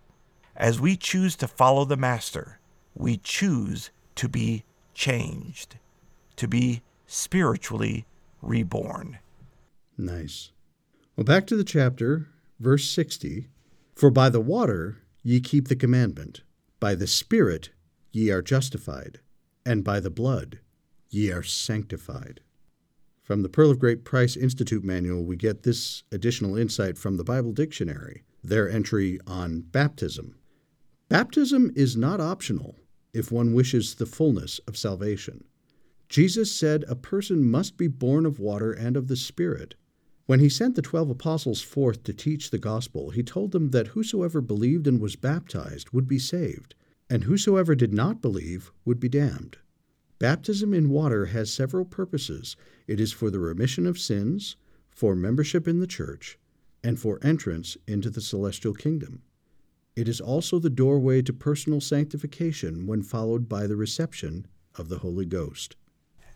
As 0.62 0.80
we 0.80 0.96
choose 0.96 1.34
to 1.38 1.48
follow 1.48 1.84
the 1.84 1.96
Master, 1.96 2.60
we 2.94 3.16
choose 3.16 3.90
to 4.14 4.28
be 4.28 4.62
changed, 4.94 5.74
to 6.36 6.46
be 6.46 6.82
spiritually 7.04 8.06
reborn. 8.40 9.18
Nice. 9.98 10.52
Well, 11.16 11.24
back 11.24 11.48
to 11.48 11.56
the 11.56 11.64
chapter, 11.64 12.28
verse 12.60 12.88
60 12.88 13.48
For 13.96 14.08
by 14.08 14.28
the 14.28 14.40
water 14.40 14.98
ye 15.24 15.40
keep 15.40 15.66
the 15.66 15.74
commandment, 15.74 16.42
by 16.78 16.94
the 16.94 17.08
Spirit 17.08 17.70
ye 18.12 18.30
are 18.30 18.40
justified, 18.40 19.18
and 19.66 19.82
by 19.82 19.98
the 19.98 20.10
blood 20.10 20.60
ye 21.10 21.32
are 21.32 21.42
sanctified. 21.42 22.40
From 23.24 23.42
the 23.42 23.48
Pearl 23.48 23.72
of 23.72 23.80
Great 23.80 24.04
Price 24.04 24.36
Institute 24.36 24.84
manual, 24.84 25.24
we 25.24 25.34
get 25.34 25.64
this 25.64 26.04
additional 26.12 26.56
insight 26.56 26.96
from 26.96 27.16
the 27.16 27.24
Bible 27.24 27.50
Dictionary, 27.50 28.22
their 28.44 28.70
entry 28.70 29.18
on 29.26 29.62
baptism. 29.62 30.36
Baptism 31.12 31.70
is 31.76 31.94
not 31.94 32.22
optional 32.22 32.74
if 33.12 33.30
one 33.30 33.52
wishes 33.52 33.96
the 33.96 34.06
fullness 34.06 34.60
of 34.60 34.78
salvation. 34.78 35.44
Jesus 36.08 36.50
said 36.50 36.86
a 36.88 36.96
person 36.96 37.44
must 37.44 37.76
be 37.76 37.86
born 37.86 38.24
of 38.24 38.38
water 38.38 38.72
and 38.72 38.96
of 38.96 39.08
the 39.08 39.16
Spirit. 39.16 39.74
When 40.24 40.40
he 40.40 40.48
sent 40.48 40.74
the 40.74 40.80
twelve 40.80 41.10
apostles 41.10 41.60
forth 41.60 42.02
to 42.04 42.14
teach 42.14 42.48
the 42.48 42.56
gospel, 42.56 43.10
he 43.10 43.22
told 43.22 43.52
them 43.52 43.72
that 43.72 43.88
whosoever 43.88 44.40
believed 44.40 44.86
and 44.86 45.02
was 45.02 45.14
baptized 45.14 45.90
would 45.90 46.08
be 46.08 46.18
saved, 46.18 46.74
and 47.10 47.24
whosoever 47.24 47.74
did 47.74 47.92
not 47.92 48.22
believe 48.22 48.72
would 48.86 48.98
be 48.98 49.10
damned. 49.10 49.58
Baptism 50.18 50.72
in 50.72 50.88
water 50.88 51.26
has 51.26 51.52
several 51.52 51.84
purposes. 51.84 52.56
It 52.86 53.00
is 53.00 53.12
for 53.12 53.30
the 53.30 53.38
remission 53.38 53.86
of 53.86 53.98
sins, 53.98 54.56
for 54.88 55.14
membership 55.14 55.68
in 55.68 55.78
the 55.78 55.86
church, 55.86 56.38
and 56.82 56.98
for 56.98 57.18
entrance 57.22 57.76
into 57.86 58.08
the 58.08 58.22
celestial 58.22 58.72
kingdom. 58.72 59.20
It 59.94 60.08
is 60.08 60.20
also 60.20 60.58
the 60.58 60.70
doorway 60.70 61.20
to 61.22 61.32
personal 61.32 61.80
sanctification 61.80 62.86
when 62.86 63.02
followed 63.02 63.48
by 63.48 63.66
the 63.66 63.76
reception 63.76 64.46
of 64.76 64.88
the 64.88 64.98
Holy 64.98 65.26
Ghost. 65.26 65.76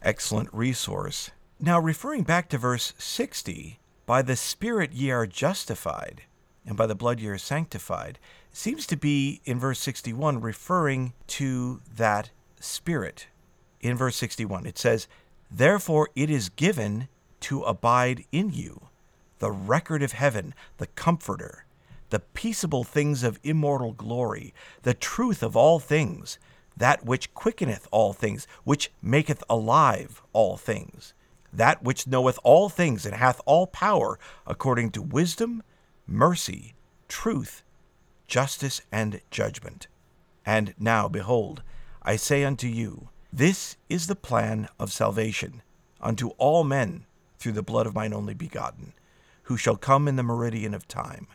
Excellent 0.02 0.52
resource. 0.52 1.30
Now, 1.58 1.80
referring 1.80 2.24
back 2.24 2.50
to 2.50 2.58
verse 2.58 2.92
60, 2.98 3.78
by 4.04 4.20
the 4.20 4.36
Spirit 4.36 4.92
ye 4.92 5.10
are 5.10 5.26
justified, 5.26 6.22
and 6.66 6.76
by 6.76 6.86
the 6.86 6.94
blood 6.94 7.18
ye 7.18 7.28
are 7.28 7.38
sanctified, 7.38 8.18
seems 8.52 8.86
to 8.88 8.96
be 8.96 9.40
in 9.46 9.58
verse 9.58 9.78
61 9.78 10.40
referring 10.40 11.14
to 11.28 11.80
that 11.96 12.30
Spirit. 12.60 13.28
In 13.80 13.96
verse 13.96 14.16
61, 14.16 14.66
it 14.66 14.76
says, 14.76 15.08
Therefore 15.50 16.10
it 16.14 16.28
is 16.28 16.50
given 16.50 17.08
to 17.40 17.62
abide 17.62 18.24
in 18.32 18.52
you 18.52 18.88
the 19.38 19.50
record 19.50 20.02
of 20.02 20.12
heaven, 20.12 20.54
the 20.78 20.86
Comforter 20.88 21.65
the 22.10 22.20
peaceable 22.20 22.84
things 22.84 23.22
of 23.22 23.40
immortal 23.42 23.92
glory, 23.92 24.54
the 24.82 24.94
truth 24.94 25.42
of 25.42 25.56
all 25.56 25.78
things, 25.78 26.38
that 26.76 27.04
which 27.04 27.32
quickeneth 27.34 27.88
all 27.90 28.12
things, 28.12 28.46
which 28.64 28.90
maketh 29.02 29.42
alive 29.48 30.22
all 30.32 30.56
things, 30.56 31.14
that 31.52 31.82
which 31.82 32.06
knoweth 32.06 32.38
all 32.44 32.68
things 32.68 33.06
and 33.06 33.14
hath 33.14 33.40
all 33.46 33.66
power, 33.66 34.18
according 34.46 34.90
to 34.90 35.02
wisdom, 35.02 35.62
mercy, 36.06 36.74
truth, 37.08 37.62
justice, 38.26 38.80
and 38.92 39.20
judgment. 39.30 39.86
And 40.44 40.74
now, 40.78 41.08
behold, 41.08 41.62
I 42.02 42.16
say 42.16 42.44
unto 42.44 42.68
you, 42.68 43.08
this 43.32 43.76
is 43.88 44.06
the 44.06 44.14
plan 44.14 44.68
of 44.78 44.92
salvation 44.92 45.62
unto 46.00 46.28
all 46.38 46.62
men 46.62 47.04
through 47.38 47.52
the 47.52 47.62
blood 47.62 47.86
of 47.86 47.94
mine 47.94 48.12
only 48.12 48.34
begotten, 48.34 48.92
who 49.44 49.56
shall 49.56 49.76
come 49.76 50.08
in 50.08 50.16
the 50.16 50.22
meridian 50.22 50.74
of 50.74 50.86
time. 50.86 51.26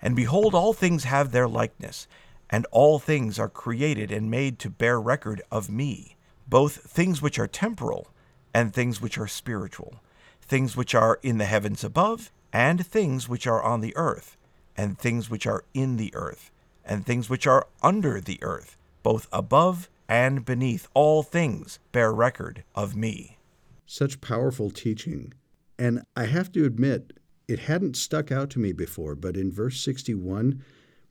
And 0.00 0.14
behold, 0.14 0.54
all 0.54 0.72
things 0.72 1.04
have 1.04 1.32
their 1.32 1.48
likeness, 1.48 2.06
and 2.50 2.66
all 2.70 2.98
things 2.98 3.38
are 3.38 3.48
created 3.48 4.10
and 4.10 4.30
made 4.30 4.58
to 4.60 4.70
bear 4.70 5.00
record 5.00 5.42
of 5.50 5.70
me, 5.70 6.16
both 6.48 6.76
things 6.76 7.20
which 7.20 7.38
are 7.38 7.48
temporal 7.48 8.08
and 8.54 8.72
things 8.72 9.00
which 9.00 9.18
are 9.18 9.26
spiritual, 9.26 10.00
things 10.40 10.76
which 10.76 10.94
are 10.94 11.18
in 11.22 11.38
the 11.38 11.44
heavens 11.44 11.84
above, 11.84 12.32
and 12.52 12.86
things 12.86 13.28
which 13.28 13.46
are 13.46 13.62
on 13.62 13.80
the 13.80 13.94
earth, 13.96 14.36
and 14.76 14.98
things 14.98 15.28
which 15.28 15.46
are 15.46 15.64
in 15.74 15.96
the 15.96 16.14
earth, 16.14 16.50
and 16.84 17.04
things 17.04 17.28
which 17.28 17.46
are 17.46 17.66
under 17.82 18.20
the 18.20 18.38
earth, 18.42 18.76
both 19.02 19.28
above 19.32 19.90
and 20.08 20.44
beneath 20.44 20.88
all 20.94 21.22
things 21.22 21.78
bear 21.92 22.12
record 22.12 22.64
of 22.74 22.96
me. 22.96 23.36
Such 23.84 24.20
powerful 24.20 24.70
teaching. 24.70 25.34
And 25.78 26.02
I 26.16 26.24
have 26.24 26.50
to 26.52 26.64
admit, 26.64 27.17
it 27.48 27.60
hadn't 27.60 27.96
stuck 27.96 28.30
out 28.30 28.50
to 28.50 28.58
me 28.58 28.72
before, 28.72 29.14
but 29.14 29.36
in 29.36 29.50
verse 29.50 29.80
61, 29.80 30.62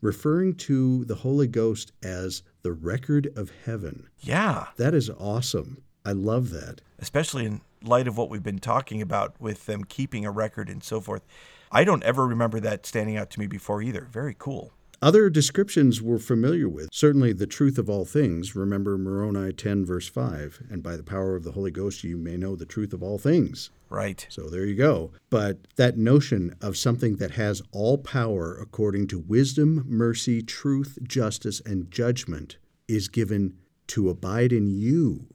referring 0.02 0.54
to 0.54 1.04
the 1.06 1.16
Holy 1.16 1.48
Ghost 1.48 1.92
as 2.04 2.44
the 2.62 2.72
record 2.72 3.32
of 3.36 3.52
heaven. 3.66 4.08
Yeah. 4.20 4.68
That 4.78 4.94
is 4.94 5.10
awesome. 5.10 5.84
I 6.06 6.12
love 6.12 6.52
that. 6.52 6.82
Especially 7.00 7.46
in 7.46 7.62
light 7.84 8.08
of 8.08 8.18
what 8.18 8.30
we've 8.30 8.44
been 8.44 8.60
talking 8.60 9.02
about 9.02 9.40
with 9.42 9.66
them 9.66 9.84
keeping 9.84 10.26
a 10.26 10.32
record 10.32 10.70
and 10.70 10.84
so 10.84 11.02
forth. 11.02 11.26
I 11.72 11.84
don't 11.84 12.04
ever 12.04 12.26
remember 12.26 12.60
that 12.60 12.86
standing 12.86 13.18
out 13.18 13.30
to 13.32 13.40
me 13.40 13.48
before 13.48 13.82
either. 13.82 14.08
Very 14.12 14.36
cool. 14.38 14.72
Other 15.02 15.30
descriptions 15.30 16.02
we're 16.02 16.18
familiar 16.18 16.68
with. 16.68 16.90
Certainly 16.92 17.34
the 17.34 17.46
truth 17.46 17.78
of 17.78 17.90
all 17.90 18.06
things. 18.06 18.56
Remember 18.56 18.98
Moroni 18.98 19.54
10, 19.54 19.86
verse 19.86 20.08
5. 20.08 20.64
And 20.72 20.82
by 20.82 20.96
the 20.96 21.04
power 21.04 21.36
of 21.36 21.44
the 21.44 21.52
Holy 21.52 21.70
Ghost, 21.72 22.04
you 22.04 22.18
may 22.18 22.36
know 22.38 22.56
the 22.56 22.66
truth 22.66 22.94
of 22.94 23.04
all 23.04 23.20
things. 23.20 23.70
Right. 23.90 24.26
So 24.30 24.50
there 24.50 24.66
you 24.66 24.76
go. 24.76 25.12
But 25.30 25.60
that 25.78 25.98
notion 25.98 26.56
of 26.62 26.78
something 26.78 27.18
that 27.18 27.32
has 27.32 27.62
all 27.72 27.98
power 27.98 28.58
according 28.60 29.08
to 29.08 29.20
wisdom, 29.20 29.86
mercy, 29.88 30.42
truth, 30.42 30.98
justice, 31.04 31.62
and 31.66 31.90
judgment 31.90 32.58
is 32.88 33.08
given 33.08 33.56
to 33.88 34.10
abide 34.10 34.52
in 34.52 34.68
you. 34.68 35.28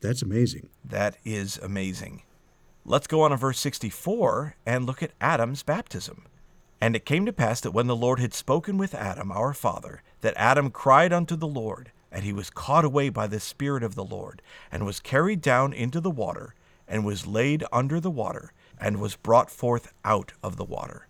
That's 0.00 0.22
amazing. 0.22 0.70
That 0.84 1.16
is 1.24 1.58
amazing. 1.58 2.22
Let's 2.84 3.06
go 3.06 3.22
on 3.22 3.30
to 3.30 3.36
verse 3.36 3.58
64 3.60 4.56
and 4.64 4.86
look 4.86 5.02
at 5.02 5.12
Adam's 5.20 5.62
baptism. 5.62 6.24
And 6.80 6.96
it 6.96 7.04
came 7.04 7.26
to 7.26 7.32
pass 7.32 7.60
that 7.60 7.72
when 7.72 7.88
the 7.88 7.96
Lord 7.96 8.20
had 8.20 8.32
spoken 8.32 8.78
with 8.78 8.94
Adam, 8.94 9.30
our 9.30 9.52
father, 9.52 10.02
that 10.22 10.32
Adam 10.36 10.70
cried 10.70 11.12
unto 11.12 11.36
the 11.36 11.46
Lord, 11.46 11.92
and 12.10 12.24
he 12.24 12.32
was 12.32 12.48
caught 12.48 12.86
away 12.86 13.10
by 13.10 13.26
the 13.26 13.38
Spirit 13.38 13.82
of 13.82 13.94
the 13.94 14.04
Lord, 14.04 14.40
and 14.72 14.86
was 14.86 14.98
carried 14.98 15.42
down 15.42 15.74
into 15.74 16.00
the 16.00 16.10
water, 16.10 16.54
and 16.90 17.04
was 17.04 17.26
laid 17.26 17.64
under 17.72 18.00
the 18.00 18.10
water, 18.10 18.52
and 18.78 19.00
was 19.00 19.16
brought 19.16 19.50
forth 19.50 19.92
out 20.04 20.32
of 20.42 20.56
the 20.56 20.64
water. 20.64 21.06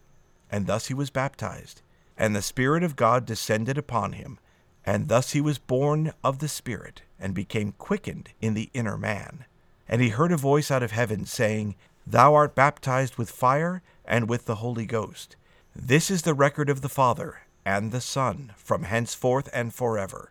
And 0.50 0.66
thus 0.66 0.86
he 0.88 0.94
was 0.94 1.10
baptized. 1.10 1.82
And 2.18 2.36
the 2.36 2.42
Spirit 2.42 2.84
of 2.84 2.96
God 2.96 3.24
descended 3.24 3.78
upon 3.78 4.12
him, 4.12 4.38
and 4.84 5.08
thus 5.08 5.32
he 5.32 5.40
was 5.40 5.58
born 5.58 6.12
of 6.22 6.38
the 6.38 6.48
Spirit, 6.48 7.02
and 7.18 7.34
became 7.34 7.72
quickened 7.72 8.28
in 8.40 8.54
the 8.54 8.70
inner 8.74 8.98
man. 8.98 9.46
And 9.88 10.02
he 10.02 10.10
heard 10.10 10.32
a 10.32 10.36
voice 10.36 10.70
out 10.70 10.82
of 10.82 10.90
heaven, 10.90 11.24
saying, 11.24 11.76
Thou 12.06 12.34
art 12.34 12.54
baptized 12.54 13.16
with 13.16 13.30
fire 13.30 13.82
and 14.04 14.28
with 14.28 14.44
the 14.44 14.56
Holy 14.56 14.86
Ghost. 14.86 15.36
This 15.74 16.10
is 16.10 16.22
the 16.22 16.34
record 16.34 16.68
of 16.68 16.82
the 16.82 16.88
Father 16.88 17.40
and 17.64 17.90
the 17.90 18.00
Son 18.00 18.52
from 18.56 18.82
henceforth 18.82 19.48
and 19.52 19.72
forever. 19.72 20.30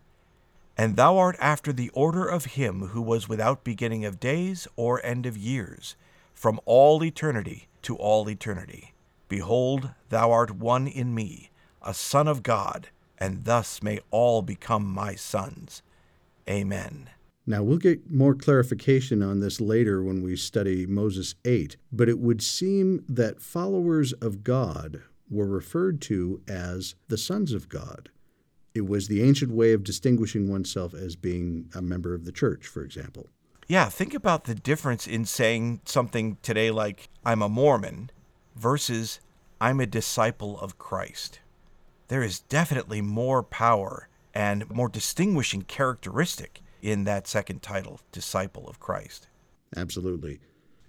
And 0.79 0.95
thou 0.95 1.17
art 1.17 1.35
after 1.41 1.73
the 1.73 1.89
order 1.89 2.25
of 2.25 2.55
him 2.55 2.79
who 2.79 3.01
was 3.01 3.27
without 3.27 3.65
beginning 3.65 4.05
of 4.05 4.17
days 4.17 4.65
or 4.77 5.05
end 5.05 5.25
of 5.25 5.35
years, 5.35 5.97
from 6.33 6.57
all 6.63 7.03
eternity 7.03 7.67
to 7.81 7.97
all 7.97 8.29
eternity. 8.29 8.93
Behold, 9.27 9.89
thou 10.07 10.31
art 10.31 10.51
one 10.51 10.87
in 10.87 11.13
me, 11.13 11.49
a 11.81 11.93
Son 11.93 12.29
of 12.29 12.43
God, 12.43 12.87
and 13.17 13.43
thus 13.43 13.83
may 13.83 13.99
all 14.09 14.41
become 14.41 14.85
my 14.85 15.15
sons. 15.15 15.81
Amen. 16.49 17.09
Now, 17.45 17.61
we'll 17.61 17.77
get 17.77 18.09
more 18.09 18.33
clarification 18.33 19.21
on 19.21 19.41
this 19.41 19.59
later 19.59 20.01
when 20.01 20.23
we 20.23 20.37
study 20.37 20.85
Moses 20.85 21.35
8, 21.43 21.75
but 21.91 22.07
it 22.07 22.19
would 22.19 22.41
seem 22.41 23.03
that 23.09 23.41
followers 23.41 24.13
of 24.13 24.45
God 24.45 25.01
were 25.29 25.45
referred 25.45 25.99
to 26.03 26.39
as 26.47 26.95
the 27.09 27.17
sons 27.17 27.51
of 27.51 27.67
God. 27.67 28.09
It 28.73 28.87
was 28.87 29.07
the 29.07 29.23
ancient 29.23 29.51
way 29.51 29.73
of 29.73 29.83
distinguishing 29.83 30.49
oneself 30.49 30.93
as 30.93 31.15
being 31.15 31.69
a 31.75 31.81
member 31.81 32.13
of 32.13 32.25
the 32.25 32.31
church, 32.31 32.67
for 32.67 32.83
example. 32.83 33.27
Yeah, 33.67 33.89
think 33.89 34.13
about 34.13 34.45
the 34.45 34.55
difference 34.55 35.05
in 35.05 35.25
saying 35.25 35.81
something 35.85 36.37
today 36.41 36.71
like, 36.71 37.09
I'm 37.25 37.41
a 37.41 37.49
Mormon, 37.49 38.09
versus, 38.55 39.19
I'm 39.61 39.79
a 39.79 39.85
disciple 39.85 40.59
of 40.59 40.77
Christ. 40.77 41.39
There 42.07 42.23
is 42.23 42.39
definitely 42.39 43.01
more 43.01 43.43
power 43.43 44.07
and 44.33 44.69
more 44.69 44.89
distinguishing 44.89 45.61
characteristic 45.63 46.61
in 46.81 47.03
that 47.03 47.27
second 47.27 47.61
title, 47.61 48.01
Disciple 48.11 48.67
of 48.67 48.79
Christ. 48.79 49.27
Absolutely. 49.75 50.39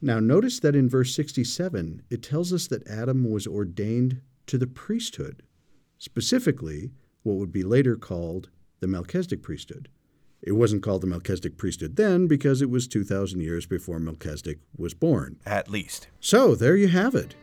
Now, 0.01 0.19
notice 0.19 0.61
that 0.61 0.75
in 0.75 0.89
verse 0.89 1.15
67, 1.15 2.03
it 2.09 2.23
tells 2.23 2.53
us 2.53 2.67
that 2.69 2.87
Adam 2.89 3.31
was 3.31 3.47
ordained 3.47 4.23
to 4.47 4.57
the 4.57 4.67
priesthood, 4.67 5.43
specifically 5.99 6.93
what 7.23 7.37
would 7.37 7.53
be 7.53 7.63
later 7.63 7.97
called 7.97 8.49
the 8.81 8.87
Melchizedek 8.87 9.43
priesthood. 9.43 9.89
It 10.43 10.53
wasn't 10.53 10.83
called 10.83 11.03
the 11.03 11.07
Melchizedek 11.07 11.59
priesthood 11.59 11.97
then 11.97 12.27
because 12.27 12.63
it 12.63 12.71
was 12.71 12.89
2,000 12.89 13.41
years 13.41 13.67
before 13.67 13.99
Melchizedek 13.99 14.59
was 14.77 14.95
born. 14.95 15.37
At 15.45 15.69
least. 15.69 16.09
So, 16.19 16.55
there 16.55 16.77
you 16.77 16.89
have 16.89 17.15
it. 17.15 17.35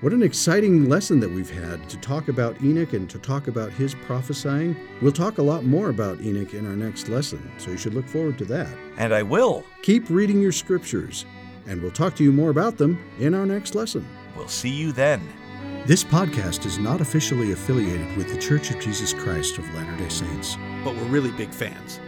What 0.00 0.14
an 0.14 0.22
exciting 0.22 0.88
lesson 0.88 1.20
that 1.20 1.30
we've 1.30 1.50
had 1.50 1.88
to 1.90 1.98
talk 1.98 2.28
about 2.28 2.60
Enoch 2.62 2.94
and 2.94 3.08
to 3.10 3.18
talk 3.18 3.48
about 3.48 3.70
his 3.70 3.94
prophesying. 3.94 4.74
We'll 5.02 5.12
talk 5.12 5.38
a 5.38 5.42
lot 5.42 5.64
more 5.64 5.90
about 5.90 6.22
Enoch 6.22 6.54
in 6.54 6.66
our 6.66 6.74
next 6.74 7.08
lesson, 7.08 7.50
so 7.58 7.70
you 7.70 7.76
should 7.76 7.92
look 7.92 8.08
forward 8.08 8.38
to 8.38 8.46
that. 8.46 8.74
And 8.96 9.12
I 9.12 9.22
will. 9.22 9.62
Keep 9.82 10.08
reading 10.08 10.40
your 10.40 10.52
scriptures, 10.52 11.26
and 11.66 11.82
we'll 11.82 11.90
talk 11.90 12.16
to 12.16 12.24
you 12.24 12.32
more 12.32 12.48
about 12.48 12.78
them 12.78 12.98
in 13.18 13.34
our 13.34 13.44
next 13.44 13.74
lesson. 13.74 14.08
We'll 14.36 14.48
see 14.48 14.70
you 14.70 14.90
then. 14.90 15.20
This 15.86 16.04
podcast 16.04 16.66
is 16.66 16.78
not 16.78 17.00
officially 17.00 17.52
affiliated 17.52 18.14
with 18.14 18.28
The 18.28 18.36
Church 18.36 18.70
of 18.70 18.78
Jesus 18.80 19.14
Christ 19.14 19.56
of 19.56 19.74
Latter 19.74 19.96
day 19.96 20.10
Saints. 20.10 20.58
But 20.84 20.94
we're 20.94 21.04
really 21.04 21.30
big 21.30 21.54
fans. 21.54 22.00